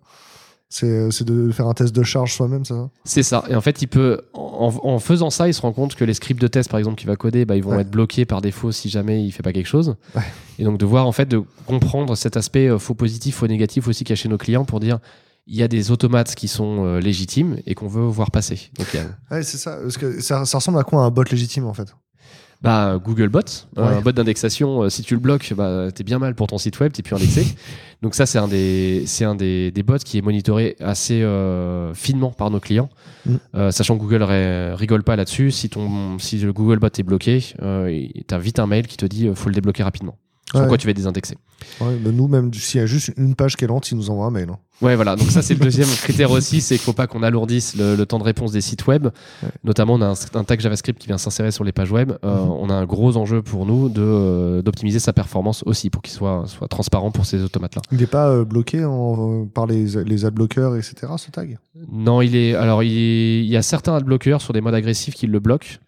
C'est 0.75 0.87
euh, 0.89 1.11
c'est 1.11 1.25
de 1.27 1.51
faire 1.53 1.67
un 1.67 1.75
test 1.75 1.95
de 1.95 2.03
charge 2.03 2.33
soi-même, 2.33 2.65
c'est 2.65 2.73
ça 2.73 2.89
C'est 3.05 3.23
ça. 3.23 3.45
Et 3.51 3.55
en 3.55 3.61
fait, 3.61 3.83
il 3.83 3.89
peut, 3.89 4.23
en, 4.33 4.73
en 4.83 4.99
faisant 5.01 5.29
ça, 5.29 5.47
il 5.47 5.53
se 5.53 5.61
rend 5.61 5.73
compte 5.75 5.95
que 5.95 6.05
les 6.05 6.15
scripts 6.15 6.41
de 6.41 6.49
test, 6.49 6.71
par 6.71 6.79
exemple, 6.79 6.97
qu'il 6.97 7.09
va 7.09 7.17
coder, 7.17 7.45
bah, 7.45 7.57
ils 7.57 7.63
vont 7.63 7.73
Ouais. 7.73 7.83
être 7.83 7.91
bloqués 7.91 8.25
par 8.25 8.41
défaut 8.41 8.73
si 8.73 8.89
jamais 8.89 9.23
il 9.23 9.33
fait 9.33 9.43
pas 9.43 9.53
quelque 9.53 9.67
chose. 9.69 9.97
Ouais. 10.17 10.23
Et 10.59 10.65
donc 10.65 10.79
de 10.79 10.87
voir, 10.87 11.07
en 11.07 11.13
fait, 11.13 11.27
de 11.27 11.43
comprendre 11.67 12.15
cet 12.17 12.39
aspect 12.39 12.69
euh, 12.69 12.79
faux 12.79 12.95
positif, 12.95 13.37
faux 13.37 13.47
négatif 13.49 13.87
aussi 13.87 14.03
chez 14.15 14.29
nos 14.31 14.39
clients 14.39 14.65
pour 14.65 14.81
dire 14.81 14.99
il 15.47 15.57
y 15.57 15.63
a 15.63 15.69
des 15.69 15.91
automates 15.91 16.35
qui 16.37 16.47
sont 16.49 16.87
euh, 16.87 17.01
légitimes 17.01 17.59
et 17.67 17.75
qu'on 17.75 17.89
veut 17.89 18.05
voir 18.07 18.31
passer. 18.31 18.71
Donc 18.79 18.87
a 18.95 19.35
Ouais, 19.35 19.43
c'est 19.43 19.59
ça. 19.59 19.77
Parce 19.83 19.99
que 19.99 20.21
ça, 20.23 20.45
ça 20.47 20.59
ressemble 20.59 20.79
à 20.79 20.85
quoi 20.85 21.03
un 21.03 21.11
bot 21.11 21.25
légitime 21.31 21.67
en 21.67 21.75
fait? 21.75 21.95
Bah, 22.63 22.99
Google 23.03 23.29
Bot, 23.29 23.41
euh, 23.79 23.83
Ouais. 23.91 23.97
un 23.97 24.01
bot 24.01 24.13
d'indexation. 24.13 24.83
euh, 24.83 24.89
si 24.89 25.03
tu 25.03 25.15
le 25.15 25.21
bloques, 25.21 25.53
bah, 25.57 25.89
t'es 25.95 26.05
bien 26.05 26.19
mal 26.19 26.35
pour 26.35 26.47
ton 26.47 26.59
site 26.59 26.79
web, 26.81 26.93
t'es 26.93 27.03
plus 27.03 27.17
indexé. 27.17 27.45
Donc 28.03 28.15
ça, 28.15 28.27
c'est 28.27 28.39
un 28.39 28.49
des, 28.49 29.05
c'est 29.07 29.25
un 29.25 29.35
des, 29.35 29.71
des 29.71 29.83
bots 29.83 29.97
qui 29.99 30.19
est 30.19 30.23
monitoré 30.23 30.77
assez 30.81 31.23
euh, 31.23 31.93
finement 31.95 32.31
par 32.31 32.51
nos 32.51 32.61
clients, 32.61 32.89
Mm. 33.25 33.37
Euh, 33.55 33.71
sachant 33.71 33.97
que 33.97 34.03
Google 34.03 34.25
ri- 34.25 34.75
rigole 34.75 35.05
pas 35.05 35.15
là-dessus. 35.15 35.53
Si 35.53 35.69
ton, 35.69 36.19
si 36.19 36.39
le 36.39 36.53
Google 36.53 36.81
Bot 36.81 36.89
est 36.89 37.05
bloqué, 37.05 37.45
euh, 37.63 37.89
il- 37.93 38.25
t'as 38.25 38.39
vite 38.39 38.59
un 38.59 38.67
mail 38.67 38.89
qui 38.89 38.97
te 38.97 39.07
dit 39.07 39.29
euh, 39.29 39.35
faut 39.37 39.49
le 39.49 39.55
débloquer 39.55 39.85
rapidement. 39.85 40.19
Sans 40.53 40.63
Ouais. 40.63 40.67
quoi 40.69 40.77
tu 40.77 40.89
vas 40.89 40.91
être 40.91 40.97
désindexé. 40.97 41.37
Ouais, 41.81 41.97
mais 42.05 42.11
nous, 42.11 42.27
même 42.27 42.53
s'il 42.53 42.81
y 42.81 42.83
a 42.83 42.87
juste 42.87 43.13
une 43.17 43.37
page 43.37 43.55
qui 43.57 43.65
est 43.65 43.69
lente, 43.69 43.89
ils 43.93 43.97
nous 43.97 44.11
envoient 44.11 44.27
un 44.27 44.31
mail. 44.33 44.49
hein. 44.51 44.59
Ouais, 44.83 44.97
voilà. 44.97 45.17
Donc 45.17 45.31
ça, 45.31 45.41
c'est 45.43 45.55
le 45.55 45.61
deuxième 45.61 45.89
critère 45.89 46.31
aussi, 46.31 46.61
c'est 46.61 46.75
qu'il 46.75 46.83
faut 46.85 46.93
pas 46.93 47.07
qu'on 47.07 47.23
alourdisse 47.23 47.77
le, 47.77 47.95
le 47.97 48.07
temps 48.07 48.19
de 48.19 48.25
réponse 48.25 48.53
des 48.53 48.61
sites 48.61 48.87
web. 48.87 49.07
Ouais. 49.43 49.49
Notamment, 49.65 49.95
on 49.95 50.01
a 50.03 50.09
un, 50.09 50.15
un 50.35 50.45
tag 50.45 50.61
JavaScript 50.61 50.99
qui 51.01 51.07
vient 51.07 51.19
s'insérer 51.19 51.51
sur 51.53 51.65
les 51.65 51.73
pages 51.73 51.91
web. 51.91 52.13
Euh, 52.25 52.33
Mhm. 52.43 52.51
On 52.51 52.71
a 52.71 52.75
un 52.75 52.85
gros 52.85 53.17
enjeu 53.17 53.43
pour 53.43 53.65
nous 53.67 53.89
de 53.89 54.03
euh, 54.03 54.63
d'optimiser 54.63 54.99
sa 54.99 55.13
performance 55.13 55.63
aussi 55.67 55.89
pour 55.91 56.03
qu'il 56.03 56.13
soit 56.13 56.45
soit 56.47 56.69
transparent 56.69 57.11
pour 57.11 57.25
ces 57.27 57.43
automates-là. 57.43 57.83
Il 57.93 57.99
n'est 57.99 58.07
pas 58.07 58.29
euh, 58.29 58.45
bloqué 58.45 58.85
en- 58.85 59.47
par 59.47 59.67
les, 59.67 60.03
les 60.05 60.25
adblockers, 60.25 60.77
etc. 60.77 60.95
ce 61.17 61.31
tag? 61.31 61.59
Non, 61.91 62.21
il 62.21 62.35
est. 62.37 62.55
Alors, 62.55 62.83
il, 62.83 62.93
est- 62.93 63.41
il 63.45 63.51
y 63.51 63.57
a 63.57 63.63
certains 63.63 63.95
adblockers 63.95 64.41
sur 64.41 64.53
des 64.53 64.61
modes 64.61 64.75
agressifs 64.75 65.15
qui 65.15 65.27
le 65.27 65.39
bloquent. 65.41 65.79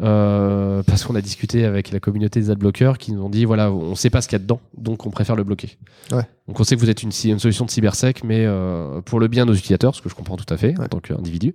euh, 0.00 0.82
parce 0.86 1.04
qu'on 1.04 1.14
a 1.14 1.20
discuté 1.20 1.64
avec 1.64 1.90
la 1.90 2.00
communauté 2.00 2.40
des 2.40 2.50
adblockers 2.50 2.98
qui 2.98 3.12
nous 3.12 3.22
ont 3.22 3.30
dit 3.30 3.44
voilà, 3.44 3.72
on 3.72 3.94
sait 3.94 4.10
pas 4.10 4.20
ce 4.20 4.28
qu'il 4.28 4.36
y 4.36 4.40
a 4.40 4.40
dedans, 4.40 4.60
donc 4.76 5.06
on 5.06 5.10
préfère 5.10 5.36
le 5.36 5.44
bloquer. 5.44 5.78
Ouais. 6.12 6.22
Donc 6.48 6.60
on 6.60 6.64
sait 6.64 6.76
que 6.76 6.80
vous 6.80 6.90
êtes 6.90 7.02
une, 7.02 7.10
une 7.24 7.38
solution 7.38 7.64
de 7.64 7.70
cybersec, 7.70 8.22
mais 8.24 8.35
euh, 8.44 9.00
pour 9.02 9.20
le 9.20 9.28
bien 9.28 9.46
de 9.46 9.50
nos 9.50 9.56
utilisateurs, 9.56 9.94
ce 9.94 10.02
que 10.02 10.08
je 10.08 10.14
comprends 10.14 10.36
tout 10.36 10.52
à 10.52 10.56
fait 10.56 10.74
en 10.78 10.86
tant 10.88 11.00
qu'individu, 11.00 11.54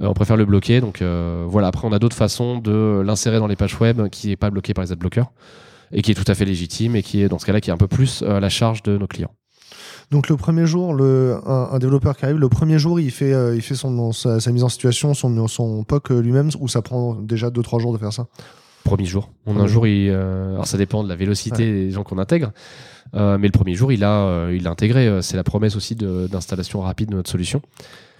euh, 0.00 0.06
on 0.06 0.14
préfère 0.14 0.36
le 0.36 0.44
bloquer. 0.44 0.80
Donc 0.80 1.00
euh, 1.00 1.44
voilà, 1.48 1.68
après 1.68 1.86
on 1.86 1.92
a 1.92 1.98
d'autres 1.98 2.16
façons 2.16 2.58
de 2.58 3.02
l'insérer 3.04 3.38
dans 3.38 3.46
les 3.46 3.56
pages 3.56 3.80
web 3.80 4.08
qui 4.08 4.28
n'est 4.28 4.36
pas 4.36 4.50
bloqué 4.50 4.74
par 4.74 4.84
les 4.84 4.92
adblockers 4.92 5.30
et 5.92 6.02
qui 6.02 6.10
est 6.10 6.14
tout 6.14 6.30
à 6.30 6.34
fait 6.34 6.44
légitime 6.44 6.96
et 6.96 7.02
qui 7.02 7.22
est 7.22 7.28
dans 7.28 7.38
ce 7.38 7.46
cas-là 7.46 7.60
qui 7.60 7.70
est 7.70 7.72
un 7.72 7.78
peu 7.78 7.88
plus 7.88 8.22
à 8.22 8.40
la 8.40 8.48
charge 8.48 8.82
de 8.82 8.96
nos 8.98 9.06
clients. 9.06 9.32
Donc 10.10 10.28
le 10.28 10.36
premier 10.36 10.66
jour, 10.66 10.92
le, 10.92 11.38
un, 11.46 11.68
un 11.72 11.78
développeur 11.78 12.16
qui 12.16 12.24
arrive, 12.24 12.38
le 12.38 12.48
premier 12.48 12.78
jour, 12.80 12.98
il 12.98 13.12
fait, 13.12 13.32
euh, 13.32 13.54
il 13.54 13.62
fait 13.62 13.76
son, 13.76 14.12
sa, 14.12 14.40
sa 14.40 14.50
mise 14.50 14.64
en 14.64 14.68
situation, 14.68 15.14
son, 15.14 15.46
son 15.46 15.84
POC 15.84 16.10
lui-même, 16.10 16.50
ou 16.58 16.66
ça 16.66 16.82
prend 16.82 17.14
déjà 17.14 17.48
2-3 17.48 17.80
jours 17.80 17.92
de 17.92 17.98
faire 17.98 18.12
ça? 18.12 18.26
Premier 18.84 19.04
jour. 19.04 19.30
On, 19.46 19.58
un 19.58 19.66
jour, 19.66 19.86
il, 19.86 20.08
euh, 20.10 20.52
alors 20.54 20.66
ça 20.66 20.78
dépend 20.78 21.04
de 21.04 21.08
la 21.08 21.16
vélocité 21.16 21.64
des 21.70 21.90
gens 21.90 22.02
qu'on 22.02 22.18
intègre, 22.18 22.50
euh, 23.14 23.36
mais 23.38 23.46
le 23.46 23.52
premier 23.52 23.74
jour, 23.74 23.92
il 23.92 24.02
a, 24.04 24.22
euh, 24.26 24.56
il 24.56 24.66
a 24.66 24.70
intégré. 24.70 25.20
C'est 25.22 25.36
la 25.36 25.44
promesse 25.44 25.76
aussi 25.76 25.94
d'installation 25.94 26.80
rapide 26.80 27.10
de 27.10 27.14
notre 27.16 27.30
solution. 27.30 27.60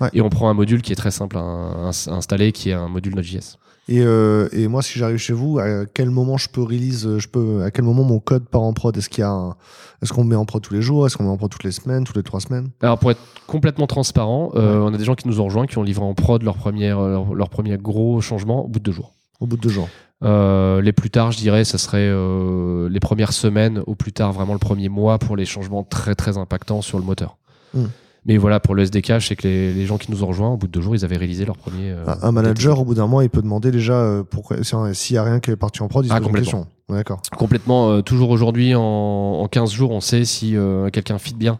Ouais. 0.00 0.08
Et 0.12 0.20
on 0.20 0.28
prend 0.30 0.48
un 0.50 0.54
module 0.54 0.82
qui 0.82 0.92
est 0.92 0.96
très 0.96 1.10
simple 1.10 1.36
à, 1.38 1.40
à- 1.40 1.90
à 1.90 2.12
installer, 2.12 2.52
qui 2.52 2.70
est 2.70 2.74
un 2.74 2.88
module 2.88 3.14
Node.js. 3.14 3.56
et, 3.88 3.98
et 3.98 4.68
moi, 4.68 4.82
si 4.82 4.98
j'arrive 4.98 5.16
chez 5.18 5.32
vous, 5.32 5.58
à 5.58 5.86
quel 5.92 6.10
moment 6.10 6.36
je 6.36 6.48
peux 6.48 6.62
release, 6.62 7.18
je 7.18 7.28
peux, 7.28 7.62
à 7.62 7.70
quel 7.70 7.84
moment 7.84 8.04
mon 8.04 8.18
code 8.20 8.46
part 8.48 8.62
en 8.62 8.72
prod? 8.72 8.96
Est-ce 8.96 9.08
qu'il 9.08 9.22
y 9.22 9.24
a 9.24 9.30
un- 9.30 9.56
est-ce 10.02 10.12
qu'on 10.12 10.22
le 10.22 10.28
met 10.28 10.36
en 10.36 10.44
prod 10.46 10.62
tous 10.62 10.72
les 10.74 10.82
jours? 10.82 11.06
Est-ce 11.06 11.16
qu'on 11.16 11.24
le 11.24 11.28
met 11.30 11.34
en 11.34 11.38
prod 11.38 11.50
toutes 11.50 11.64
les 11.64 11.72
semaines, 11.72 12.04
toutes 12.04 12.16
les 12.16 12.22
3 12.22 12.40
semaines? 12.40 12.68
Alors 12.82 12.98
pour 12.98 13.10
être 13.10 13.20
complètement 13.46 13.86
transparent, 13.86 14.50
on 14.54 14.92
a 14.94 14.96
des 14.98 15.04
gens 15.04 15.14
qui 15.14 15.26
nous 15.28 15.40
ont 15.40 15.44
rejoints, 15.44 15.66
qui 15.66 15.76
ont 15.78 15.82
livré 15.82 16.04
en 16.04 16.14
prod 16.14 16.42
leur, 16.42 16.56
première, 16.56 17.00
leur, 17.00 17.34
leur 17.34 17.48
premier 17.50 17.76
gros 17.78 18.20
changement 18.20 18.64
au 18.64 18.68
bout 18.68 18.78
de 18.78 18.84
deux 18.84 18.92
jours. 18.92 19.12
Au 19.40 19.46
bout 19.46 19.56
de 19.56 19.62
deux 19.62 19.68
jours. 19.70 19.88
Euh, 20.22 20.82
les 20.82 20.92
plus 20.92 21.10
tard, 21.10 21.32
je 21.32 21.38
dirais, 21.38 21.64
ça 21.64 21.78
serait 21.78 21.98
euh, 22.10 22.88
les 22.90 23.00
premières 23.00 23.32
semaines, 23.32 23.82
au 23.86 23.94
plus 23.94 24.12
tard 24.12 24.32
vraiment 24.32 24.52
le 24.52 24.58
premier 24.58 24.88
mois 24.90 25.18
pour 25.18 25.34
les 25.36 25.46
changements 25.46 25.82
très 25.82 26.14
très 26.14 26.36
impactants 26.36 26.82
sur 26.82 26.98
le 26.98 27.04
moteur. 27.04 27.38
Hmm. 27.74 27.86
Mais 28.26 28.36
voilà, 28.36 28.60
pour 28.60 28.74
le 28.74 28.82
SDK, 28.82 29.18
je 29.18 29.28
sais 29.28 29.36
que 29.36 29.48
les, 29.48 29.72
les 29.72 29.86
gens 29.86 29.96
qui 29.96 30.10
nous 30.10 30.22
ont 30.22 30.26
rejoints, 30.26 30.50
au 30.50 30.58
bout 30.58 30.66
de 30.66 30.72
deux 30.72 30.82
jours, 30.82 30.94
ils 30.94 31.06
avaient 31.06 31.16
réalisé 31.16 31.46
leur 31.46 31.56
premier. 31.56 31.90
euh, 31.92 32.04
Un- 32.20 32.32
manager, 32.32 32.78
au 32.78 32.84
bout 32.84 32.92
d'un 32.94 33.06
mois, 33.06 33.24
il 33.24 33.30
peut 33.30 33.40
demander 33.40 33.70
déjà 33.70 33.94
euh, 33.94 34.22
si- 34.62 34.74
s'il 34.94 35.14
n'y 35.14 35.18
a 35.18 35.24
rien 35.24 35.40
qui 35.40 35.50
est 35.52 35.56
parti 35.56 35.82
en 35.82 35.88
prod, 35.88 36.04
il 36.04 36.08
se 36.10 36.14
Ah, 36.14 36.20
pose 36.20 36.32
question. 36.32 36.66
Ouais, 36.90 36.96
D'accord. 36.98 37.22
Complètement, 37.38 37.88
euh, 37.90 38.02
toujours 38.02 38.28
aujourd'hui, 38.28 38.74
en, 38.74 38.82
en 38.82 39.48
15 39.48 39.72
jours, 39.72 39.90
on 39.90 40.02
sait 40.02 40.26
si 40.26 40.54
quelqu'un 40.92 41.16
fit 41.18 41.34
bien 41.34 41.58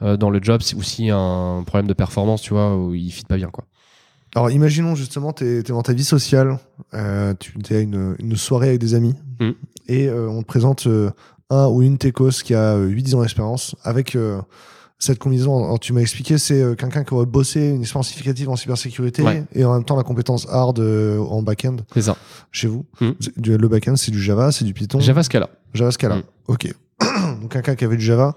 dans 0.00 0.30
le 0.30 0.38
job 0.42 0.62
si- 0.62 0.76
ou 0.76 0.82
s'il 0.82 1.06
y 1.06 1.10
a 1.10 1.18
un 1.18 1.62
problème 1.64 1.88
de 1.88 1.92
performance, 1.92 2.40
tu 2.40 2.54
vois, 2.54 2.74
où 2.74 2.94
il 2.94 3.10
fit 3.10 3.24
pas 3.26 3.36
bien. 3.36 3.48
quoi. 3.50 3.64
Alors, 4.34 4.50
imaginons 4.50 4.94
justement, 4.94 5.32
tu 5.32 5.44
es, 5.44 5.62
dans 5.62 5.82
ta 5.82 5.92
vie 5.92 6.04
sociale, 6.04 6.58
euh, 6.94 7.34
tu 7.38 7.52
es 7.70 7.76
à 7.76 7.80
une, 7.80 8.14
une 8.18 8.36
soirée 8.36 8.68
avec 8.68 8.80
des 8.80 8.94
amis, 8.94 9.14
Mm. 9.40 9.50
et 9.88 10.08
euh, 10.08 10.28
on 10.28 10.42
te 10.42 10.46
présente 10.46 10.86
euh, 10.88 11.10
un 11.50 11.66
ou 11.68 11.82
une 11.82 11.96
Tecos 11.96 12.42
qui 12.42 12.54
a 12.54 12.74
euh, 12.74 12.88
8-10 12.90 13.14
ans 13.14 13.20
d'expérience, 13.22 13.76
avec 13.84 14.16
euh, 14.16 14.40
cette 14.98 15.18
combinaison, 15.20 15.64
alors, 15.64 15.78
tu 15.78 15.92
m'as 15.92 16.00
expliqué, 16.00 16.38
c'est 16.38 16.60
euh, 16.60 16.74
quelqu'un 16.74 17.04
qui 17.04 17.14
aurait 17.14 17.24
bossé 17.24 17.68
une 17.68 17.82
expérience 17.82 18.08
significative 18.08 18.48
en 18.50 18.56
cybersécurité, 18.56 19.22
Ouais. 19.22 19.44
et 19.54 19.64
en 19.64 19.72
même 19.74 19.84
temps 19.84 19.96
la 19.96 20.02
compétence 20.02 20.46
hard 20.50 20.80
euh, 20.80 21.18
en 21.20 21.40
back-end 21.42 21.76
C'est 21.94 22.02
ça. 22.02 22.16
chez 22.50 22.66
vous. 22.68 22.84
Mm. 23.00 23.10
Du- 23.36 23.56
Le 23.56 23.68
back-end, 23.68 23.94
c'est 23.96 24.10
du 24.10 24.20
Java, 24.20 24.50
c'est 24.52 24.64
du 24.64 24.74
Python 24.74 24.98
Java 25.00 25.22
Scala. 25.22 25.48
Java 25.72 25.90
Scala. 25.92 26.16
Mm. 26.16 26.22
Ok. 26.48 26.74
Donc 27.40 27.52
quelqu'un 27.52 27.76
qui 27.76 27.84
avait 27.84 27.96
du 27.96 28.04
Java, 28.04 28.34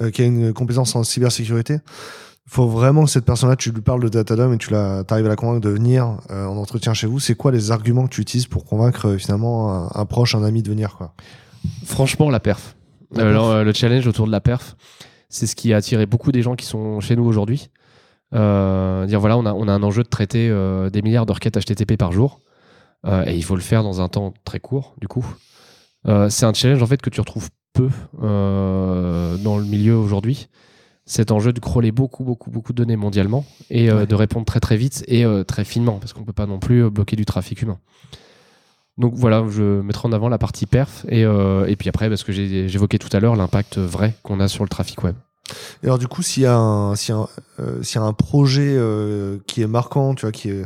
euh, 0.00 0.10
qui 0.10 0.22
a 0.22 0.24
une 0.24 0.54
compétence 0.54 0.96
en 0.96 1.04
cybersécurité. 1.04 1.78
Il 2.50 2.54
faut 2.54 2.66
vraiment 2.66 3.04
que 3.04 3.10
cette 3.10 3.26
personne-là, 3.26 3.56
tu 3.56 3.72
lui 3.72 3.82
parles 3.82 4.02
de 4.02 4.08
Datadom 4.08 4.54
et 4.54 4.56
tu 4.56 4.70
la, 4.70 5.04
arrives 5.10 5.26
à 5.26 5.28
la 5.28 5.36
convaincre 5.36 5.60
de 5.60 5.68
venir 5.68 6.16
euh, 6.30 6.46
en 6.46 6.56
entretien 6.56 6.94
chez 6.94 7.06
vous. 7.06 7.20
C'est 7.20 7.34
quoi 7.34 7.52
les 7.52 7.72
arguments 7.72 8.06
que 8.06 8.14
tu 8.14 8.22
utilises 8.22 8.46
pour 8.46 8.64
convaincre 8.64 9.06
euh, 9.06 9.18
finalement 9.18 9.70
un, 9.70 9.90
un 9.94 10.06
proche, 10.06 10.34
un 10.34 10.42
ami 10.42 10.62
de 10.62 10.70
venir 10.70 10.96
quoi? 10.96 11.12
Franchement, 11.84 12.30
la 12.30 12.40
perf. 12.40 12.74
La 13.14 13.24
euh, 13.24 13.64
le 13.64 13.72
challenge 13.74 14.06
autour 14.06 14.26
de 14.26 14.32
la 14.32 14.40
perf, 14.40 14.76
c'est 15.28 15.46
ce 15.46 15.54
qui 15.54 15.74
a 15.74 15.76
attiré 15.76 16.06
beaucoup 16.06 16.32
des 16.32 16.40
gens 16.40 16.56
qui 16.56 16.64
sont 16.64 17.00
chez 17.00 17.16
nous 17.16 17.24
aujourd'hui. 17.24 17.68
Dire 18.32 19.20
voilà, 19.20 19.36
on 19.36 19.44
a, 19.44 19.52
on 19.52 19.68
a 19.68 19.72
un 19.72 19.82
enjeu 19.82 20.02
de 20.02 20.08
traiter 20.08 20.48
des 20.90 21.02
milliards 21.02 21.26
de 21.26 21.32
requêtes 21.32 21.58
HTTP 21.58 21.98
par 21.98 22.12
jour. 22.12 22.40
Et 23.06 23.34
il 23.34 23.44
faut 23.44 23.56
le 23.56 23.62
faire 23.62 23.82
dans 23.82 24.00
un 24.02 24.08
temps 24.08 24.32
très 24.44 24.60
court, 24.60 24.94
du 25.00 25.08
coup. 25.08 25.24
C'est 26.04 26.44
un 26.44 26.52
challenge 26.52 26.82
en 26.82 26.86
fait 26.86 27.00
que 27.00 27.08
tu 27.08 27.20
retrouves 27.20 27.48
peu 27.72 27.88
dans 28.20 29.58
le 29.58 29.64
milieu 29.64 29.96
aujourd'hui. 29.96 30.48
Cet 31.10 31.32
enjeu 31.32 31.54
de 31.54 31.58
crawler 31.58 31.90
beaucoup, 31.90 32.22
beaucoup, 32.22 32.50
beaucoup 32.50 32.72
de 32.72 32.76
données 32.76 32.96
mondialement 32.96 33.46
et 33.70 33.90
euh, 33.90 34.00
Ouais. 34.00 34.06
de 34.06 34.14
répondre 34.14 34.44
très, 34.44 34.60
très 34.60 34.76
vite 34.76 35.04
et 35.08 35.24
euh, 35.24 35.42
très 35.42 35.64
finement, 35.64 35.98
parce 35.98 36.12
qu'on 36.12 36.22
peut 36.22 36.34
pas 36.34 36.44
non 36.46 36.58
plus 36.58 36.84
euh, 36.84 36.90
bloquer 36.90 37.16
du 37.16 37.24
trafic 37.24 37.62
humain. 37.62 37.78
Donc 38.98 39.14
voilà, 39.14 39.42
je 39.48 39.80
mettrai 39.80 40.06
en 40.08 40.12
avant 40.12 40.28
la 40.28 40.38
partie 40.38 40.66
perf 40.66 41.06
et, 41.08 41.24
euh, 41.24 41.64
et 41.66 41.76
puis 41.76 41.88
après, 41.88 42.08
parce 42.10 42.24
que 42.24 42.32
j'évoquais 42.32 42.98
tout 42.98 43.08
à 43.16 43.20
l'heure 43.20 43.36
l'impact 43.36 43.78
vrai 43.78 44.14
qu'on 44.22 44.38
a 44.38 44.48
sur 44.48 44.64
le 44.64 44.68
trafic 44.68 45.02
web. 45.02 45.14
Et 45.82 45.86
alors 45.86 45.98
du 45.98 46.08
coup, 46.08 46.22
s'il 46.22 46.42
y 46.42 46.46
a 46.46 46.54
un, 46.56 46.94
y 46.94 47.10
a 47.12 47.16
un, 47.16 47.28
euh, 47.60 47.80
y 47.82 47.98
a 47.98 48.02
un 48.02 48.12
projet 48.12 48.74
euh, 48.76 49.38
qui 49.46 49.62
est 49.62 49.66
marquant, 49.66 50.14
tu 50.14 50.22
vois, 50.26 50.32
qui 50.32 50.50
est, 50.50 50.64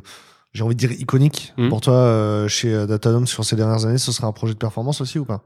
j'ai 0.54 0.64
envie 0.64 0.74
de 0.74 0.80
dire 0.80 0.90
iconique 0.92 1.52
Mhm. 1.56 1.68
pour 1.68 1.80
toi 1.82 2.46
chez 2.48 2.86
Datadom 2.86 3.26
sur 3.26 3.44
ces 3.44 3.54
dernières 3.54 3.84
années, 3.86 3.98
ce 3.98 4.10
serait 4.10 4.26
un 4.26 4.32
projet 4.32 4.54
de 4.54 4.58
performance 4.58 5.00
aussi 5.02 5.18
ou 5.20 5.24
pas? 5.24 5.42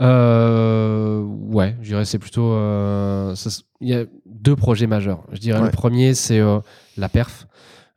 Euh, 0.00 1.20
ouais, 1.22 1.76
je 1.82 1.88
dirais 1.88 2.04
c'est 2.04 2.18
plutôt. 2.18 2.52
euh, 2.52 3.34
Il 3.80 3.88
y 3.88 3.94
a 3.94 4.04
deux 4.26 4.56
projets 4.56 4.86
majeurs. 4.86 5.24
Je 5.32 5.38
dirais 5.38 5.60
Ouais. 5.60 5.66
le 5.66 5.72
premier, 5.72 6.14
c'est 6.14 6.38
euh, 6.40 6.58
la 6.96 7.08
perf. 7.08 7.46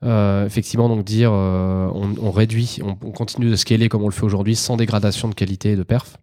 Euh, 0.03 0.45
effectivement, 0.45 0.87
donc 0.89 1.03
dire 1.03 1.31
on, 1.31 2.13
on 2.21 2.31
réduit, 2.31 2.79
on, 2.83 2.89
on 3.01 3.11
continue 3.11 3.49
de 3.49 3.55
scaler 3.55 3.89
comme 3.89 4.03
on 4.03 4.07
le 4.09 4.13
fait 4.13 4.25
aujourd'hui 4.25 4.55
sans 4.55 4.75
dégradation 4.77 5.27
de 5.29 5.33
qualité 5.33 5.71
et 5.71 5.75
de 5.75 5.83
perf. 5.83 6.17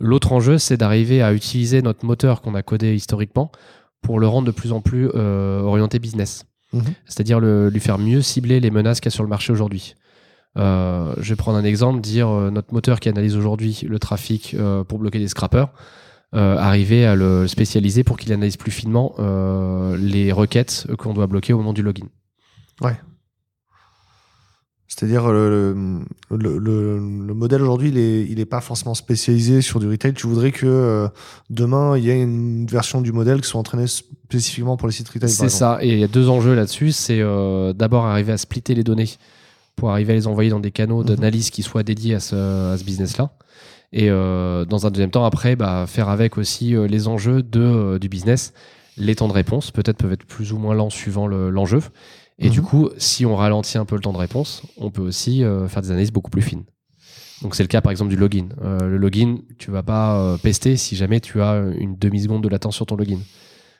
L'autre 0.00 0.32
enjeu, 0.32 0.58
c'est 0.58 0.76
d'arriver 0.76 1.22
à 1.22 1.32
utiliser 1.32 1.80
notre 1.80 2.04
moteur 2.04 2.40
qu'on 2.42 2.56
a 2.56 2.62
codé 2.62 2.94
historiquement 2.96 3.52
pour 4.00 4.18
le 4.18 4.26
rendre 4.26 4.46
de 4.48 4.52
plus 4.52 4.72
en 4.72 4.80
plus 4.80 5.06
orienté 5.10 6.00
business. 6.00 6.44
Mhm. 6.72 6.82
C'est-à-dire 7.06 7.38
lui 7.38 7.78
faire 7.78 7.98
mieux 7.98 8.20
cibler 8.20 8.58
les 8.58 8.70
menaces 8.72 8.98
qu'il 9.00 9.10
y 9.12 9.12
a 9.12 9.14
sur 9.14 9.22
le 9.22 9.28
marché 9.28 9.52
aujourd'hui. 9.52 9.94
Euh, 10.56 11.14
je 11.18 11.30
vais 11.30 11.36
prendre 11.36 11.58
un 11.58 11.64
exemple, 11.64 12.00
dire 12.00 12.28
euh, 12.28 12.50
notre 12.50 12.72
moteur 12.72 13.00
qui 13.00 13.08
analyse 13.08 13.36
aujourd'hui 13.36 13.80
le 13.88 13.98
trafic 13.98 14.54
euh, 14.54 14.84
pour 14.84 14.98
bloquer 14.98 15.18
des 15.18 15.28
scrappers, 15.28 15.68
arriver 16.32 17.06
à 17.06 17.14
le 17.14 17.46
spécialiser 17.46 18.02
pour 18.02 18.16
qu'il 18.16 18.32
analyse 18.32 18.56
plus 18.56 18.72
finement 18.72 19.14
les 19.96 20.32
requêtes 20.32 20.88
qu'on 20.98 21.14
doit 21.14 21.28
bloquer 21.28 21.52
au 21.52 21.58
moment 21.58 21.72
du 21.72 21.82
login. 21.82 22.06
C'est-à-dire 24.86 25.32
le, 25.32 25.74
le, 26.30 26.58
le, 26.58 26.98
le 26.98 27.34
modèle 27.34 27.62
aujourd'hui, 27.62 27.88
il 27.88 27.98
est, 27.98 28.26
il 28.26 28.38
est 28.38 28.46
pas 28.46 28.60
forcément 28.60 28.94
spécialisé 28.94 29.60
sur 29.60 29.80
du 29.80 29.88
retail. 29.88 30.14
Tu 30.14 30.26
voudrais 30.26 30.52
que 30.52 30.66
euh, 30.66 31.08
demain, 31.50 31.96
il 31.98 32.04
y 32.04 32.10
ait 32.10 32.22
une 32.22 32.66
version 32.66 33.00
du 33.00 33.10
modèle 33.12 33.40
qui 33.40 33.48
soit 33.48 33.58
entraînée 33.58 33.86
spécifiquement 33.88 34.76
pour 34.76 34.86
les 34.86 34.94
sites 34.94 35.08
retail. 35.08 35.30
C'est 35.30 35.48
ça, 35.48 35.78
et 35.80 35.92
il 35.92 35.98
y 35.98 36.04
a 36.04 36.08
deux 36.08 36.28
enjeux 36.28 36.54
là-dessus. 36.54 36.92
C'est 36.92 37.20
euh, 37.20 37.72
d'abord 37.72 38.06
arriver 38.06 38.32
à 38.32 38.38
splitter 38.38 38.74
les 38.74 38.84
données 38.84 39.08
pour 39.76 39.90
arriver 39.90 40.12
à 40.12 40.16
les 40.16 40.26
envoyer 40.26 40.50
dans 40.50 40.60
des 40.60 40.70
canaux 40.70 41.02
Mhm. 41.02 41.08
d'analyse 41.16 41.50
qui 41.50 41.62
soient 41.62 41.82
dédiés 41.82 42.14
à 42.14 42.20
ce, 42.20 42.34
à 42.72 42.78
ce 42.78 42.84
business-là. 42.84 43.30
Et 43.92 44.10
euh, 44.10 44.64
dans 44.64 44.86
un 44.86 44.90
deuxième 44.90 45.10
temps, 45.10 45.24
après, 45.24 45.54
bah, 45.56 45.84
faire 45.86 46.08
avec 46.08 46.36
aussi 46.38 46.74
euh, 46.74 46.86
les 46.86 47.06
enjeux 47.06 47.42
de, 47.42 47.60
euh, 47.60 47.98
du 47.98 48.08
business. 48.08 48.52
Les 48.96 49.14
temps 49.14 49.28
de 49.28 49.32
réponse, 49.32 49.70
peut-être, 49.70 49.98
peuvent 49.98 50.12
être 50.12 50.24
plus 50.24 50.52
ou 50.52 50.58
moins 50.58 50.74
lents 50.74 50.90
suivant 50.90 51.26
le- 51.26 51.50
l'enjeu. 51.50 51.80
et 52.40 52.50
du 52.50 52.60
Mhm. 52.60 52.66
coup, 52.66 52.88
si 52.98 53.24
on 53.24 53.36
ralentit 53.36 53.78
un 53.78 53.84
peu 53.84 53.94
le 53.94 54.00
temps 54.00 54.12
de 54.12 54.18
réponse, 54.18 54.62
on 54.76 54.90
peut 54.90 55.02
aussi 55.02 55.44
faire 55.68 55.82
des 55.82 55.90
analyses 55.92 56.10
beaucoup 56.10 56.30
plus 56.32 56.42
fines. 56.42 56.64
Donc 57.42 57.54
c'est 57.54 57.62
le 57.62 57.68
cas 57.68 57.80
par 57.80 57.92
exemple 57.92 58.10
du 58.10 58.16
login. 58.16 58.48
Le 58.60 58.96
login, 58.96 59.36
tu 59.58 59.70
vas 59.70 59.84
pas 59.84 60.36
pester 60.42 60.76
si 60.76 60.96
jamais 60.96 61.20
tu 61.20 61.40
as 61.42 61.62
une 61.78 61.96
demi-seconde 61.96 62.42
de 62.42 62.48
latence 62.48 62.74
sur 62.74 62.86
ton 62.86 62.96
login. 62.96 63.20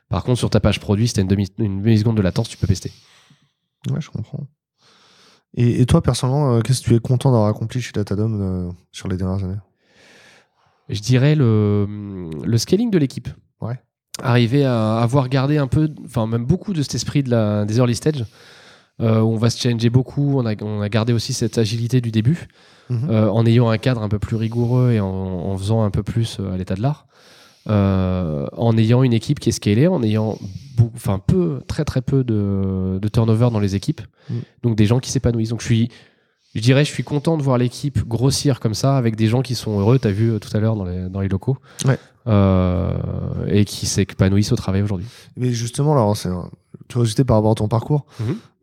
Par 0.08 0.22
contre, 0.22 0.38
sur 0.38 0.50
ta 0.50 0.60
page 0.60 0.78
produit, 0.78 1.08
si 1.08 1.14
tu 1.14 1.18
as 1.20 1.22
une 1.22 1.28
demi- 1.28 1.50
une 1.58 1.82
demi-seconde 1.82 2.16
de 2.16 2.22
latence, 2.22 2.48
tu 2.48 2.56
peux 2.56 2.68
pester. 2.68 2.92
Ouais, 3.90 4.00
je 4.00 4.08
comprends. 4.10 4.46
Et, 5.56 5.80
et 5.80 5.86
toi, 5.86 6.02
personnellement, 6.02 6.54
euh, 6.56 6.60
qu'est-ce 6.60 6.80
que 6.82 6.86
tu 6.86 6.94
es 6.94 6.98
content 6.98 7.30
d'avoir 7.30 7.48
accompli 7.48 7.80
chez 7.80 7.92
Datadom 7.92 8.40
euh, 8.40 8.70
sur 8.92 9.08
les 9.08 9.16
dernières 9.16 9.44
années? 9.44 9.58
Je 10.88 11.00
dirais 11.00 11.34
le, 11.34 12.28
le 12.44 12.58
scaling 12.58 12.90
de 12.90 12.98
l'équipe. 12.98 13.28
Ouais. 13.60 13.80
Arriver 14.22 14.64
à 14.64 14.98
avoir 14.98 15.28
gardé 15.28 15.56
un 15.58 15.66
peu, 15.66 15.88
enfin 16.04 16.26
même 16.26 16.44
beaucoup 16.44 16.72
de 16.72 16.82
cet 16.82 16.94
esprit 16.94 17.22
de 17.22 17.30
la, 17.30 17.64
des 17.64 17.78
early 17.78 17.94
stage, 17.94 18.24
euh, 19.00 19.20
où 19.20 19.28
on 19.32 19.36
va 19.36 19.50
se 19.50 19.58
challenger 19.60 19.90
beaucoup, 19.90 20.38
on 20.38 20.46
a, 20.46 20.54
on 20.62 20.80
a 20.82 20.88
gardé 20.88 21.12
aussi 21.12 21.32
cette 21.32 21.58
agilité 21.58 22.00
du 22.00 22.10
début, 22.10 22.48
Mhm. 22.90 23.08
euh, 23.08 23.30
en 23.30 23.46
ayant 23.46 23.70
un 23.70 23.78
cadre 23.78 24.02
un 24.02 24.10
peu 24.10 24.18
plus 24.18 24.36
rigoureux 24.36 24.92
et 24.92 25.00
en, 25.00 25.06
en 25.08 25.56
faisant 25.56 25.84
un 25.84 25.90
peu 25.90 26.02
plus 26.02 26.38
à 26.52 26.58
l'état 26.58 26.74
de 26.74 26.82
l'art, 26.82 27.06
euh, 27.68 28.46
en 28.52 28.76
ayant 28.76 29.02
une 29.02 29.12
équipe 29.12 29.40
qui 29.40 29.48
est 29.48 29.52
scalée, 29.52 29.86
en 29.86 30.02
ayant 30.02 30.38
enfin 30.94 31.18
peu, 31.18 31.60
très 31.66 31.84
très 31.84 32.02
peu 32.02 32.24
de, 32.24 32.98
de 33.00 33.08
turnover 33.08 33.48
dans 33.52 33.60
les 33.60 33.74
équipes, 33.76 34.00
Mm. 34.30 34.34
donc 34.62 34.76
des 34.76 34.86
gens 34.86 35.00
qui 35.00 35.10
s'épanouissent. 35.10 35.50
Donc 35.50 35.60
je 35.60 35.66
suis, 35.66 35.90
je 36.54 36.60
dirais, 36.62 36.84
je 36.84 36.90
suis 36.90 37.04
content 37.04 37.36
de 37.36 37.42
voir 37.42 37.58
l'équipe 37.58 38.06
grossir 38.08 38.58
comme 38.58 38.72
ça 38.74 38.96
avec 38.96 39.16
des 39.16 39.26
gens 39.26 39.42
qui 39.42 39.54
sont 39.54 39.78
heureux. 39.78 39.98
T'as 39.98 40.10
vu 40.12 40.30
euh, 40.32 40.38
tout 40.38 40.48
à 40.56 40.60
l'heure 40.60 40.76
dans 40.76 40.84
les, 40.86 41.08
dans 41.10 41.20
les 41.20 41.28
locaux, 41.28 41.58
Ouais. 41.84 41.98
Euh, 42.26 42.96
et 43.48 43.64
qui 43.66 43.84
s'épanouissent 43.84 44.52
au 44.52 44.56
travail 44.56 44.80
aujourd'hui. 44.82 45.06
Mais 45.36 45.52
justement, 45.52 45.92
alors, 45.92 46.16
c'est 46.16 46.30
une 46.30 46.42
curiosité 46.88 47.22
par 47.22 47.36
rapport 47.36 47.52
à 47.52 47.54
ton 47.54 47.68
parcours. 47.68 48.06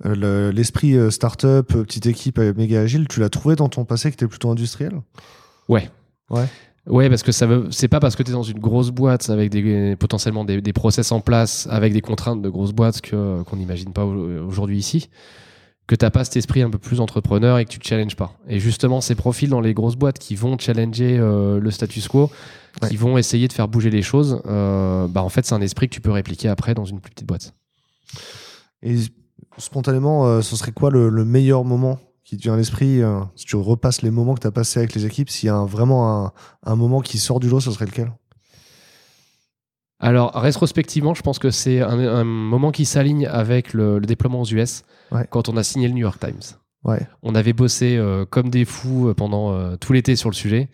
Le- 0.04 0.50
L'esprit 0.50 0.96
start-up, 1.12 1.68
petite 1.68 2.08
équipe 2.08 2.40
méga 2.40 2.82
agile, 2.82 3.08
tu 3.08 3.20
l'as 3.20 3.30
trouvé 3.30 3.56
dans 3.56 3.70
ton 3.70 3.86
passé 3.86 4.10
qui 4.10 4.16
était 4.16 4.28
plutôt 4.28 4.50
industriel? 4.50 4.94
Ouais. 5.70 5.92
Ouais. 6.32 6.46
Ouais, 6.88 7.10
parce 7.10 7.22
que 7.22 7.32
ça 7.32 7.46
veut, 7.46 7.68
c'est 7.70 7.88
pas 7.88 8.00
parce 8.00 8.16
que 8.16 8.24
tu 8.24 8.32
es 8.32 8.34
dans 8.34 8.42
une 8.44 8.60
grosse 8.60 8.90
boîte 8.90 9.30
avec 9.30 9.52
des, 9.52 9.96
potentiellement 9.98 10.44
des, 10.44 10.62
des 10.62 10.74
process 10.74 11.12
en 11.12 11.20
place, 11.22 11.68
avec 11.70 11.94
des 11.94 12.02
contraintes 12.02 12.42
de 12.42 12.50
grosses 12.50 12.74
boîtes 12.74 13.02
que, 13.02 13.44
qu'on 13.44 13.56
n'imagine 13.58 13.94
pas 13.94 14.04
au- 14.04 14.48
aujourd'hui 14.48 14.80
ici, 14.80 15.10
que 15.86 15.94
t'as 15.96 16.10
pas 16.10 16.24
cet 16.24 16.38
esprit 16.38 16.64
un 16.64 16.72
peu 16.72 16.80
plus 16.80 17.00
entrepreneur 17.00 17.60
et 17.60 17.66
que 17.66 17.70
tu 17.70 17.78
te 17.78 17.88
challenges 17.88 18.16
pas. 18.16 18.34
Et 18.48 18.60
justement, 18.60 19.00
ces 19.00 19.14
profils 19.14 19.50
dans 19.50 19.62
les 19.62 19.76
grosses 19.76 19.96
boîtes 19.96 20.18
qui 20.18 20.36
vont 20.36 20.58
challenger 20.58 21.18
euh, 21.20 21.60
le 21.60 21.70
status 21.70 22.08
quo, 22.08 22.32
qui 22.88 22.98
vont 22.98 23.18
essayer 23.18 23.48
de 23.48 23.54
faire 23.54 23.68
bouger 23.68 23.92
les 23.92 24.02
choses, 24.02 24.42
euh, 24.48 25.08
bah 25.08 25.22
en 25.22 25.30
fait, 25.30 25.46
c'est 25.46 25.54
un 25.54 25.62
esprit 25.62 25.88
que 25.88 25.94
tu 25.94 26.02
peux 26.02 26.12
répliquer 26.12 26.48
après 26.48 26.74
dans 26.74 26.86
une 26.86 27.00
plus 27.00 27.12
petite 27.12 27.28
boîte. 27.28 27.54
Et 28.82 28.96
spontanément, 29.60 30.26
euh, 30.26 30.42
ce 30.42 30.56
serait 30.56 30.72
quoi 30.72 30.90
le, 30.90 31.10
le 31.10 31.26
meilleur 31.26 31.64
moment 31.64 32.00
qui 32.32 32.38
te 32.38 32.44
vient 32.44 32.54
à 32.54 32.58
l'esprit 32.58 33.02
euh, 33.02 33.20
Si 33.36 33.44
tu 33.46 33.58
repasses 33.58 34.02
les 34.04 34.10
moments 34.10 34.36
que 34.36 34.40
tu 34.40 34.48
as 34.48 34.52
passés 34.52 34.80
avec 34.80 34.94
les 34.96 35.06
équipes, 35.06 35.30
s'il 35.30 35.48
y 35.48 35.50
a 35.50 35.56
un- 35.56 35.66
vraiment 35.66 36.26
un, 36.28 36.32
un 36.64 36.76
moment 36.78 37.02
qui 37.02 37.18
sort 37.18 37.42
du 37.42 37.50
lot, 37.50 37.60
ce 37.60 37.72
serait 37.72 37.86
lequel? 37.86 38.10
Alors, 40.00 40.32
rétrospectivement, 40.34 41.14
je 41.14 41.22
pense 41.22 41.40
que 41.40 41.52
c'est 41.52 41.82
un, 41.82 42.00
un 42.00 42.24
moment 42.24 42.72
qui 42.72 42.86
s'aligne 42.86 43.28
avec 43.28 43.74
le, 43.74 44.00
le 44.00 44.06
déploiement 44.06 44.42
aux 44.42 44.46
US, 44.46 44.84
Ouais. 45.12 45.28
quand 45.30 45.50
on 45.50 45.58
a 45.58 45.64
signé 45.64 45.90
le 45.90 45.94
New 45.94 46.00
York 46.00 46.20
Times. 46.22 46.58
Ouais. 46.86 47.06
On 47.22 47.36
avait 47.36 47.52
bossé 47.52 47.98
euh, 47.98 48.26
comme 48.26 48.50
des 48.50 48.64
fous 48.64 49.10
euh, 49.10 49.14
pendant 49.14 49.52
euh, 49.52 49.76
tout 49.76 49.92
l'été 49.92 50.16
sur 50.16 50.30
le 50.30 50.36
sujet. 50.36 50.70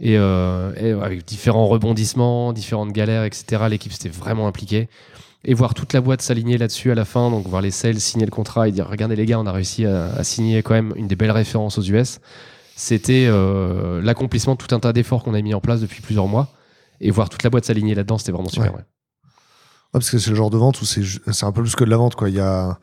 Et, 0.00 0.16
euh, 0.16 0.72
et 0.76 0.92
avec 0.92 1.26
différents 1.26 1.66
rebondissements, 1.66 2.54
différentes 2.54 2.92
galères, 2.92 3.24
etc. 3.24 3.64
L'équipe 3.68 3.92
s'était 3.92 4.08
vraiment 4.08 4.46
impliquée. 4.48 4.88
Et 5.44 5.54
voir 5.54 5.74
toute 5.74 5.92
la 5.92 6.00
boîte 6.00 6.22
s'aligner 6.22 6.58
là-dessus 6.58 6.90
à 6.90 6.94
la 6.94 7.04
fin, 7.04 7.30
donc 7.30 7.46
voir 7.46 7.62
les 7.62 7.70
sales 7.70 8.00
signer 8.00 8.24
le 8.24 8.32
contrat 8.32 8.68
et 8.68 8.72
dire 8.72 8.88
regardez 8.88 9.14
les 9.14 9.26
gars, 9.26 9.38
on 9.38 9.46
a 9.46 9.52
réussi 9.52 9.86
à, 9.86 10.06
à 10.14 10.24
signer 10.24 10.62
quand 10.62 10.74
même 10.74 10.92
une 10.96 11.06
des 11.06 11.14
belles 11.14 11.30
références 11.30 11.78
aux 11.78 11.82
US. 11.82 12.18
C'était 12.76 13.26
euh, 13.26 14.02
l'accomplissement 14.02 14.54
de 14.54 14.58
tout 14.58 14.74
un 14.74 14.78
tas 14.78 14.92
d'efforts 14.92 15.24
qu'on 15.24 15.32
a 15.32 15.40
mis 15.40 15.54
en 15.54 15.60
place 15.60 15.80
depuis 15.80 16.02
plusieurs 16.02 16.26
mois. 16.26 16.48
Et 17.00 17.10
voir 17.10 17.30
toute 17.30 17.42
la 17.42 17.50
boîte 17.50 17.64
s'aligner 17.64 17.94
là-dedans, 17.94 18.18
c'était 18.18 18.32
vraiment 18.32 18.50
super. 18.50 18.72
Ouais. 18.72 18.78
ouais. 18.78 18.84
Ouais, 18.84 19.92
parce 19.92 20.10
que 20.10 20.18
c'est 20.18 20.30
le 20.30 20.36
genre 20.36 20.50
de 20.50 20.58
vente 20.58 20.80
où 20.82 20.84
c'est 20.84 21.44
un 21.44 21.52
peu 21.52 21.62
plus 21.62 21.74
que 21.74 21.84
de 21.84 21.90
la 21.90 21.96
vente. 21.96 22.16
quoi. 22.16 22.28
Il 22.28 22.34
y 22.34 22.40
a, 22.40 22.78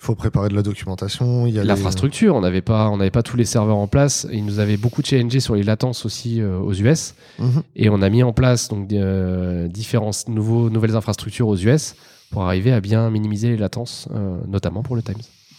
faut 0.00 0.14
préparer 0.14 0.48
de 0.48 0.54
la 0.54 0.62
documentation. 0.62 1.46
Il 1.46 1.54
y 1.54 1.58
a 1.58 1.62
les- 1.62 1.68
L'infrastructure, 1.68 2.34
on 2.36 2.40
n'avait 2.40 2.62
pas, 2.62 2.88
on 2.88 2.96
n'avait 2.98 3.10
pas 3.10 3.22
tous 3.24 3.36
les 3.36 3.44
serveurs 3.44 3.76
en 3.76 3.88
place. 3.88 4.26
Ils 4.32 4.44
nous 4.44 4.60
avaient 4.60 4.76
beaucoup 4.76 5.02
challengé 5.02 5.40
sur 5.40 5.54
les 5.56 5.64
latences 5.64 6.06
aussi 6.06 6.40
euh, 6.40 6.58
aux 6.58 6.72
US. 6.72 7.14
Mhm. 7.40 7.62
Et 7.76 7.90
on 7.90 8.00
a 8.00 8.08
mis 8.08 8.22
en 8.22 8.32
place 8.32 8.68
donc 8.68 8.92
euh, 8.92 9.66
différents 9.68 10.12
nouveaux, 10.28 10.70
nouvelles 10.70 10.94
infrastructures 10.94 11.48
aux 11.48 11.56
US 11.56 11.96
pour 12.30 12.44
arriver 12.44 12.72
à 12.72 12.80
bien 12.80 13.10
minimiser 13.10 13.48
les 13.48 13.56
latences, 13.56 14.08
euh, 14.14 14.38
notamment 14.46 14.82
pour 14.84 14.94
le 14.94 15.02
Times. 15.02 15.16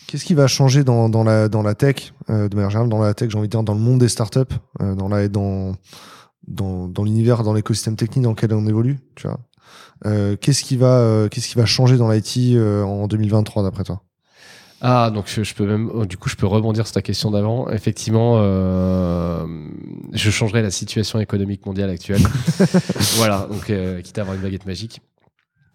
Qu'est-ce 0.07 0.23
qui 0.25 0.33
va 0.35 0.47
changer 0.47 0.83
dans, 0.83 1.09
dans, 1.09 1.23
la, 1.23 1.49
dans 1.49 1.61
la 1.61 1.75
tech, 1.75 2.13
de 2.29 2.55
manière 2.55 2.69
générale, 2.71 2.89
dans 2.89 2.99
la 2.99 3.13
tech, 3.13 3.29
j'ai 3.29 3.37
envie 3.37 3.47
de 3.47 3.51
dire, 3.51 3.61
dans 3.63 3.75
le 3.75 3.79
monde 3.79 3.99
des 3.99 4.07
startups, 4.09 4.55
dans 4.79 5.07
la, 5.07 5.27
dans, 5.27 5.73
dans, 6.47 6.87
dans 6.87 7.03
l'univers, 7.03 7.43
dans 7.43 7.53
l'écosystème 7.53 7.95
technique 7.95 8.23
dans 8.23 8.31
lequel 8.31 8.51
on 8.53 8.65
évolue, 8.65 8.97
tu 9.15 9.27
vois? 9.27 9.37
Qu'est-ce 10.37 10.63
qui 10.63 10.77
va, 10.77 11.27
qu'est-ce 11.29 11.47
qui 11.49 11.55
va 11.59 11.67
changer 11.67 11.97
dans 11.97 12.09
l'IT 12.09 12.57
en 12.57 13.07
2023 13.07 13.61
d'après 13.61 13.83
toi? 13.83 14.01
Ah, 14.81 15.11
donc 15.13 15.25
je, 15.27 15.43
je 15.43 15.53
peux 15.55 15.65
même, 15.65 15.89
oh, 15.93 16.05
du 16.05 16.17
coup, 16.17 16.29
je 16.29 16.35
peux 16.35 16.47
rebondir 16.47 16.85
sur 16.87 16.93
ta 16.93 17.01
question 17.01 17.31
d'avant. 17.31 17.69
Effectivement, 17.69 18.35
euh, 18.37 19.45
je 20.13 20.29
changerai 20.31 20.61
la 20.61 20.71
situation 20.71 21.19
économique 21.19 21.65
mondiale 21.65 21.89
actuelle. 21.89 22.21
voilà, 23.17 23.47
donc 23.51 23.69
euh, 23.69 24.01
quitte 24.01 24.17
à 24.17 24.21
avoir 24.21 24.35
une 24.35 24.41
baguette 24.43 24.65
magique. 24.65 25.01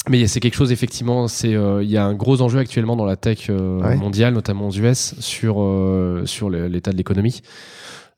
Mais 0.09 0.27
c'est 0.27 0.41
quelque 0.41 0.55
chose, 0.57 0.71
effectivement, 0.73 1.29
c'est 1.29 1.55
euh, 1.55 1.83
il 1.83 1.91
y 1.91 1.97
a 1.97 2.05
un 2.05 2.15
gros 2.15 2.41
enjeu 2.43 2.59
actuellement 2.59 2.95
dans 2.97 3.07
la 3.07 3.17
tech 3.17 3.49
Ouais. 3.49 3.97
mondiale, 3.97 4.35
notamment 4.35 4.69
aux 4.69 4.73
US, 4.73 5.15
sur, 5.21 5.61
l'état 6.51 6.91
de 6.93 6.97
l'économie. 6.97 7.41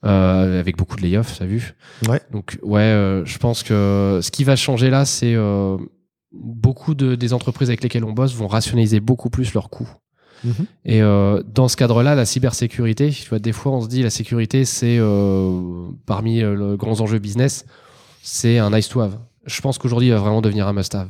euh, 0.05 0.61
avec 0.61 0.77
beaucoup 0.77 0.97
de 0.97 1.03
layoffs, 1.03 1.39
t'as 1.39 1.47
vu. 1.47 1.75
Ouais. 2.09 2.21
Donc 2.33 2.59
ouais, 2.63 2.81
euh, 2.83 3.25
je 3.25 3.39
pense 3.39 3.63
que 3.63 4.21
ce 4.23 4.31
qui 4.31 4.45
va 4.45 4.55
changer 4.55 4.91
là, 4.91 5.05
c'est 5.05 5.35
euh, 5.35 5.79
beaucoup 6.33 6.95
de, 6.95 7.15
des 7.17 7.33
entreprises 7.33 7.71
avec 7.71 7.83
lesquelles 7.83 8.05
on 8.05 8.13
bosse 8.13 8.35
vont 8.35 8.47
rationaliser 8.47 9.01
beaucoup 9.01 9.31
plus 9.31 9.53
leurs 9.55 9.71
coûts. 9.71 9.89
Mhm. 10.45 10.53
Et 10.85 11.03
euh, 11.03 11.43
dans 11.55 11.69
ce 11.69 11.77
cadre-là, 11.77 12.15
la 12.15 12.25
cybersécurité, 12.25 13.11
tu 13.11 13.29
vois, 13.29 13.39
des 13.39 13.53
fois 13.53 13.73
on 13.73 13.81
se 13.83 13.89
dit 13.89 14.03
la 14.03 14.11
sécurité, 14.11 14.65
c'est 14.65 14.97
euh, 14.99 15.89
parmi 16.07 16.43
euh, 16.43 16.73
les 16.73 16.77
grands 16.77 17.01
enjeux 17.01 17.19
business, 17.19 17.65
c'est 18.23 18.59
un 18.59 18.71
nice 18.71 18.89
to 18.89 19.01
have. 19.01 19.19
Je 19.47 19.61
pense 19.61 19.79
qu'aujourd'hui, 19.79 20.09
il 20.09 20.13
va 20.13 20.19
vraiment 20.19 20.43
devenir 20.43 20.67
un 20.69 20.73
must 20.73 20.95
have. 20.95 21.09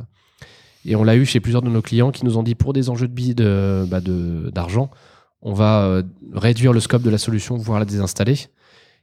Et 0.85 0.95
on 0.95 1.03
l'a 1.05 1.17
eu 1.17 1.25
chez 1.27 1.41
plusieurs 1.41 1.63
de 1.63 1.69
nos 1.71 1.83
clients 1.83 2.11
qui 2.13 2.25
nous 2.25 2.37
ont 2.39 2.43
dit 2.43 2.55
pour 2.55 2.73
des 2.73 2.91
enjeux 2.91 3.09
de 3.09 3.85
bah, 3.89 4.01
de- 4.01 4.51
d'argent, 4.55 4.91
on 5.43 5.53
va 5.53 6.03
réduire 6.33 6.73
le 6.73 6.81
scope 6.81 7.03
de 7.03 7.11
la 7.11 7.19
solution, 7.19 7.57
voire 7.57 7.79
la 7.79 7.85
désinstaller. 7.85 8.37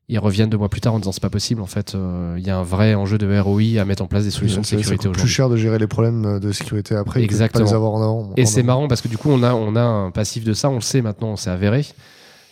Ils 0.10 0.20
reviennent 0.20 0.50
deux 0.50 0.58
mois 0.58 0.70
plus 0.70 0.82
tard 0.82 0.94
en 0.94 1.00
disant 1.00 1.12
c'est 1.14 1.22
pas 1.22 1.30
possible. 1.30 1.62
En 1.62 1.66
fait, 1.66 1.96
euh, 1.96 2.36
il 2.38 2.46
y 2.46 2.50
a 2.50 2.58
un 2.58 2.64
vrai 2.64 2.94
enjeu 2.94 3.18
de 3.18 3.40
ROI 3.40 3.80
à 3.80 3.86
mettre 3.86 4.04
en 4.04 4.08
place 4.08 4.26
des 4.26 4.32
solutions 4.32 4.62
de 4.62 4.66
sécurité 4.66 4.96
coûte 4.96 5.02
plus 5.04 5.10
aujourd'hui. 5.12 5.34
cher 5.34 5.50
de 5.50 5.56
gérer 5.56 5.80
les 5.80 5.88
problèmes 5.88 6.40
de 6.40 6.52
sécurité 6.52 6.96
après 6.96 7.22
que 7.22 7.26
de 7.26 7.32
Exactement. 7.32 7.64
pas 7.64 7.70
les 7.70 7.76
avoir 7.76 7.92
en 7.94 8.02
avant. 8.02 8.30
Et 8.36 8.46
c'est 8.46 8.64
marrant 8.64 8.88
parce 8.90 9.02
que 9.02 9.08
du 9.08 9.18
coup, 9.18 9.30
on 9.32 9.42
a, 9.44 9.54
on 9.54 9.76
a 9.78 9.82
un 9.82 10.12
passif 10.12 10.44
de 10.44 10.54
ça, 10.54 10.70
on 10.70 10.76
le 10.76 10.82
sait 10.82 11.02
maintenant, 11.02 11.36
c'est 11.38 11.50
avéré. 11.50 11.86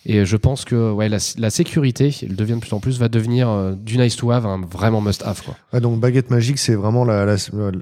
Et 0.06 0.26
je 0.26 0.36
pense 0.38 0.66
que 0.66 0.92
ouais, 0.92 1.10
la, 1.10 1.18
la 1.38 1.50
sécurité, 1.50 2.16
elle 2.24 2.36
devient 2.36 2.54
de 2.56 2.60
plus 2.60 2.74
en 2.74 2.80
plus, 2.80 2.98
va 3.00 3.08
devenir 3.08 3.50
euh, 3.50 3.74
du 3.74 3.98
nice 3.98 4.16
to 4.16 4.32
have 4.32 4.46
un 4.46 4.62
vraiment 4.62 5.02
must 5.02 5.24
have. 5.24 5.42
Quoi. 5.44 5.80
Donc 5.80 6.00
baguette 6.00 6.32
magique, 6.32 6.58
c'est 6.58 6.74
vraiment 6.76 7.06
la, 7.06 7.26
la, 7.26 7.36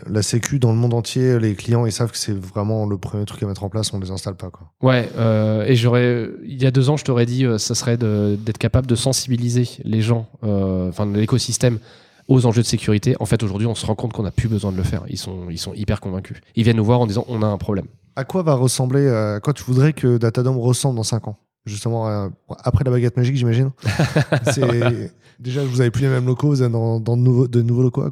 la 0.07 0.21
sécu 0.21 0.59
dans 0.59 0.71
le 0.71 0.77
monde 0.77 0.93
entier. 0.93 1.39
Les 1.39 1.55
clients, 1.55 1.85
ils 1.85 1.91
savent 1.91 2.11
que 2.11 2.17
c'est 2.17 2.37
vraiment 2.37 2.85
le 2.85 2.97
premier 2.97 3.25
truc 3.25 3.41
à 3.43 3.47
mettre 3.47 3.63
en 3.63 3.69
place. 3.69 3.93
On 3.93 3.99
les 3.99 4.11
installe 4.11 4.35
pas 4.35 4.49
quoi. 4.49 4.71
Ouais, 4.81 5.09
euh, 5.17 5.63
et 5.65 5.75
j'aurais, 5.75 6.29
il 6.45 6.61
y 6.61 6.65
a 6.65 6.71
deux 6.71 6.89
ans, 6.89 6.97
je 6.97 7.05
t'aurais 7.05 7.25
dit, 7.25 7.45
euh, 7.45 7.57
ça 7.57 7.75
serait 7.75 7.97
d'être 7.97 8.57
capable 8.57 8.87
de 8.87 8.95
sensibiliser 8.95 9.69
les 9.83 10.01
gens, 10.01 10.27
euh, 10.43 10.89
enfin 10.89 11.05
l'écosystème, 11.05 11.79
aux 12.27 12.45
enjeux 12.45 12.61
de 12.61 12.67
sécurité. 12.67 13.15
En 13.19 13.25
fait, 13.25 13.41
aujourd'hui, 13.43 13.67
on 13.67 13.75
se 13.75 13.85
rend 13.85 13.95
compte 13.95 14.13
qu'on 14.13 14.23
n'a 14.23 14.31
plus 14.31 14.47
besoin 14.47 14.71
de 14.71 14.77
le 14.77 14.83
faire. 14.83 15.03
Ils 15.09 15.17
sont, 15.17 15.49
ils 15.49 15.57
sont 15.57 15.73
hyper 15.73 15.99
convaincus. 15.99 16.37
Ils 16.55 16.63
viennent 16.63 16.77
nous 16.77 16.85
voir 16.85 16.99
en 16.99 17.07
disant, 17.07 17.25
on 17.27 17.41
a 17.41 17.47
un 17.47 17.57
problème. 17.57 17.85
À 18.15 18.23
quoi 18.23 18.43
va 18.43 18.53
ressembler, 18.53 19.01
euh, 19.01 19.37
à 19.37 19.39
quoi 19.39 19.53
tu 19.53 19.63
voudrais 19.63 19.93
que 19.93 20.17
Datadom 20.17 20.59
ressemble 20.59 20.97
dans 20.97 21.03
5 21.03 21.27
ans? 21.29 21.37
Justement, 21.69 22.07
euh, 22.07 22.27
après 22.63 22.83
la 22.83 22.91
baguette 22.91 23.15
magique, 23.17 23.35
j'imagine. 23.35 23.71
Déjà, 25.39 25.63
vous 25.63 25.79
avez 25.79 25.91
plus 25.91 26.01
les 26.01 26.09
mêmes 26.09 26.25
locaux, 26.25 26.47
vous 26.49 26.63
êtes 26.63 26.71
dans, 26.71 26.99
dans 26.99 27.15
de, 27.15 27.21
nouveaux, 27.21 27.47
de 27.47 27.61
nouveaux 27.61 27.83
locaux. 27.83 28.03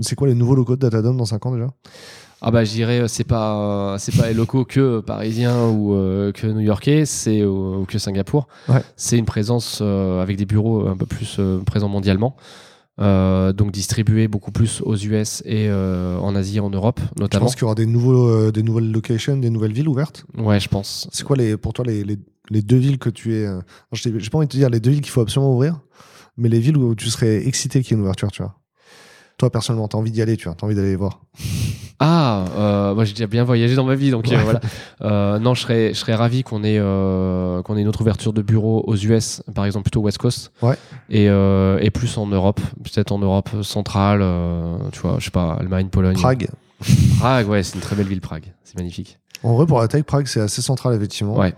C'est 0.00 0.14
quoi 0.14 0.28
les 0.28 0.34
nouveaux 0.34 0.54
locaux 0.54 0.76
de 0.76 0.80
Datadom 0.80 1.14
dans 1.14 1.24
5 1.24 1.46
ans 1.46 1.52
déjà? 1.52 1.66
Ah 2.46 2.50
bah 2.50 2.62
je 2.62 2.72
dirais 2.72 3.00
euh, 3.00 3.08
c'est 3.08 3.24
pas 3.24 3.94
euh, 3.94 3.98
c'est 3.98 4.14
pas 4.14 4.28
les 4.28 4.34
locaux 4.34 4.66
que 4.66 5.00
parisiens 5.00 5.66
ou 5.68 5.94
euh, 5.94 6.30
que 6.30 6.46
new-yorkais, 6.46 7.06
c'est 7.06 7.40
euh, 7.40 7.78
ou 7.78 7.86
que 7.86 7.98
Singapour. 7.98 8.48
Ouais. 8.68 8.82
C'est 8.96 9.16
une 9.16 9.24
présence 9.24 9.78
euh, 9.80 10.20
avec 10.20 10.36
des 10.36 10.44
bureaux 10.44 10.86
un 10.86 10.96
peu 10.96 11.06
plus 11.06 11.36
euh, 11.38 11.60
présents 11.60 11.88
mondialement. 11.88 12.36
Euh, 13.00 13.52
donc 13.52 13.72
distribués 13.72 14.28
beaucoup 14.28 14.52
plus 14.52 14.80
aux 14.82 14.94
US 14.96 15.42
et 15.46 15.66
euh, 15.68 16.16
en 16.18 16.36
Asie 16.36 16.58
et 16.58 16.60
en 16.60 16.70
Europe 16.70 17.00
Je 17.16 17.22
notamment. 17.22 17.46
pense 17.46 17.54
qu'il 17.56 17.62
y 17.62 17.64
aura 17.64 17.74
des, 17.74 17.86
nouveaux, 17.86 18.28
euh, 18.28 18.52
des 18.52 18.62
nouvelles 18.62 18.92
locations, 18.92 19.36
des 19.36 19.50
nouvelles 19.50 19.72
villes 19.72 19.88
ouvertes? 19.88 20.24
Ouais, 20.38 20.60
je 20.60 20.68
pense. 20.68 21.08
C'est 21.10 21.24
quoi 21.24 21.36
les, 21.36 21.56
pour 21.56 21.72
toi 21.72 21.84
les, 21.84 22.04
les, 22.04 22.18
les 22.50 22.62
deux 22.62 22.76
villes 22.76 22.98
que 22.98 23.10
tu 23.10 23.34
es. 23.34 23.48
je 23.90 24.10
J'ai 24.18 24.30
pas 24.30 24.38
envie 24.38 24.46
de 24.46 24.52
te 24.52 24.56
dire 24.56 24.70
les 24.70 24.78
deux 24.78 24.90
villes 24.92 25.00
qu'il 25.00 25.10
faut 25.10 25.22
absolument 25.22 25.52
ouvrir, 25.54 25.80
mais 26.36 26.48
les 26.48 26.60
villes 26.60 26.76
où 26.76 26.94
tu 26.94 27.08
serais 27.10 27.44
excité 27.46 27.82
qu'il 27.82 27.90
y 27.90 27.94
ait 27.94 27.96
une 27.98 28.02
ouverture, 28.02 28.30
tu 28.30 28.42
vois. 28.42 28.54
Toi, 29.38 29.50
personnellement, 29.50 29.88
t'as 29.88 29.98
envie 29.98 30.10
d'y 30.10 30.22
aller, 30.22 30.36
tu 30.36 30.44
vois. 30.44 30.54
T'as 30.54 30.66
envie 30.66 30.74
d'aller 30.76 30.90
les 30.90 30.96
voir. 30.96 31.20
Ah, 32.00 32.44
euh, 32.56 32.94
moi 32.94 33.04
j'ai 33.04 33.12
déjà 33.12 33.26
bien 33.28 33.44
voyagé 33.44 33.76
dans 33.76 33.84
ma 33.84 33.94
vie, 33.94 34.10
donc 34.10 34.30
euh, 34.30 34.36
voilà. 34.42 34.60
Euh, 35.02 35.38
non, 35.38 35.54
je 35.54 35.62
serais, 35.62 35.88
je 35.94 35.98
serais 35.98 36.14
ravi 36.14 36.42
qu'on 36.42 36.64
ait, 36.64 36.78
qu'on 36.78 37.76
ait 37.76 37.80
une 37.80 37.88
autre 37.88 38.00
ouverture 38.00 38.32
de 38.32 38.42
bureau 38.42 38.82
aux 38.86 38.96
US, 38.96 39.42
par 39.54 39.64
exemple 39.64 39.84
plutôt 39.84 40.00
West 40.00 40.18
Coast, 40.18 40.52
Ouais. 40.60 40.76
et, 41.08 41.26
et 41.26 41.90
plus 41.90 42.18
en 42.18 42.26
Europe, 42.26 42.60
peut-être 42.82 43.12
en 43.12 43.18
Europe 43.18 43.50
centrale, 43.62 44.24
tu 44.92 45.00
vois, 45.00 45.16
je 45.20 45.26
sais 45.26 45.30
pas, 45.30 45.54
Allemagne, 45.58 45.88
Pologne. 45.88 46.14
Prague. 46.16 46.48
Prague, 47.18 47.48
ouais, 47.48 47.62
c'est 47.62 47.76
une 47.76 47.80
très 47.80 47.94
belle 47.96 48.08
ville, 48.08 48.20
Prague, 48.20 48.52
c'est 48.64 48.76
magnifique. 48.76 49.18
En 49.42 49.54
vrai, 49.54 49.66
pour 49.66 49.78
la 49.80 49.88
tech, 49.88 50.02
Prague, 50.04 50.26
c'est 50.26 50.40
assez 50.40 50.62
central, 50.62 50.94
effectivement. 50.94 51.38
Ouais. 51.38 51.54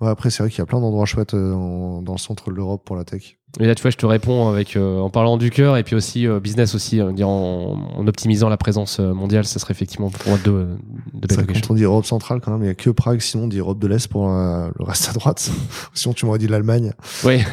Ouais, 0.00 0.08
après, 0.08 0.30
c'est 0.30 0.42
vrai 0.42 0.50
qu'il 0.50 0.60
y 0.60 0.62
a 0.62 0.66
plein 0.66 0.80
d'endroits 0.80 1.04
chouettes 1.04 1.34
euh, 1.34 2.00
dans 2.00 2.12
le 2.12 2.18
centre 2.18 2.50
de 2.50 2.54
l'Europe 2.56 2.82
pour 2.84 2.96
la 2.96 3.04
tech. 3.04 3.36
Et 3.58 3.66
là, 3.66 3.74
tu 3.74 3.82
vois, 3.82 3.90
je 3.90 3.96
te 3.96 4.06
réponds 4.06 4.48
avec, 4.48 4.76
euh, 4.76 4.98
en 4.98 5.10
parlant 5.10 5.36
du 5.36 5.50
cœur 5.50 5.76
et 5.76 5.82
puis 5.82 5.94
aussi 5.96 6.26
euh, 6.26 6.40
business 6.40 6.74
aussi, 6.74 7.00
euh, 7.00 7.12
dire 7.12 7.28
en, 7.28 7.76
en 7.96 8.06
optimisant 8.06 8.48
la 8.48 8.56
présence 8.56 9.00
euh, 9.00 9.12
mondiale, 9.12 9.44
ça 9.44 9.58
serait 9.58 9.72
effectivement 9.72 10.08
pour 10.08 10.28
moi 10.28 10.38
deux, 10.42 10.68
de 11.12 11.26
C'est 11.28 11.44
belles 11.44 11.60
quand 11.60 11.72
on 11.72 11.74
dit 11.74 11.82
Europe 11.82 12.06
centrale, 12.06 12.40
quand 12.40 12.52
même, 12.52 12.60
il 12.62 12.66
n'y 12.66 12.70
a 12.70 12.74
que 12.74 12.90
Prague, 12.90 13.20
sinon 13.20 13.44
on 13.44 13.48
dit 13.48 13.58
Europe 13.58 13.78
de 13.78 13.88
l'Est 13.88 14.08
pour 14.08 14.30
euh, 14.30 14.70
le 14.78 14.84
reste 14.84 15.08
à 15.10 15.12
droite. 15.12 15.50
sinon, 15.94 16.14
tu 16.14 16.24
m'aurais 16.26 16.38
dit 16.38 16.48
l'Allemagne. 16.48 16.92
Oui. 17.24 17.42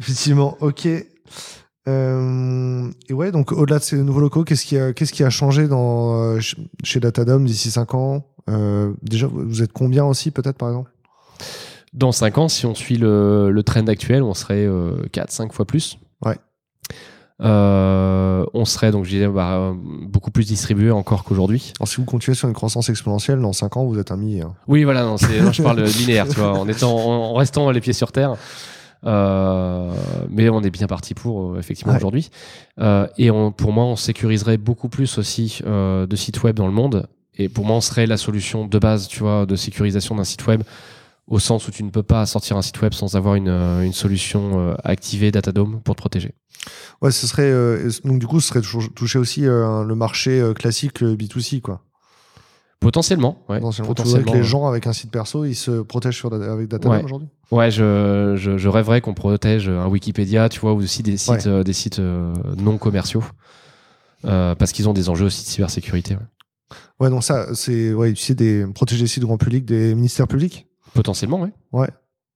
Effectivement, 0.00 0.56
ok. 0.60 0.88
Euh, 1.88 2.88
et 3.08 3.12
ouais, 3.12 3.30
donc 3.32 3.52
au-delà 3.52 3.78
de 3.78 3.84
ces 3.84 3.96
nouveaux 3.96 4.20
locaux, 4.20 4.44
qu'est-ce 4.44 4.66
qui 4.66 4.76
a, 4.78 4.92
qu'est-ce 4.92 5.12
qui 5.12 5.22
a 5.24 5.30
changé 5.30 5.68
dans, 5.68 6.14
euh, 6.20 6.32
ch- 6.34 6.56
chez 6.82 6.98
Datadom 7.00 7.40
d'ici 7.40 7.70
5 7.70 7.94
ans? 7.94 8.24
Euh, 8.50 8.92
Déjà, 9.02 9.28
vous 9.32 9.62
êtes 9.62 9.72
combien 9.72 10.04
aussi, 10.04 10.30
peut-être, 10.30 10.56
par 10.58 10.68
exemple? 10.70 10.90
Dans 11.94 12.12
5 12.12 12.38
ans, 12.38 12.48
si 12.48 12.66
on 12.66 12.74
suit 12.74 12.96
le, 12.96 13.50
le 13.50 13.62
trend 13.62 13.86
actuel, 13.86 14.22
on 14.22 14.34
serait 14.34 14.66
4-5 15.12 15.52
fois 15.52 15.64
plus. 15.64 15.98
Ouais. 16.24 16.36
Euh, 17.42 18.46
on 18.54 18.64
serait 18.64 18.90
donc 18.92 19.04
je 19.04 19.10
disais, 19.10 19.28
bah, 19.28 19.74
beaucoup 20.08 20.30
plus 20.30 20.46
distribué 20.46 20.90
encore 20.90 21.22
qu'aujourd'hui. 21.24 21.72
Alors, 21.78 21.86
si 21.88 21.96
vous 21.96 22.04
continuez 22.04 22.34
sur 22.34 22.48
une 22.48 22.54
croissance 22.54 22.88
exponentielle, 22.88 23.40
dans 23.40 23.52
5 23.52 23.76
ans, 23.76 23.84
vous 23.84 23.98
êtes 23.98 24.10
un 24.10 24.16
millier. 24.16 24.40
hein. 24.42 24.54
Oui, 24.68 24.84
voilà, 24.84 25.04
non, 25.04 25.16
c'est, 25.18 25.40
non, 25.40 25.52
je 25.52 25.62
parle 25.62 25.82
linéaire, 25.98 26.26
tu 26.28 26.34
vois, 26.40 26.58
en, 26.58 26.66
étant, 26.68 26.94
en 26.96 27.34
restant 27.34 27.70
les 27.70 27.80
pieds 27.80 27.92
sur 27.92 28.10
terre. 28.12 28.36
Euh, 29.04 29.92
mais 30.30 30.48
on 30.48 30.62
est 30.62 30.70
bien 30.70 30.86
parti 30.86 31.14
pour, 31.14 31.52
euh, 31.54 31.58
effectivement, 31.58 31.92
Ouais. 31.92 31.98
aujourd'hui. 31.98 32.30
Euh, 32.80 33.06
et 33.18 33.30
on, 33.30 33.52
pour 33.52 33.72
moi, 33.72 33.84
on 33.84 33.96
sécuriserait 33.96 34.56
beaucoup 34.56 34.88
plus 34.88 35.18
aussi 35.18 35.60
euh, 35.66 36.06
de 36.06 36.16
sites 36.16 36.42
web 36.42 36.56
dans 36.56 36.66
le 36.66 36.72
monde. 36.72 37.06
Et 37.38 37.48
pour 37.48 37.64
moi, 37.66 37.76
on 37.76 37.80
serait 37.80 38.06
la 38.06 38.16
solution 38.16 38.66
de 38.66 38.78
base, 38.78 39.08
tu 39.08 39.20
vois, 39.20 39.46
de 39.46 39.56
sécurisation 39.56 40.14
d'un 40.14 40.24
site 40.24 40.46
web, 40.46 40.62
au 41.26 41.38
sens 41.38 41.68
où 41.68 41.70
tu 41.70 41.82
ne 41.84 41.90
peux 41.90 42.02
pas 42.02 42.24
sortir 42.24 42.56
un 42.56 42.62
site 42.62 42.80
web 42.80 42.94
sans 42.94 43.14
avoir 43.16 43.34
une, 43.34 43.48
une 43.48 43.92
solution 43.92 44.58
euh, 44.58 44.74
activée 44.84 45.30
Datadome 45.30 45.80
pour 45.82 45.94
te 45.94 46.00
protéger. 46.00 46.32
Ouais, 47.02 47.10
ce 47.10 47.26
serait. 47.26 47.50
euh, 47.50 47.90
donc, 48.04 48.18
du 48.18 48.26
coup, 48.26 48.40
ce 48.40 48.48
serait 48.48 48.62
toucher 48.94 49.18
aussi 49.18 49.46
euh, 49.46 49.84
le 49.84 49.94
marché 49.94 50.42
classique 50.56 51.00
le 51.00 51.14
B2C, 51.14 51.60
quoi. 51.60 51.82
Potentiellement, 52.86 53.42
ouais. 53.48 53.58
Potentiellement. 53.58 53.94
Tu 53.94 54.02
voudrais 54.02 54.20
que 54.20 54.22
Potentiellement, 54.22 54.34
les 54.34 54.42
gens 54.44 54.66
avec 54.68 54.86
un 54.86 54.92
site 54.92 55.10
perso, 55.10 55.44
ils 55.44 55.56
se 55.56 55.80
protègent 55.82 56.16
sur, 56.18 56.32
avec 56.32 56.68
Datadom 56.68 56.94
Ouais. 56.94 57.02
aujourd'hui 57.02 57.26
Ouais, 57.50 57.68
je, 57.72 58.34
je, 58.36 58.56
je 58.58 58.68
rêverais 58.68 59.00
qu'on 59.00 59.12
protège 59.12 59.68
un 59.68 59.88
Wikipédia, 59.88 60.48
tu 60.48 60.60
vois, 60.60 60.72
ou 60.72 60.76
aussi 60.76 61.02
des 61.02 61.16
sites, 61.16 61.48
euh, 61.48 61.64
des 61.64 61.72
sites 61.72 61.98
euh, 61.98 62.32
non 62.58 62.78
commerciaux, 62.78 63.24
euh, 64.24 64.54
parce 64.54 64.70
qu'ils 64.70 64.88
ont 64.88 64.92
des 64.92 65.08
enjeux 65.08 65.26
aussi 65.26 65.42
de 65.44 65.48
cybersécurité. 65.48 66.16
ouais. 67.00 67.10
Donc 67.10 67.24
ça, 67.24 67.54
c'est 67.56 67.92
ouais, 67.92 68.12
tu 68.12 68.22
sais, 68.22 68.34
des, 68.36 68.64
protéger 68.72 69.02
les 69.02 69.08
sites 69.08 69.24
grand 69.24 69.36
public, 69.36 69.64
des 69.64 69.94
ministères 69.96 70.28
publics 70.28 70.68
Potentiellement, 70.94 71.40
oui. 71.40 71.48
Ouais. 71.72 71.88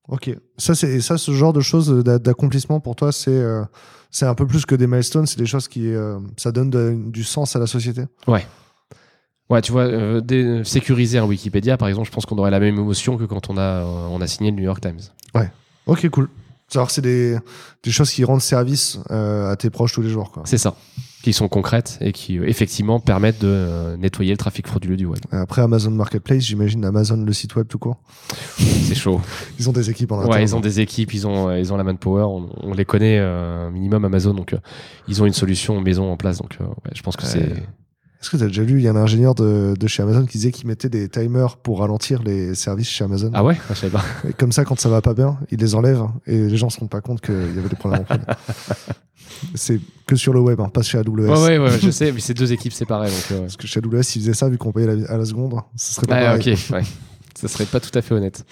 Ok. 0.08 0.36
Ça, 0.58 0.74
c'est 0.74 1.00
ça, 1.00 1.16
ce 1.16 1.30
genre 1.30 1.52
de 1.52 1.60
choses 1.60 2.02
d'a- 2.02 2.18
d'accomplissement 2.18 2.80
pour 2.80 2.96
toi, 2.96 3.12
c'est 3.12 3.40
c'est 4.10 4.26
un 4.26 4.34
peu 4.34 4.44
plus 4.48 4.66
que 4.66 4.74
des 4.74 4.88
milestones, 4.88 5.26
c'est 5.26 5.38
des 5.38 5.46
choses 5.46 5.68
qui 5.68 5.92
ça 6.36 6.50
donne 6.50 6.70
de- 6.70 6.96
du 7.06 7.22
sens 7.22 7.54
à 7.54 7.60
la 7.60 7.68
société. 7.68 8.02
Ouais, 8.26 8.44
tu 9.62 9.72
vois, 9.72 9.82
euh, 9.82 10.62
sécuriser 10.64 11.18
un 11.18 11.24
Wikipédia, 11.24 11.76
par 11.76 11.88
exemple, 11.88 12.06
je 12.06 12.12
pense 12.12 12.24
qu'on 12.26 12.38
aurait 12.38 12.52
la 12.52 12.60
même 12.60 12.78
émotion 12.78 13.16
que 13.16 13.24
quand 13.24 13.50
on 13.50 13.56
a, 13.56 13.60
euh, 13.60 13.84
on 14.10 14.20
a 14.20 14.26
signé 14.28 14.50
le 14.50 14.56
New 14.56 14.62
York 14.62 14.80
Times. 14.80 15.00
Ok, 15.86 16.08
cool. 16.10 16.28
Alors, 16.76 16.90
c'est 16.92 17.00
des, 17.02 17.36
des 17.82 17.90
choses 17.90 18.10
qui 18.12 18.22
rendent 18.22 18.40
service 18.42 19.00
euh, 19.10 19.50
à 19.50 19.56
tes 19.56 19.70
proches 19.70 19.92
tous 19.92 20.02
les 20.02 20.08
jours. 20.10 20.30
Quoi. 20.30 20.44
C'est 20.46 20.58
ça. 20.58 20.76
Qui 21.24 21.32
sont 21.32 21.48
concrètes 21.48 21.98
et 22.00 22.12
qui, 22.12 22.38
euh, 22.38 22.48
effectivement, 22.48 23.00
permettent 23.00 23.40
de 23.40 23.48
euh, 23.48 23.96
nettoyer 23.96 24.30
le 24.30 24.36
trafic 24.36 24.68
frauduleux 24.68 24.96
du 24.96 25.04
web. 25.04 25.18
Après 25.32 25.62
Amazon 25.62 25.90
Marketplace, 25.90 26.44
j'imagine 26.44 26.84
Amazon 26.84 27.16
le 27.16 27.32
site 27.32 27.56
web 27.56 27.66
tout 27.66 27.78
court. 27.80 27.96
C'est 28.58 28.94
chaud. 28.94 29.20
Ils 29.58 29.68
ont 29.68 29.72
des 29.72 29.90
équipes 29.90 30.12
en 30.12 30.20
interne. 30.20 30.32
Ouais, 30.32 30.42
ils 30.44 30.54
ont 30.54 30.60
des 30.60 30.78
équipes, 30.80 31.12
ils 31.12 31.26
ont, 31.26 31.52
ils 31.56 31.72
ont 31.72 31.76
la 31.76 31.84
manpower, 31.84 32.22
on, 32.22 32.48
on 32.62 32.72
les 32.72 32.84
connaît 32.84 33.18
euh, 33.18 33.68
minimum 33.70 34.04
Amazon, 34.04 34.32
donc 34.32 34.52
euh, 34.52 34.58
ils 35.08 35.20
ont 35.22 35.26
une 35.26 35.32
solution 35.32 35.80
maison 35.80 36.10
en 36.12 36.16
place, 36.16 36.38
donc 36.38 36.56
euh, 36.60 36.64
ouais, 36.64 36.92
je 36.94 37.02
pense 37.02 37.16
que 37.16 37.22
Ouais. 37.24 37.28
c'est. 37.28 37.62
Est-ce 38.22 38.28
que 38.30 38.36
tu 38.36 38.42
as 38.42 38.48
déjà 38.48 38.62
lu, 38.62 38.78
il 38.78 38.82
y 38.82 38.88
a 38.88 38.90
un 38.90 38.96
ingénieur 38.96 39.34
de, 39.34 39.74
de 39.78 39.86
chez 39.86 40.02
Amazon 40.02 40.26
qui 40.26 40.36
disait 40.36 40.50
qu'il 40.52 40.66
mettait 40.66 40.90
des 40.90 41.08
timers 41.08 41.56
pour 41.56 41.80
ralentir 41.80 42.22
les 42.22 42.54
services 42.54 42.88
chez 42.90 43.02
Amazon. 43.04 43.30
Ah 43.32 43.42
ouais? 43.42 43.56
Ah, 43.68 43.74
Je 43.74 43.78
savais 43.80 43.92
pas. 43.92 44.04
Et 44.28 44.32
comme 44.34 44.52
ça, 44.52 44.64
quand 44.66 44.78
ça 44.78 44.90
va 44.90 45.00
pas 45.00 45.14
bien, 45.14 45.38
il 45.50 45.58
les 45.58 45.74
enlève 45.74 46.02
et 46.26 46.36
les 46.36 46.56
gens 46.58 46.68
se 46.68 46.78
rendent 46.80 46.90
pas 46.90 47.00
compte 47.00 47.22
qu'il 47.22 47.34
y 47.34 47.58
avait 47.58 47.68
des 47.70 47.76
problèmes 47.76 48.02
en 48.02 48.04
prod. 48.04 48.20
C'est 49.54 49.80
que 50.06 50.16
sur 50.16 50.34
le 50.34 50.40
web, 50.40 50.60
hein, 50.60 50.68
pas 50.68 50.82
chez 50.82 50.98
AWS. 50.98 51.08
Ouais, 51.08 51.28
ouais, 51.28 51.58
ouais, 51.58 51.78
je 51.80 51.90
sais, 51.90 52.12
mais 52.12 52.20
c'est 52.20 52.34
deux 52.34 52.52
équipes 52.52 52.74
séparées, 52.74 53.08
donc. 53.08 53.24
euh, 53.32 53.40
Parce 53.40 53.56
que 53.56 53.66
chez 53.66 53.80
AWS, 53.82 54.02
s'ils 54.02 54.20
faisaient 54.20 54.34
ça, 54.34 54.50
vu 54.50 54.58
qu'on 54.58 54.70
payait 54.72 55.08
à 55.08 55.16
la 55.16 55.24
seconde, 55.24 55.54
ce 55.76 55.94
serait 55.94 56.06
pas 56.06 56.16
ouais, 56.16 56.24
pareil. 56.38 56.52
ok, 56.54 56.70
ouais. 56.74 56.82
Ça 57.40 57.48
serait 57.48 57.64
pas 57.64 57.80
tout 57.80 57.96
à 57.96 58.02
fait 58.02 58.12
honnête. 58.12 58.44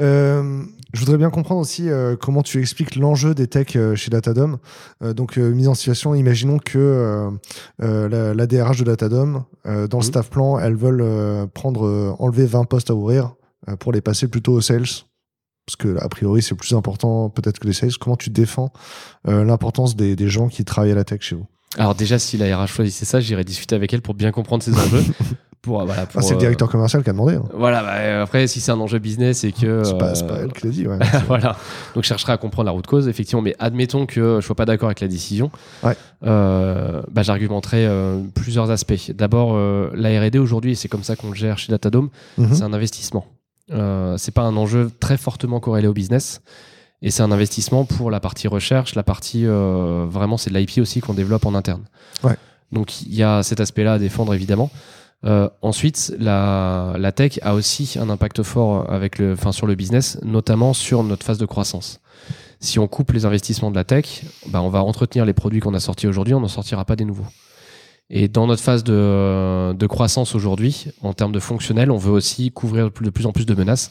Euh, 0.00 0.62
je 0.94 1.00
voudrais 1.00 1.18
bien 1.18 1.30
comprendre 1.30 1.60
aussi 1.60 1.90
euh, 1.90 2.16
comment 2.16 2.42
tu 2.42 2.60
expliques 2.60 2.96
l'enjeu 2.96 3.34
des 3.34 3.46
techs 3.46 3.76
euh, 3.76 3.94
chez 3.94 4.10
Datadom. 4.10 4.58
Euh, 5.02 5.12
donc, 5.12 5.36
mise 5.36 5.68
en 5.68 5.74
situation, 5.74 6.14
imaginons 6.14 6.58
que 6.58 7.30
la, 7.78 8.34
la 8.34 8.46
DRH 8.46 8.78
de 8.78 8.84
Datadom, 8.84 9.44
dans 9.64 9.98
le 9.98 10.02
staff 10.02 10.30
plan, 10.30 10.58
elles 10.58 10.76
veulent 10.76 11.48
prendre, 11.50 12.16
enlever 12.18 12.46
20 12.46 12.64
postes 12.64 12.90
à 12.90 12.94
ouvrir 12.94 13.34
pour 13.80 13.92
les 13.92 14.00
passer 14.00 14.28
plutôt 14.28 14.52
aux 14.52 14.60
sales. 14.60 14.86
parce 15.66 15.76
que 15.76 15.96
a 15.98 16.08
priori 16.08 16.42
c'est 16.42 16.54
plus 16.54 16.74
important 16.74 17.28
peut-être 17.28 17.58
que 17.58 17.66
les 17.66 17.72
sales. 17.72 17.96
Comment 18.00 18.16
tu 18.16 18.30
défends 18.30 18.72
l'importance 19.24 19.96
des, 19.96 20.16
des 20.16 20.28
gens 20.28 20.48
qui 20.48 20.64
travaillent 20.64 20.92
à 20.92 20.96
la 20.96 21.04
tech 21.04 21.20
chez 21.20 21.36
vous? 21.36 21.46
Alors 21.76 21.94
déjà, 21.94 22.18
si 22.18 22.36
la 22.36 22.56
RH 22.56 22.68
choisissait 22.68 23.04
ça, 23.04 23.20
j'irais 23.20 23.44
discuter 23.44 23.74
avec 23.74 23.92
elle 23.92 24.02
pour 24.02 24.14
bien 24.14 24.32
comprendre 24.32 24.62
ses 24.62 24.74
enjeux. 24.74 25.04
pour, 25.62 25.84
voilà, 25.84 26.06
pour, 26.06 26.20
Ah, 26.20 26.22
c'est 26.22 26.30
le 26.30 26.36
euh, 26.36 26.40
directeur 26.40 26.68
commercial 26.68 27.02
qui 27.02 27.10
a 27.10 27.12
demandé. 27.12 27.34
hein. 27.34 27.42
Voilà, 27.52 27.82
bah, 27.82 27.94
euh, 27.96 28.22
après, 28.22 28.46
si 28.46 28.60
c'est 28.60 28.70
un 28.70 28.78
enjeu 28.80 28.98
business 28.98 29.44
et 29.44 29.52
que. 29.52 29.82
C'est 29.84 29.98
pas, 29.98 30.12
euh, 30.12 30.44
elle 30.44 30.52
qui 30.52 30.66
l'a 30.66 30.72
dit. 30.72 30.86
Ouais. 30.86 30.98
voilà. 31.26 31.56
Donc, 31.94 32.04
je 32.04 32.08
chercherai 32.08 32.32
à 32.32 32.36
comprendre 32.36 32.66
la 32.66 32.72
route 32.72 32.86
cause, 32.86 33.08
effectivement. 33.08 33.42
Mais 33.42 33.54
admettons 33.58 34.06
que 34.06 34.38
je 34.40 34.46
sois 34.46 34.54
pas 34.56 34.64
d'accord 34.66 34.88
avec 34.88 35.00
la 35.00 35.08
décision. 35.08 35.50
Ouais. 35.82 35.96
Euh, 36.24 37.02
bah, 37.10 37.22
j'argumenterai 37.22 37.86
euh, 37.86 38.20
plusieurs 38.34 38.70
aspects. 38.70 39.10
D'abord, 39.12 39.52
euh, 39.54 39.90
la 39.94 40.08
R&D 40.20 40.38
aujourd'hui, 40.38 40.76
c'est 40.76 40.88
comme 40.88 41.02
ça 41.02 41.16
qu'on 41.16 41.28
le 41.30 41.34
gère 41.36 41.58
chez 41.58 41.70
Datadome, 41.72 42.08
Mhm. 42.38 42.54
c'est 42.54 42.62
un 42.62 42.72
investissement. 42.72 43.26
Euh, 43.72 44.16
c'est 44.16 44.32
pas 44.32 44.42
un 44.42 44.56
enjeu 44.56 44.90
très 45.00 45.16
fortement 45.16 45.60
corrélé 45.60 45.88
au 45.88 45.92
business. 45.92 46.40
Et 47.02 47.10
c'est 47.12 47.22
un 47.22 47.30
investissement 47.30 47.84
pour 47.84 48.10
la 48.10 48.18
partie 48.18 48.48
recherche, 48.48 48.94
la 48.96 49.04
partie 49.04 49.44
euh, 49.46 50.04
vraiment 50.10 50.36
c'est 50.36 50.50
de 50.50 50.58
l'IP 50.58 50.78
aussi 50.80 51.00
qu'on 51.00 51.14
développe 51.14 51.46
en 51.46 51.54
interne. 51.54 51.82
Ouais. 52.24 52.34
Donc 52.72 53.02
il 53.02 53.14
y 53.14 53.22
a 53.22 53.44
cet 53.44 53.60
aspect-là 53.60 53.92
à 53.94 53.98
défendre 54.00 54.34
évidemment. 54.34 54.68
Euh, 55.24 55.48
ensuite, 55.62 56.14
la, 56.18 56.94
la 56.98 57.12
tech 57.12 57.40
a 57.42 57.54
aussi 57.54 57.98
un 58.00 58.08
impact 58.08 58.42
fort 58.42 58.90
avec 58.90 59.18
le, 59.18 59.32
enfin, 59.32 59.52
sur 59.52 59.66
le 59.66 59.74
business, 59.74 60.18
notamment 60.22 60.72
sur 60.72 61.02
notre 61.02 61.24
phase 61.24 61.38
de 61.38 61.46
croissance. 61.46 62.00
Si 62.60 62.78
on 62.78 62.88
coupe 62.88 63.12
les 63.12 63.24
investissements 63.24 63.70
de 63.70 63.76
la 63.76 63.84
tech, 63.84 64.22
bah, 64.48 64.62
on 64.62 64.68
va 64.68 64.82
entretenir 64.82 65.24
les 65.24 65.32
produits 65.32 65.60
qu'on 65.60 65.74
a 65.74 65.80
sortis 65.80 66.06
aujourd'hui, 66.06 66.34
on 66.34 66.40
n'en 66.40 66.48
sortira 66.48 66.84
pas 66.84 66.96
des 66.96 67.04
nouveaux. 67.04 67.26
Et 68.10 68.28
dans 68.28 68.46
notre 68.46 68.62
phase 68.62 68.84
de, 68.84 69.74
de 69.74 69.86
croissance 69.86 70.34
aujourd'hui, 70.34 70.86
en 71.02 71.12
termes 71.12 71.32
de 71.32 71.40
fonctionnel, 71.40 71.90
on 71.90 71.98
veut 71.98 72.12
aussi 72.12 72.50
couvrir 72.50 72.90
de 72.90 73.10
plus 73.10 73.26
en 73.26 73.32
plus 73.32 73.44
de 73.44 73.54
menaces. 73.54 73.90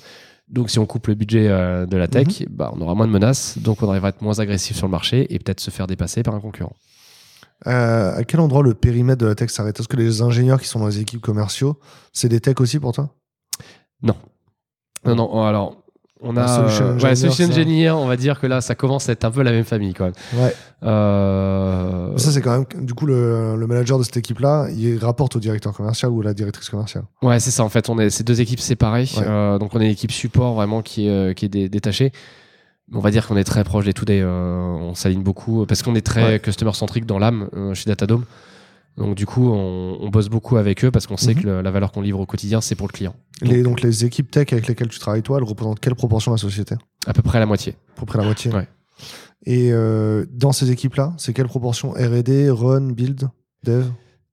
Donc, 0.50 0.70
si 0.70 0.80
on 0.80 0.86
coupe 0.86 1.08
le 1.08 1.14
budget 1.14 1.48
euh, 1.50 1.86
de 1.86 1.98
la 1.98 2.08
tech, 2.08 2.46
bah, 2.50 2.72
on 2.74 2.82
aura 2.82 2.96
moins 2.96 3.06
de 3.06 3.12
menaces, 3.12 3.58
donc 3.58 3.84
on 3.84 3.90
arrivera 3.90 4.08
à 4.08 4.10
être 4.10 4.22
moins 4.22 4.40
agressif 4.40 4.78
sur 4.78 4.88
le 4.88 4.92
marché 4.92 5.28
et 5.34 5.40
peut-être 5.40 5.60
se 5.60 5.72
faire 5.72 5.88
dépasser 5.88 6.24
par 6.24 6.34
un 6.34 6.40
concurrent. 6.40 6.74
Euh, 7.66 8.16
à 8.16 8.24
quel 8.24 8.40
endroit 8.40 8.62
le 8.62 8.76
périmètre 8.76 9.20
de 9.20 9.26
la 9.26 9.34
tech 9.36 9.50
s'arrête? 9.50 9.80
Est-ce 9.80 9.88
que 9.88 9.98
les 9.98 10.22
ingénieurs 10.22 10.62
qui 10.62 10.68
sont 10.68 10.80
dans 10.80 10.88
les 10.88 11.00
équipes 11.00 11.22
commerciaux, 11.22 11.80
c'est 12.14 12.30
des 12.30 12.40
techs 12.40 12.62
aussi 12.62 12.80
pour 12.80 12.92
toi? 12.94 13.10
Non, 14.04 14.16
non, 15.06 15.44
alors. 15.44 15.78
On 16.20 16.36
a 16.36 16.46
Ah, 16.46 16.48
solution 16.48 16.86
euh, 16.86 16.94
ouais, 16.98 17.12
engineer, 17.12 17.16
solution 17.32 17.46
engineer, 17.46 17.90
on 17.92 18.08
va 18.08 18.18
dire 18.18 18.40
que 18.40 18.48
là, 18.48 18.60
ça 18.60 18.74
commence 18.74 19.08
à 19.08 19.12
être 19.12 19.24
un 19.24 19.30
peu 19.30 19.44
la 19.44 19.52
même 19.52 19.64
famille 19.64 19.94
quand 19.94 20.06
même. 20.06 20.14
Ouais. 20.34 20.52
Euh, 20.82 22.18
Ça, 22.18 22.32
c'est 22.32 22.42
quand 22.42 22.52
même. 22.52 22.86
Du 22.86 22.96
coup, 22.96 23.06
le, 23.06 23.56
le 23.56 23.68
manager 23.68 24.00
de 24.00 24.04
cette 24.04 24.18
équipe-là, 24.18 24.68
il 24.76 24.98
rapporte 24.98 25.36
au 25.36 25.40
directeur 25.40 25.74
commercial 25.74 26.10
ou 26.12 26.22
à 26.22 26.24
la 26.26 26.34
directrice 26.34 26.70
commerciale. 26.70 27.04
Ouais, 27.22 27.40
c'est 27.40 27.52
ça. 27.52 27.64
En 27.64 27.70
fait, 27.70 27.88
on 27.90 28.00
est 28.00 28.10
c'est 28.10 28.24
deux 28.24 28.42
équipes 28.42 28.60
séparées. 28.60 29.08
Ouais. 29.16 29.60
Donc, 29.60 29.76
on 29.76 29.80
est 29.80 29.86
une 29.86 29.92
équipe 29.92 30.12
support 30.12 30.56
vraiment 30.56 30.82
qui 30.82 31.08
est, 31.08 31.36
qui 31.38 31.46
est 31.46 31.50
dé- 31.50 31.70
détachée. 31.70 32.12
On 32.94 33.00
va 33.00 33.12
dire 33.12 33.28
qu'on 33.28 33.36
est 33.38 33.44
très 33.44 33.64
proche 33.64 33.86
des 33.86 33.94
today. 33.94 34.22
Euh, 34.22 34.56
on 34.64 34.96
s'aligne 34.96 35.22
beaucoup 35.24 35.66
parce 35.66 35.84
qu'on 35.84 35.96
est 35.96 36.02
très 36.06 36.24
Ouais. 36.24 36.40
customer 36.40 36.72
centrique 36.74 37.06
dans 37.06 37.20
l'âme 37.20 37.50
euh, 37.56 37.74
chez 37.74 37.90
Datadome. 37.90 38.24
Donc, 38.98 39.16
du 39.16 39.26
coup, 39.26 39.48
on, 39.50 39.98
on 40.02 40.10
bosse 40.10 40.30
beaucoup 40.30 40.58
avec 40.58 40.84
eux 40.86 40.90
parce 40.90 41.06
qu'on 41.06 41.18
sait 41.18 41.36
Mhm. 41.36 41.42
que 41.42 41.48
le- 41.48 41.62
la 41.62 41.70
valeur 41.72 41.92
qu'on 41.92 42.02
livre 42.02 42.20
au 42.20 42.26
quotidien, 42.26 42.62
c'est 42.62 42.76
pour 42.76 42.88
le 42.88 42.94
client. 42.94 43.14
Les, 43.42 43.62
donc, 43.62 43.82
les 43.82 44.06
équipes 44.06 44.32
tech 44.32 44.48
avec 44.54 44.68
lesquelles 44.68 44.88
tu 44.88 44.98
travailles, 45.00 45.22
toi, 45.22 45.38
elles 45.38 45.44
représentent 45.44 45.80
quelle 45.80 45.94
proportion 45.96 46.32
de 46.32 46.38
la 46.38 46.42
société? 46.42 46.76
À 47.06 47.14
peu 47.14 47.22
près 47.22 47.40
la 47.40 47.46
moitié. 47.46 47.76
À 47.96 48.00
peu 48.00 48.06
près 48.08 48.18
la 48.18 48.24
moitié. 48.24 48.52
Ouais. 48.54 48.68
Et 49.46 49.72
euh, 49.72 50.26
dans 50.32 50.52
ces 50.52 50.72
équipes-là, 50.72 51.14
c'est 51.18 51.34
quelle 51.34 51.48
proportion? 51.48 51.92
RD, 51.92 52.50
run, 52.50 52.92
build, 52.94 53.30
dev? 53.64 53.86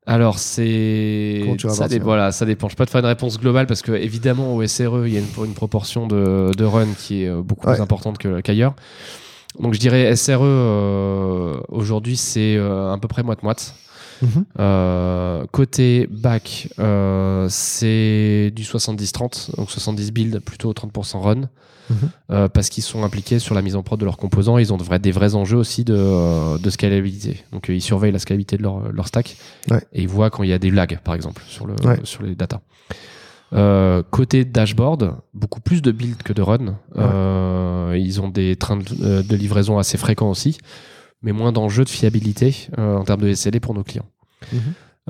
Alors, 0.06 0.38
c'est. 0.38 1.42
Ça, 1.68 1.88
dé- 1.88 1.98
voilà, 1.98 2.30
ça 2.30 2.44
dépend. 2.44 2.68
Je 2.68 2.74
peux 2.74 2.82
pas 2.82 2.86
te 2.86 2.90
faire 2.90 3.00
une 3.00 3.06
réponse 3.06 3.38
globale 3.40 3.66
parce 3.66 3.80
que, 3.82 3.92
évidemment, 3.92 4.54
au 4.54 4.66
SRE, 4.66 5.06
il 5.06 5.14
y 5.14 5.16
a 5.16 5.20
une, 5.20 5.44
une 5.46 5.54
proportion 5.54 6.06
de, 6.06 6.50
de 6.56 6.64
run 6.64 6.88
qui 6.98 7.24
est 7.24 7.28
euh, 7.28 7.40
beaucoup 7.42 7.66
Ouais. 7.66 7.74
plus 7.74 7.82
importante 7.82 8.18
que- 8.18 8.40
qu'ailleurs. 8.42 8.74
Donc, 9.58 9.72
je 9.72 9.78
dirais 9.78 10.14
SRE, 10.14 10.40
euh, 10.42 11.54
aujourd'hui, 11.68 12.16
c'est 12.16 12.56
euh, 12.56 12.92
à 12.92 12.98
peu 12.98 13.08
près 13.08 13.22
moite-moite. 13.22 13.74
Euh, 14.58 15.44
côté 15.52 16.06
back, 16.10 16.68
euh, 16.78 17.46
c'est 17.50 18.52
du 18.54 18.62
70-30, 18.64 19.56
donc 19.56 19.70
70 19.70 20.12
build, 20.12 20.38
plutôt 20.40 20.72
30% 20.72 21.20
run, 21.20 21.34
Mhm. 21.90 21.96
euh, 22.30 22.48
parce 22.48 22.70
qu'ils 22.70 22.82
sont 22.82 23.02
impliqués 23.04 23.38
sur 23.38 23.54
la 23.54 23.60
mise 23.60 23.76
en 23.76 23.82
prod 23.82 24.00
de 24.00 24.04
leurs 24.06 24.16
composants. 24.16 24.56
Ils 24.58 24.72
ont 24.72 24.78
de 24.78 24.82
vrais- 24.84 24.98
des 24.98 25.12
vrais 25.12 25.34
enjeux 25.34 25.58
aussi 25.58 25.84
de, 25.84 26.56
de 26.58 26.70
scalabilité. 26.70 27.44
Donc 27.52 27.66
ils 27.68 27.82
surveillent 27.82 28.12
la 28.12 28.18
scalabilité 28.18 28.56
de 28.56 28.62
leur, 28.62 28.90
leur 28.92 29.06
stack 29.06 29.36
Ouais. 29.70 29.82
et 29.92 30.02
ils 30.02 30.08
voient 30.08 30.30
quand 30.30 30.42
il 30.44 30.48
y 30.50 30.54
a 30.54 30.58
des 30.58 30.70
lags, 30.70 30.98
par 31.04 31.14
exemple, 31.14 31.42
sur, 31.46 31.66
le, 31.66 31.74
Ouais. 31.84 31.98
sur 32.04 32.22
les 32.22 32.34
data. 32.34 32.60
Euh, 33.52 34.02
côté 34.10 34.44
dashboard, 34.44 35.14
beaucoup 35.34 35.60
plus 35.60 35.80
de 35.82 35.92
build 35.92 36.22
que 36.22 36.32
de 36.32 36.42
run. 36.42 36.76
Euh, 36.96 37.94
ils 38.00 38.20
ont 38.20 38.28
des 38.28 38.56
trains 38.56 38.78
de, 38.78 39.22
de 39.22 39.36
livraison 39.36 39.78
assez 39.78 39.98
fréquents 39.98 40.30
aussi, 40.30 40.56
mais 41.24 41.32
moins 41.32 41.50
d'enjeux 41.50 41.84
de 41.84 41.88
fiabilité 41.88 42.68
euh, 42.78 42.96
en 42.96 43.02
termes 43.04 43.22
de 43.22 43.32
SLA 43.34 43.58
pour 43.58 43.74
nos 43.74 43.82
clients. 43.82 44.06
Mhm. 44.52 44.60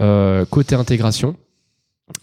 Euh, 0.00 0.44
côté 0.46 0.74
intégration, 0.76 1.36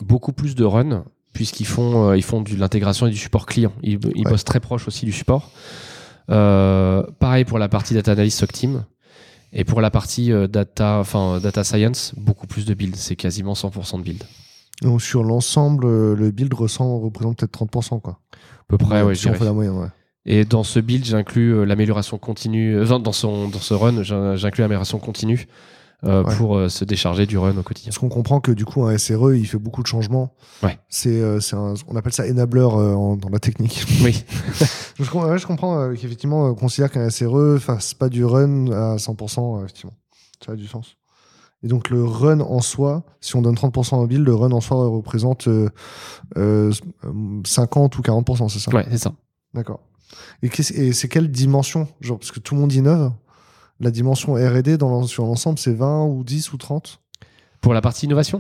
beaucoup 0.02 0.34
plus 0.34 0.56
de 0.56 0.64
run, 0.64 1.04
puisqu'ils 1.34 1.66
font, 1.68 2.10
euh, 2.10 2.18
ils 2.18 2.24
font 2.24 2.42
de 2.42 2.56
l'intégration 2.56 3.06
et 3.08 3.12
du 3.12 3.18
support 3.18 3.46
client. 3.46 3.74
Ils, 3.84 4.00
ils 4.16 4.26
Ouais. 4.26 4.32
bossent 4.32 4.46
très 4.46 4.60
proche 4.60 4.88
aussi 4.88 5.06
du 5.06 5.12
support. 5.12 5.52
Pareil 6.28 7.46
pour 7.46 7.60
la 7.60 7.68
partie 7.70 7.94
data 7.94 8.14
analyst 8.14 8.40
SOC 8.40 8.52
team. 8.54 8.86
Et 9.54 9.66
pour 9.66 9.82
la 9.82 9.92
partie 9.92 10.32
data, 10.50 10.98
enfin, 11.00 11.42
data 11.42 11.66
science, 11.66 12.14
beaucoup 12.16 12.48
plus 12.48 12.64
de 12.66 12.74
build. 12.74 12.96
C'est 12.96 13.18
quasiment 13.18 13.52
100% 13.54 13.98
de 13.98 14.04
build. 14.04 14.24
Donc, 14.82 15.02
sur 15.02 15.24
l'ensemble, 15.26 16.14
le 16.14 16.32
build 16.32 16.54
ressent, 16.54 17.00
représente 17.00 17.38
peut-être 17.40 17.52
30%. 17.52 18.00
Quoi. 18.00 18.20
À 18.32 18.64
peu 18.70 18.78
près, 18.78 19.02
ouais, 19.02 19.14
je 19.14 19.20
si 19.20 19.28
on 19.28 19.34
fait 19.34 19.44
la 19.44 19.52
moyenne, 19.52 19.74
ouais. 19.78 19.90
Et 20.26 20.46
dans 20.46 20.64
ce 20.64 20.80
build, 20.80 21.04
j'inclus 21.06 21.54
euh, 21.56 21.64
l'amélioration 21.66 22.18
continue. 22.18 22.76
euh, 22.76 23.00
dans, 23.00 23.12
son, 23.12 23.48
dans 23.48 23.60
ce 23.60 23.74
run, 23.74 24.04
j'in- 24.04 24.36
j'inclus 24.36 24.62
l'amélioration 24.62 25.00
continue 25.00 25.48
euh, 26.04 26.24
Ouais. 26.24 26.36
pour 26.36 26.58
euh, 26.58 26.68
se 26.70 26.84
décharger 26.86 27.26
du 27.26 27.38
run 27.38 27.56
au 27.58 27.64
quotidien. 27.64 27.90
Parce 27.90 28.00
qu'on 28.00 28.10
comprend 28.10 28.40
que 28.40 28.52
du 28.52 28.66
coup, 28.66 28.84
un 28.86 28.98
SRE, 28.98 29.36
il 29.36 29.46
fait 29.48 29.58
beaucoup 29.60 29.82
de 29.84 29.88
changements. 29.88 30.34
Ouais. 30.64 30.78
C'est, 30.90 31.22
euh, 31.22 31.40
on 31.88 31.96
appelle 31.96 32.14
ça 32.14 32.24
enabler 32.30 32.62
en- 32.62 33.16
dans 33.18 33.30
la 33.30 33.40
technique. 33.40 33.84
Oui. 34.04 34.24
je, 35.00 35.10
com- 35.10 35.30
ouais, 35.30 35.38
je 35.40 35.46
comprends 35.48 35.92
qu'effectivement, 35.94 36.46
on 36.46 36.56
considère 36.56 36.92
qu'un 36.92 37.10
SRE 37.10 37.58
fasse 37.60 37.94
pas 37.94 38.10
du 38.10 38.24
run 38.26 38.72
à 38.72 38.98
100%, 38.98 39.58
euh, 39.60 39.64
effectivement. 39.64 39.94
Ça 40.46 40.54
a 40.54 40.56
du 40.56 40.68
sens. 40.68 40.98
Et 41.64 41.68
donc, 41.68 41.90
le 41.92 42.04
run 42.04 42.40
en 42.40 42.60
soi, 42.62 43.04
si 43.22 43.36
on 43.36 43.44
donne 43.44 43.54
30% 43.56 43.98
au 43.98 44.08
build, 44.08 44.26
le 44.26 44.34
run 44.34 44.52
en 44.52 44.62
soi 44.62 44.88
représente 44.88 45.48
euh, 45.48 45.70
euh, 46.38 46.72
50 47.46 47.98
ou 48.00 48.02
40%, 48.02 48.50
c'est 48.50 48.58
ça? 48.60 48.74
Ouais, 48.74 48.86
c'est 48.90 48.98
ça. 48.98 49.14
D'accord. 49.54 49.80
Et, 50.44 50.94
c'est 50.94 51.08
quelle 51.08 51.30
dimension? 51.30 51.88
Genre, 52.02 52.20
parce 52.20 52.32
que 52.32 52.40
tout 52.40 52.56
le 52.56 52.62
monde 52.62 52.74
innove. 52.74 53.12
La 53.80 53.90
dimension 53.90 54.34
R&D 54.34 54.78
sur 55.08 55.26
l'ensemble, 55.26 55.58
c'est 55.58 55.74
20 55.74 56.06
ou 56.06 56.24
10 56.24 56.54
ou 56.54 56.58
30 56.58 57.02
Pour 57.62 57.74
la 57.74 57.82
partie 57.82 58.06
innovation? 58.06 58.40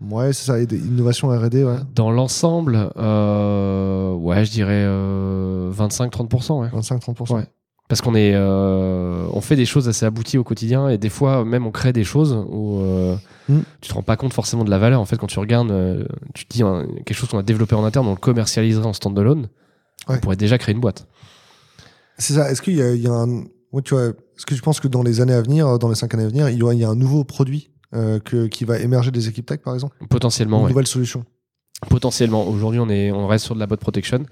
Ouais, 0.00 0.32
c'est 0.32 0.46
ça. 0.46 0.60
Innovation 0.60 1.28
R&D, 1.28 1.64
ouais. 1.64 1.76
Dans 1.94 2.10
l'ensemble, 2.10 2.90
euh, 2.96 4.12
ouais, 4.14 4.44
je 4.44 4.50
dirais 4.50 4.84
euh, 4.84 5.72
25-30%. 5.72 6.60
Ouais. 6.60 6.68
25-30%. 6.68 7.34
Ouais. 7.34 7.46
Parce 7.88 8.00
qu'on 8.02 8.14
est, 8.14 8.32
euh, 8.34 9.26
on 9.32 9.40
fait 9.40 9.56
des 9.56 9.64
choses 9.64 9.88
assez 9.88 10.04
abouties 10.04 10.38
au 10.38 10.44
quotidien 10.44 10.88
et 10.88 10.98
des 10.98 11.10
fois 11.10 11.44
même 11.44 11.66
on 11.66 11.70
crée 11.70 11.92
des 11.92 12.04
choses 12.04 12.32
où 12.48 12.80
euh, 12.80 13.16
Mm. 13.48 13.60
tu 13.80 13.88
te 13.88 13.94
rends 13.94 14.02
pas 14.02 14.16
compte 14.16 14.32
forcément 14.32 14.64
de 14.64 14.70
la 14.70 14.78
valeur. 14.78 15.00
En 15.00 15.04
fait, 15.04 15.16
quand 15.16 15.26
tu 15.26 15.38
regardes, 15.38 15.70
euh, 15.70 16.04
tu 16.34 16.46
te 16.46 16.52
dis 16.52 16.62
hein, 16.62 16.86
quelque 17.04 17.16
chose 17.16 17.28
qu'on 17.28 17.38
a 17.38 17.42
développé 17.42 17.74
en 17.74 17.84
interne, 17.84 18.06
on 18.06 18.12
le 18.12 18.16
commercialiserait 18.16 18.86
en 18.86 18.92
standalone, 18.92 19.48
Ouais. 20.08 20.16
on 20.16 20.18
pourrait 20.20 20.36
déjà 20.36 20.58
créer 20.58 20.74
une 20.74 20.80
boîte. 20.80 21.06
C'est 22.18 22.34
ça. 22.34 22.50
Est-ce 22.50 22.62
qu'il 22.62 22.76
y 22.76 22.82
a, 22.82 22.92
il 22.94 23.02
y 23.02 23.06
a 23.06 23.12
un. 23.12 23.44
Ouais, 23.72 23.82
tu 23.82 23.94
vois, 23.94 24.08
est-ce 24.08 24.44
que 24.44 24.54
tu 24.54 24.60
penses 24.60 24.80
que 24.80 24.88
dans 24.88 25.02
les 25.02 25.20
années 25.20 25.32
à 25.32 25.40
venir, 25.42 25.78
dans 25.78 25.88
les 25.88 25.94
5 25.94 26.12
années 26.14 26.24
à 26.24 26.28
venir, 26.28 26.48
il 26.50 26.58
y, 26.58 26.62
aura, 26.62 26.74
il 26.74 26.80
y 26.80 26.84
a 26.84 26.88
un 26.88 26.94
nouveau 26.94 27.24
produit 27.24 27.70
euh, 27.94 28.18
que, 28.20 28.46
qui 28.46 28.64
va 28.64 28.78
émerger 28.78 29.10
des 29.10 29.28
équipes 29.28 29.46
tech, 29.46 29.60
par 29.60 29.74
exemple? 29.74 29.96
Potentiellement, 30.10 30.58
Une 30.58 30.64
ouais. 30.64 30.70
nouvelle 30.70 30.86
solution? 30.86 31.24
Potentiellement. 31.88 32.46
Aujourd'hui, 32.46 32.80
on 32.80 32.88
est, 32.90 33.10
on 33.12 33.26
reste 33.26 33.46
sur 33.46 33.54
de 33.54 33.60
la 33.60 33.66
bot 33.66 33.76
protection, 33.76 34.24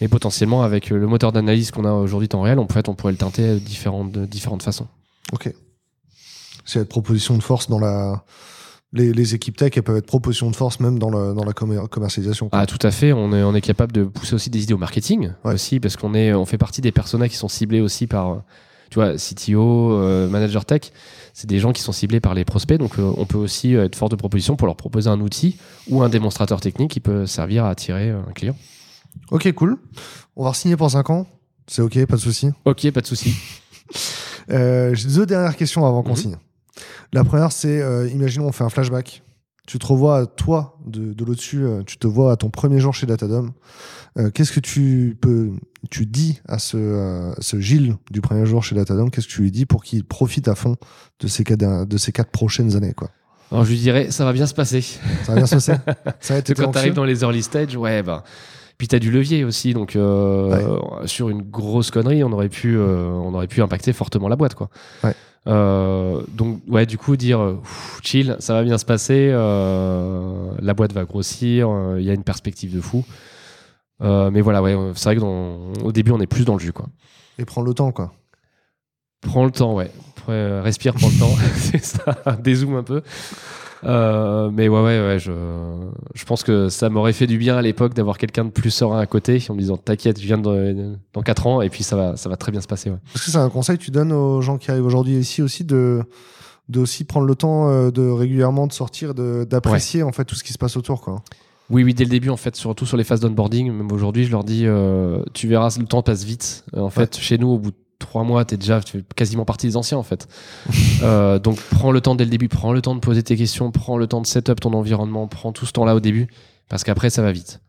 mais 0.00 0.08
potentiellement 0.08 0.62
avec 0.62 0.92
euh, 0.92 0.98
le 0.98 1.06
moteur 1.06 1.32
d'analyse 1.32 1.70
qu'on 1.70 1.84
a 1.84 1.92
aujourd'hui 1.92 2.28
temps 2.28 2.42
réel, 2.42 2.58
en 2.58 2.68
fait, 2.68 2.88
on 2.88 2.94
pourrait 2.94 3.12
le 3.12 3.18
teinter 3.18 3.54
de 3.54 3.58
différentes, 3.58 4.12
de 4.12 4.26
différentes 4.26 4.62
façons. 4.62 4.86
Ok. 5.32 5.52
C'est 6.66 6.80
être 6.80 6.88
proposition 6.88 7.36
de 7.36 7.42
force 7.42 7.68
dans 7.68 7.78
la. 7.78 8.24
Les, 8.96 9.12
les 9.12 9.34
équipes 9.34 9.56
tech, 9.56 9.72
elles 9.76 9.82
peuvent 9.82 9.96
être 9.96 10.06
proposition 10.06 10.48
de 10.50 10.54
force 10.56 10.78
même 10.78 10.98
dans, 11.00 11.10
le, 11.10 11.34
dans 11.34 11.44
la 11.44 11.52
commer- 11.52 11.86
commercialisation. 11.88 12.48
quoi. 12.48 12.60
Ah, 12.60 12.64
tout 12.66 12.78
à 12.86 12.92
fait. 12.92 13.12
On 13.12 13.32
est, 13.32 13.42
on 13.42 13.52
est 13.54 13.60
capable 13.60 13.90
de 13.92 14.04
pousser 14.04 14.34
aussi 14.36 14.50
des 14.50 14.62
idées 14.62 14.74
au 14.74 14.78
marketing 14.78 15.32
Ouais. 15.44 15.54
aussi, 15.54 15.80
parce 15.80 15.96
qu'on 15.96 16.14
est, 16.14 16.32
on 16.32 16.44
fait 16.46 16.58
partie 16.58 16.80
des 16.80 16.92
personas 16.92 17.28
qui 17.28 17.34
sont 17.36 17.48
ciblés 17.48 17.80
aussi 17.80 18.06
par, 18.06 18.42
tu 18.90 18.94
vois, 19.00 19.14
CTO, 19.16 19.92
euh, 19.94 20.28
manager 20.28 20.64
tech. 20.64 20.92
C'est 21.32 21.48
des 21.48 21.58
gens 21.58 21.72
qui 21.72 21.82
sont 21.82 21.90
ciblés 21.90 22.20
par 22.20 22.34
les 22.34 22.44
prospects, 22.44 22.78
donc 22.78 22.96
euh, 23.00 23.12
on 23.16 23.26
peut 23.26 23.36
aussi 23.38 23.74
euh, 23.74 23.84
être 23.86 23.96
force 23.96 24.12
de 24.12 24.16
proposition 24.16 24.54
pour 24.54 24.68
leur 24.68 24.76
proposer 24.76 25.10
un 25.10 25.20
outil 25.20 25.56
ou 25.90 26.02
un 26.04 26.08
démonstrateur 26.08 26.60
technique 26.60 26.92
qui 26.92 27.00
peut 27.00 27.26
servir 27.26 27.64
à 27.64 27.70
attirer 27.70 28.10
un 28.10 28.30
client. 28.32 28.54
Ok, 29.32 29.50
cool. 29.54 29.76
On 30.36 30.44
va 30.44 30.54
signer 30.54 30.76
pour 30.76 30.88
5 30.88 31.10
ans. 31.10 31.26
C'est 31.66 31.82
ok, 31.82 32.06
pas 32.06 32.14
de 32.14 32.20
souci. 32.20 32.50
Ok, 32.64 32.88
pas 32.92 33.00
de 33.00 33.06
souci. 33.06 33.34
Euh, 34.50 34.94
J'ai 34.94 35.08
deux 35.08 35.26
dernières 35.26 35.56
questions 35.56 35.84
avant 35.86 36.02
qu'on 36.02 36.10
Mhm. 36.10 36.16
signe. 36.16 36.36
La 37.14 37.24
première, 37.24 37.52
c'est 37.52 37.80
euh, 37.80 38.08
imaginons 38.08 38.46
on 38.46 38.52
fait 38.52 38.64
un 38.64 38.70
flashback 38.70 39.22
tu 39.66 39.78
te 39.78 39.86
revois 39.86 40.26
toi 40.26 40.78
de, 40.84 41.14
de 41.14 41.24
l'au-dessus, 41.24 41.64
euh, 41.64 41.82
tu 41.86 41.96
te 41.96 42.06
vois 42.06 42.32
à 42.32 42.36
ton 42.36 42.50
premier 42.50 42.80
jour 42.80 42.92
chez 42.92 43.06
Datadom. 43.06 43.52
Euh, 44.18 44.30
Qu'est-ce 44.30 44.52
que 44.52 44.60
tu 44.60 45.16
peux, 45.20 45.52
tu 45.90 46.04
dis 46.04 46.40
à 46.46 46.58
ce, 46.58 47.32
ce 47.38 47.60
Gilles 47.60 47.96
du 48.10 48.20
premier 48.20 48.44
jour 48.44 48.62
chez 48.62 48.74
Datadom 48.74 49.08
Qu'est-ce 49.08 49.26
que 49.26 49.32
tu 49.32 49.42
lui 49.42 49.50
dis 49.50 49.64
pour 49.64 49.82
qu'il 49.82 50.04
profite 50.04 50.48
à 50.48 50.54
fond 50.54 50.76
de 51.20 51.26
ces 51.28 51.44
quatre, 51.44 51.86
de 51.86 51.96
ces 51.96 52.12
quatre 52.12 52.30
prochaines 52.30 52.76
années 52.76 52.92
quoi? 52.92 53.10
Alors 53.50 53.64
je 53.64 53.70
lui 53.70 53.78
dirais, 53.78 54.10
ça 54.10 54.24
va 54.24 54.32
bien 54.32 54.46
se 54.46 54.54
passer. 54.54 54.82
Ça 54.82 55.32
va 55.32 55.36
bien 55.36 55.46
se 55.46 55.54
passer 55.54 55.74
Ça 56.20 56.34
va 56.34 56.40
être 56.40 56.52
quand 56.54 56.72
tu 56.72 56.78
arrives 56.78 56.94
dans 56.94 57.04
les 57.04 57.22
early 57.22 57.42
stage, 57.42 57.76
ouais, 57.76 58.02
bah. 58.02 58.22
Puis 58.76 58.88
tu 58.88 58.96
as 58.96 58.98
du 58.98 59.10
levier 59.10 59.44
aussi, 59.44 59.72
donc 59.72 59.94
euh, 59.94 60.78
sur 61.06 61.28
une 61.28 61.42
grosse 61.42 61.90
connerie, 61.90 62.24
on 62.24 62.32
aurait 62.32 62.48
pu, 62.48 62.76
euh, 62.76 63.06
on 63.06 63.32
aurait 63.32 63.46
pu 63.46 63.62
impacter 63.62 63.92
fortement 63.92 64.28
la 64.28 64.36
boîte, 64.36 64.54
quoi. 64.54 64.68
Ouais. 65.04 65.14
Euh, 65.46 66.22
donc 66.32 66.60
ouais, 66.68 66.86
du 66.86 66.96
coup 66.96 67.16
dire 67.16 67.38
euh, 67.40 67.60
chill, 68.02 68.36
ça 68.38 68.54
va 68.54 68.62
bien 68.62 68.78
se 68.78 68.84
passer, 68.86 69.28
euh, 69.30 70.50
la 70.60 70.72
boîte 70.74 70.92
va 70.94 71.04
grossir, 71.04 71.68
euh, 71.70 71.96
il 72.00 72.06
y 72.06 72.10
a 72.10 72.14
une 72.14 72.24
perspective 72.24 72.74
de 72.74 72.80
fou. 72.80 73.04
Mais 74.00 74.40
voilà, 74.42 74.62
ouais, 74.62 74.76
c'est 74.94 75.04
vrai 75.04 75.16
que 75.16 75.20
dans- 75.20 75.72
au 75.82 75.92
début 75.92 76.10
on 76.12 76.20
est 76.20 76.26
plus 76.26 76.44
dans 76.44 76.54
le 76.54 76.60
jus, 76.60 76.72
quoi. 76.72 76.86
Et 77.38 77.44
prends 77.44 77.62
le 77.62 77.72
temps 77.74 77.92
quoi. 77.92 78.12
Prends 79.22 79.44
le 79.46 79.50
temps, 79.50 79.74
ouais. 79.74 79.90
Après, 80.18 80.60
respire, 80.60 80.92
prends 80.94 81.08
le 81.08 81.18
temps. 81.18 81.34
c'est 81.56 81.82
ça, 81.84 82.14
dézoome 82.42 82.76
un 82.76 82.82
peu. 82.82 83.00
Euh, 83.86 84.50
mais 84.52 84.68
ouais, 84.68 84.80
ouais, 84.82 85.00
ouais, 85.00 85.18
je, 85.18 85.32
je 86.14 86.24
pense 86.24 86.42
que 86.42 86.68
ça 86.68 86.88
m'aurait 86.88 87.12
fait 87.12 87.26
du 87.26 87.38
bien 87.38 87.56
à 87.56 87.62
l'époque 87.62 87.94
d'avoir 87.94 88.18
quelqu'un 88.18 88.44
de 88.44 88.50
plus 88.50 88.70
serein 88.70 88.98
à 88.98 89.06
côté 89.06 89.42
en 89.48 89.54
me 89.54 89.60
disant 89.60 89.76
T'inquiète, 89.76 90.20
je 90.20 90.26
viens 90.26 90.38
de, 90.38 90.96
dans 91.12 91.22
4 91.22 91.46
ans 91.46 91.60
et 91.62 91.68
puis 91.70 91.82
ça 91.82 91.96
va, 91.96 92.16
ça 92.16 92.28
va 92.28 92.36
très 92.36 92.52
bien 92.52 92.60
se 92.60 92.66
passer. 92.66 92.90
Ouais. 92.90 92.96
Est-ce 93.14 93.24
que 93.26 93.30
c'est 93.30 93.38
un 93.38 93.50
conseil 93.50 93.78
que 93.78 93.84
tu 93.84 93.90
donnes 93.90 94.12
aux 94.12 94.40
gens 94.40 94.58
qui 94.58 94.70
arrivent 94.70 94.86
aujourd'hui 94.86 95.14
ici 95.18 95.42
aussi 95.42 95.64
de 95.64 96.02
de 96.70 96.80
aussi 96.80 97.04
prendre 97.04 97.26
le 97.26 97.34
temps 97.34 97.68
euh, 97.68 97.90
de 97.90 98.08
régulièrement 98.08 98.66
de 98.66 98.72
sortir, 98.72 99.14
de- 99.14 99.44
d'apprécier 99.44 100.02
en 100.02 100.12
fait 100.12 100.24
tout 100.24 100.34
ce 100.34 100.42
qui 100.42 100.52
se 100.54 100.58
passe 100.58 100.76
autour 100.78 101.02
quoi? 101.02 101.22
Oui, 101.70 101.82
oui, 101.82 101.94
dès 101.94 102.04
le 102.04 102.10
début, 102.10 102.28
en 102.28 102.36
fait, 102.36 102.56
surtout 102.56 102.84
sur 102.84 102.98
les 102.98 103.04
phases 103.04 103.20
d'onboarding, 103.20 103.72
même 103.72 103.90
aujourd'hui, 103.90 104.24
je 104.26 104.30
leur 104.30 104.44
dis 104.44 104.64
euh, 104.66 105.22
Tu 105.32 105.48
verras, 105.48 105.74
le 105.78 105.86
temps 105.86 106.02
passe 106.02 106.22
vite. 106.22 106.62
En 106.76 106.90
fait, 106.90 107.16
chez 107.16 107.38
nous, 107.38 107.48
au 107.48 107.58
bout 107.58 107.70
de 107.70 107.76
3 107.98 108.24
mois, 108.24 108.44
t'es 108.44 108.56
déjà 108.56 108.80
tu 108.80 108.98
fais 108.98 109.04
quasiment 109.16 109.44
partie 109.44 109.66
des 109.66 109.76
anciens, 109.76 109.98
en 109.98 110.02
fait. 110.02 110.28
Euh, 111.02 111.38
donc, 111.38 111.58
prends 111.70 111.90
le 111.92 112.00
temps 112.00 112.14
dès 112.14 112.24
le 112.24 112.30
début, 112.30 112.48
prends 112.48 112.72
le 112.72 112.80
temps 112.80 112.94
de 112.94 113.00
poser 113.00 113.22
tes 113.22 113.36
questions, 113.36 113.70
prends 113.70 113.98
le 113.98 114.06
temps 114.06 114.20
de 114.22 114.26
set 114.26 114.48
up 114.48 114.60
ton 114.60 114.72
environnement, 114.72 115.26
prends 115.26 115.52
tout 115.52 115.66
ce 115.66 115.72
temps-là 115.72 115.94
au 115.94 116.00
début, 116.00 116.28
parce 116.68 116.82
qu'après, 116.84 117.10
ça 117.10 117.20
va 117.20 117.30
vite. 117.32 117.60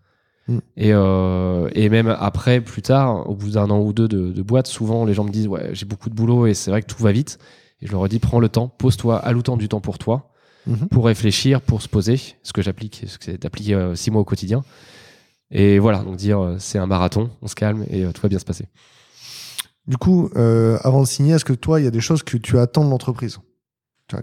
Mm. 0.47 0.57
Et, 0.77 0.93
euh, 0.93 1.69
et 1.73 1.89
même 1.89 2.15
après, 2.19 2.61
plus 2.61 2.81
tard, 2.81 3.29
au 3.29 3.33
bout 3.33 3.49
d'un 3.51 3.69
an 3.71 3.79
ou 3.79 3.91
deux 3.93 4.07
de, 4.07 4.31
de 4.31 4.41
boîte, 4.41 4.67
souvent 4.67 5.03
les 5.03 5.13
gens 5.13 5.23
me 5.25 5.31
disent 5.31 5.47
Ouais, 5.47 5.69
j'ai 5.73 5.85
beaucoup 5.85 6.09
de 6.09 6.15
boulot 6.15 6.45
et 6.47 6.53
c'est 6.53 6.69
vrai 6.71 6.81
que 6.81 6.87
tout 6.87 7.01
va 7.01 7.11
vite. 7.11 7.39
Et 7.81 7.87
je 7.87 7.91
leur 7.91 8.07
dis 8.07 8.19
Prends 8.19 8.39
le 8.39 8.47
temps, 8.47 8.67
pose-toi, 8.69 9.17
alloue 9.17 9.41
temps 9.41 9.57
du 9.57 9.67
temps 9.67 9.81
pour 9.81 9.97
toi, 9.97 10.31
Mhm. 10.67 10.87
pour 10.89 11.05
réfléchir, 11.05 11.61
pour 11.61 11.81
se 11.81 11.89
poser. 11.89 12.19
Ce 12.43 12.53
que 12.53 12.61
j'applique, 12.61 13.03
ce 13.07 13.17
que 13.17 13.25
c'est 13.25 13.41
d'appliquer 13.41 13.73
euh, 13.73 13.95
six 13.95 14.11
mois 14.11 14.21
au 14.21 14.25
quotidien. 14.25 14.63
Et 15.51 15.77
voilà, 15.79 15.99
donc 15.99 16.15
dire 16.15 16.39
euh, 16.39 16.55
c'est 16.59 16.77
un 16.77 16.87
marathon, 16.87 17.29
on 17.41 17.47
se 17.47 17.55
calme 17.55 17.85
et 17.89 18.03
tout 18.13 18.21
va 18.21 18.29
bien 18.29 18.39
se 18.39 18.45
passer. 18.45 18.67
Du 19.87 19.97
coup, 19.97 20.29
euh, 20.35 20.77
avant 20.83 21.01
de 21.01 21.07
signer, 21.07 21.35
est-ce 21.35 21.45
que 21.45 21.53
toi, 21.53 21.79
il 21.79 21.83
y 21.83 21.87
a 21.87 21.91
des 21.91 22.01
choses 22.01 22.23
que 22.23 22.37
tu 22.37 22.57
attends 22.57 22.83
de 22.83 22.89
l'entreprise? 22.89 23.39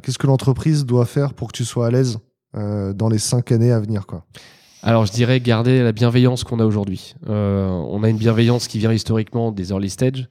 Qu'est-ce 0.03 0.19
que 0.19 0.27
l'entreprise 0.27 0.87
doit 0.87 1.07
faire 1.07 1.35
pour 1.35 1.49
que 1.49 1.57
tu 1.57 1.65
sois 1.65 1.87
à 1.87 1.91
l'aise 1.91 2.19
euh, 2.57 2.93
dans 2.93 3.09
les 3.09 3.19
cinq 3.19 3.53
années 3.53 3.73
à 3.73 3.81
venir 3.81 4.05
Alors 4.83 5.07
je 5.07 5.13
dirais 5.13 5.41
garder 5.41 5.83
la 5.83 5.93
bienveillance 5.93 6.45
qu'on 6.45 6.61
a 6.61 6.65
aujourd'hui. 6.65 7.15
Euh, 7.29 7.69
on 7.69 8.03
a 8.05 8.09
une 8.09 8.17
bienveillance 8.17 8.69
qui 8.69 8.79
vient 8.79 8.93
historiquement 8.93 9.51
des 9.51 9.71
early 9.71 9.91
stage 9.91 10.29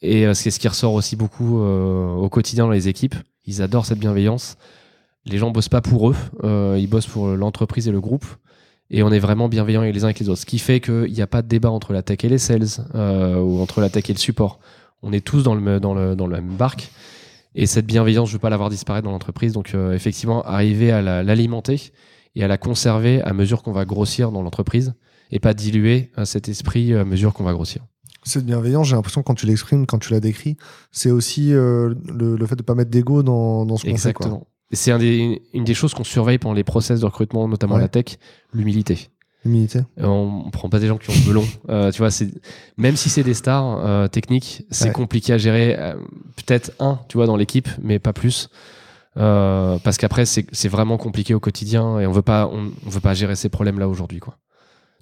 et 0.00 0.32
c'est 0.32 0.52
ce 0.52 0.60
qui 0.60 0.68
ressort 0.68 0.92
aussi 0.92 1.16
beaucoup 1.16 1.58
au 1.58 2.28
quotidien 2.28 2.66
dans 2.66 2.70
les 2.70 2.86
équipes. 2.86 3.16
Ils 3.46 3.62
adorent 3.62 3.84
cette 3.84 3.98
bienveillance. 3.98 4.56
Les 5.24 5.38
gens 5.38 5.50
bossent 5.50 5.68
pas 5.68 5.80
pour 5.80 6.10
eux, 6.10 6.16
ils 6.78 6.86
bossent 6.86 7.08
pour 7.08 7.26
l'entreprise 7.26 7.88
et 7.88 7.90
le 7.90 8.00
groupe. 8.00 8.24
Et 8.90 9.02
on 9.02 9.10
est 9.10 9.18
vraiment 9.18 9.48
bienveillants 9.48 9.82
les 9.82 10.02
uns 10.02 10.06
avec 10.06 10.18
les 10.18 10.28
autres. 10.28 10.40
Ce 10.40 10.46
qui 10.46 10.58
fait 10.58 10.80
qu'il 10.80 11.12
n'y 11.12 11.20
a 11.20 11.26
pas 11.26 11.42
de 11.42 11.48
débat 11.48 11.70
entre 11.70 11.92
la 11.92 12.02
tech 12.02 12.18
et 12.24 12.28
les 12.28 12.38
sales 12.38 12.66
euh, 12.94 13.38
ou 13.40 13.60
entre 13.60 13.80
la 13.80 13.90
tech 13.90 14.08
et 14.08 14.12
le 14.14 14.18
support. 14.18 14.60
On 15.02 15.12
est 15.12 15.24
tous 15.24 15.42
dans 15.42 15.54
le, 15.54 15.78
dans 15.80 15.94
le, 15.94 16.16
dans 16.16 16.26
le 16.26 16.36
même 16.36 16.56
barque. 16.56 16.90
Et 17.54 17.66
cette 17.66 17.86
bienveillance, 17.86 18.28
je 18.28 18.34
veux 18.34 18.38
pas 18.38 18.50
la 18.50 18.56
voir 18.56 18.70
disparaître 18.70 19.04
dans 19.04 19.10
l'entreprise. 19.12 19.52
Donc 19.52 19.74
euh, 19.74 19.92
effectivement, 19.94 20.42
arriver 20.42 20.90
à 20.90 21.02
la- 21.02 21.22
l'alimenter 21.22 21.92
et 22.34 22.44
à 22.44 22.48
la 22.48 22.56
conserver 22.56 23.20
à 23.22 23.32
mesure 23.32 23.62
qu'on 23.62 23.72
va 23.72 23.84
grossir 23.84 24.32
dans 24.32 24.42
l'entreprise 24.42 24.94
et 25.30 25.38
pas 25.40 25.52
diluer 25.54 26.10
euh, 26.16 26.24
cet 26.24 26.48
esprit 26.48 26.94
à 26.94 27.04
mesure 27.04 27.34
qu'on 27.34 27.44
va 27.44 27.52
grossir. 27.52 27.82
Cette 28.24 28.46
bienveillance, 28.46 28.88
j'ai 28.88 28.96
l'impression 28.96 29.22
quand 29.22 29.34
tu 29.34 29.46
l'exprimes, 29.46 29.86
quand 29.86 29.98
tu 29.98 30.12
la 30.12 30.20
décris, 30.20 30.56
c'est 30.92 31.10
aussi 31.10 31.52
euh, 31.52 31.94
le, 32.06 32.36
le 32.36 32.46
fait 32.46 32.56
de 32.56 32.62
pas 32.62 32.74
mettre 32.74 32.90
d'ego 32.90 33.22
dans, 33.22 33.64
dans 33.66 33.76
ce 33.76 33.82
qu'on 33.82 33.88
fait. 33.88 33.92
Exactement. 33.92 34.46
C'est 34.70 34.90
un 34.92 34.98
des- 34.98 35.42
une 35.54 35.64
des 35.64 35.74
choses 35.74 35.94
qu'on 35.94 36.04
surveille 36.04 36.38
pendant 36.38 36.54
les 36.54 36.64
process 36.64 37.00
de 37.00 37.04
recrutement, 37.06 37.48
notamment 37.48 37.76
Ouais. 37.76 37.80
la 37.80 37.88
tech, 37.88 38.18
l'humilité. 38.52 39.08
Humilité. 39.44 39.78
Euh, 40.00 40.06
On, 40.06 40.42
on 40.46 40.50
prend 40.50 40.68
pas 40.68 40.78
des 40.80 40.88
gens 40.88 40.98
qui 40.98 41.08
ont 41.10 41.14
le 41.24 41.28
melon. 41.28 41.44
Euh, 41.70 41.90
tu 41.92 41.98
vois, 41.98 42.10
c'est 42.10 42.28
même 42.76 42.96
si 42.96 43.08
c'est 43.08 43.22
des 43.22 43.34
stars 43.34 43.78
euh, 43.86 44.08
techniques, 44.08 44.64
c'est 44.70 44.86
Ouais. 44.86 44.92
compliqué 44.92 45.32
à 45.32 45.38
gérer. 45.38 45.76
Euh, 45.78 45.94
Peut-être 46.36 46.72
un, 46.80 46.98
tu 47.08 47.16
vois, 47.18 47.26
dans 47.26 47.36
l'équipe, 47.36 47.68
mais 47.82 47.98
pas 47.98 48.12
plus. 48.12 48.48
Parce 49.14 49.96
qu'après, 49.96 50.24
c'est 50.26 50.68
vraiment 50.68 50.96
compliqué 50.96 51.34
au 51.34 51.40
quotidien 51.40 51.98
et 51.98 52.06
on 52.06 52.12
veut 52.12 52.22
pas, 52.22 52.46
on, 52.52 52.70
on 52.86 52.88
veut 52.88 53.00
pas 53.00 53.14
gérer 53.14 53.34
ces 53.36 53.48
problèmes-là 53.48 53.88
aujourd'hui, 53.88 54.20
quoi. 54.20 54.36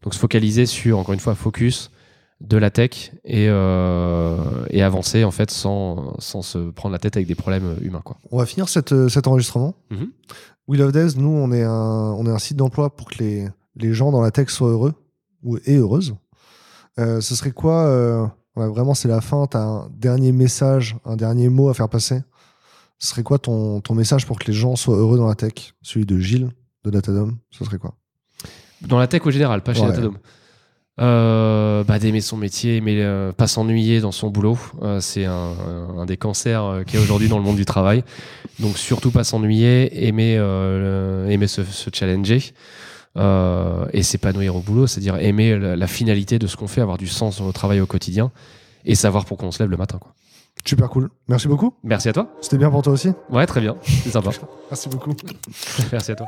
Donc 0.03 0.15
se 0.15 0.19
focaliser 0.19 0.65
sur, 0.67 0.99
encore 0.99 1.13
une 1.15 1.21
fois, 1.21 1.35
focus 1.35 1.91
de 2.41 2.57
la 2.59 2.71
tech 2.71 3.13
et, 3.25 3.47
euh, 3.49 4.37
et 4.71 4.83
avancer 4.83 5.25
en 5.25 5.31
fait 5.31 5.51
sans, 5.51 6.15
sans 6.19 6.43
se 6.43 6.71
prendre 6.71 6.93
la 6.93 6.99
tête 6.99 7.17
avec 7.17 7.27
des 7.27 7.35
problèmes 7.35 7.77
humains, 7.81 8.03
quoi. 8.05 8.19
On 8.31 8.39
va 8.39 8.47
finir 8.47 8.69
cette, 8.69 8.93
euh, 8.93 9.09
cet 9.09 9.27
enregistrement. 9.27 9.75
Mhm. 9.91 10.11
We 10.69 10.79
Love 10.81 10.93
Devs, 10.93 11.17
nous, 11.17 11.29
on 11.31 11.53
est 11.53 11.63
un, 11.63 11.71
on 12.19 12.27
est 12.27 12.31
un 12.31 12.39
site 12.39 12.57
d'emploi 12.57 12.95
pour 12.95 13.09
que 13.09 13.19
les, 13.23 13.49
les 13.77 13.93
gens 13.95 14.11
dans 14.11 14.21
la 14.21 14.31
tech 14.31 14.51
soient 14.51 14.71
heureux 14.71 14.95
ou, 15.43 15.59
et 15.65 15.77
heureuses. 15.77 16.15
Euh, 16.99 17.21
ce 17.21 17.35
serait 17.35 17.53
quoi 17.53 17.87
euh, 17.87 18.27
Vraiment, 18.57 18.95
c'est 18.95 19.09
la 19.09 19.21
fin. 19.21 19.47
Tu 19.47 19.57
as 19.57 19.63
un 19.63 19.89
dernier 19.91 20.33
message, 20.33 20.97
un 21.05 21.17
dernier 21.17 21.49
mot 21.51 21.69
à 21.69 21.75
faire 21.75 21.89
passer. 21.89 22.21
Ce 22.99 23.09
serait 23.09 23.23
quoi 23.23 23.39
ton, 23.39 23.81
ton 23.83 23.95
message 23.95 24.27
pour 24.27 24.39
que 24.39 24.47
les 24.47 24.55
gens 24.55 24.77
soient 24.77 24.97
heureux 24.97 25.19
dans 25.19 25.29
la 25.29 25.35
tech? 25.35 25.75
Celui 25.83 26.07
de 26.07 26.19
Gilles, 26.19 26.51
de 26.85 26.91
Datadom, 26.91 27.37
ce 27.51 27.65
serait 27.65 27.79
quoi? 27.79 27.95
Dans 28.81 28.99
la 28.99 29.07
tech 29.07 29.25
au 29.27 29.31
général, 29.31 29.63
pas 29.63 29.73
chez 29.75 29.83
Ouais. 29.83 29.89
Datadom. 29.89 30.15
Euh, 30.99 31.85
bah, 31.85 31.99
d'aimer 31.99 32.23
son 32.23 32.39
métier, 32.39 32.81
mais 32.81 32.97
euh, 33.03 33.31
pas 33.33 33.47
s'ennuyer 33.47 34.01
dans 34.01 34.13
son 34.13 34.31
boulot. 34.31 34.59
Euh, 34.83 35.01
c'est 35.01 35.27
un, 35.27 36.07
des 36.07 36.17
cancers 36.17 36.83
qu'il 36.87 36.99
y 36.99 37.03
a 37.03 37.05
aujourd'hui 37.05 37.29
dans 37.29 37.37
le 37.39 37.45
monde 37.45 37.57
du 37.57 37.67
travail. 37.67 38.03
Donc 38.61 38.79
surtout 38.79 39.11
pas 39.11 39.25
s'ennuyer, 39.25 40.07
aimer, 40.07 40.37
euh, 40.39 41.29
aimer 41.29 41.49
se, 41.49 41.65
se 41.65 41.91
challenger 41.93 42.53
et 43.93 44.03
s'épanouir 44.03 44.57
au 44.57 44.61
boulot, 44.61 44.87
c'est-à-dire 44.87 45.17
aimer 45.17 45.59
la, 45.59 45.75
la 45.75 45.87
finalité 45.87 46.39
de 46.39 46.47
ce 46.47 46.55
qu'on 46.57 46.67
fait, 46.67 46.83
avoir 46.83 46.99
du 46.99 47.07
sens 47.07 47.39
dans 47.39 47.47
le 47.47 47.53
travail 47.53 47.81
au 47.81 47.87
quotidien 47.87 48.31
et 48.85 48.95
savoir 48.95 49.25
pourquoi 49.25 49.49
on 49.49 49.53
se 49.53 49.63
lève 49.63 49.71
le 49.71 49.79
matin. 49.79 49.99
Quoi. 49.99 50.13
Super 50.67 50.91
cool. 50.91 51.09
Merci 51.29 51.49
beaucoup. 51.49 51.73
Merci 51.83 52.09
à 52.09 52.13
toi. 52.13 52.29
C'était 52.41 52.59
bien 52.59 52.71
pour 52.71 52.83
toi 52.83 52.93
aussi 52.93 53.11
Ouais, 53.31 53.47
très 53.47 53.61
bien. 53.61 53.77
C'est 53.83 54.11
sympa. 54.11 54.31
Merci 54.71 54.89
beaucoup. 54.89 55.13
Merci 55.93 56.13
à 56.13 56.15
toi. 56.15 56.27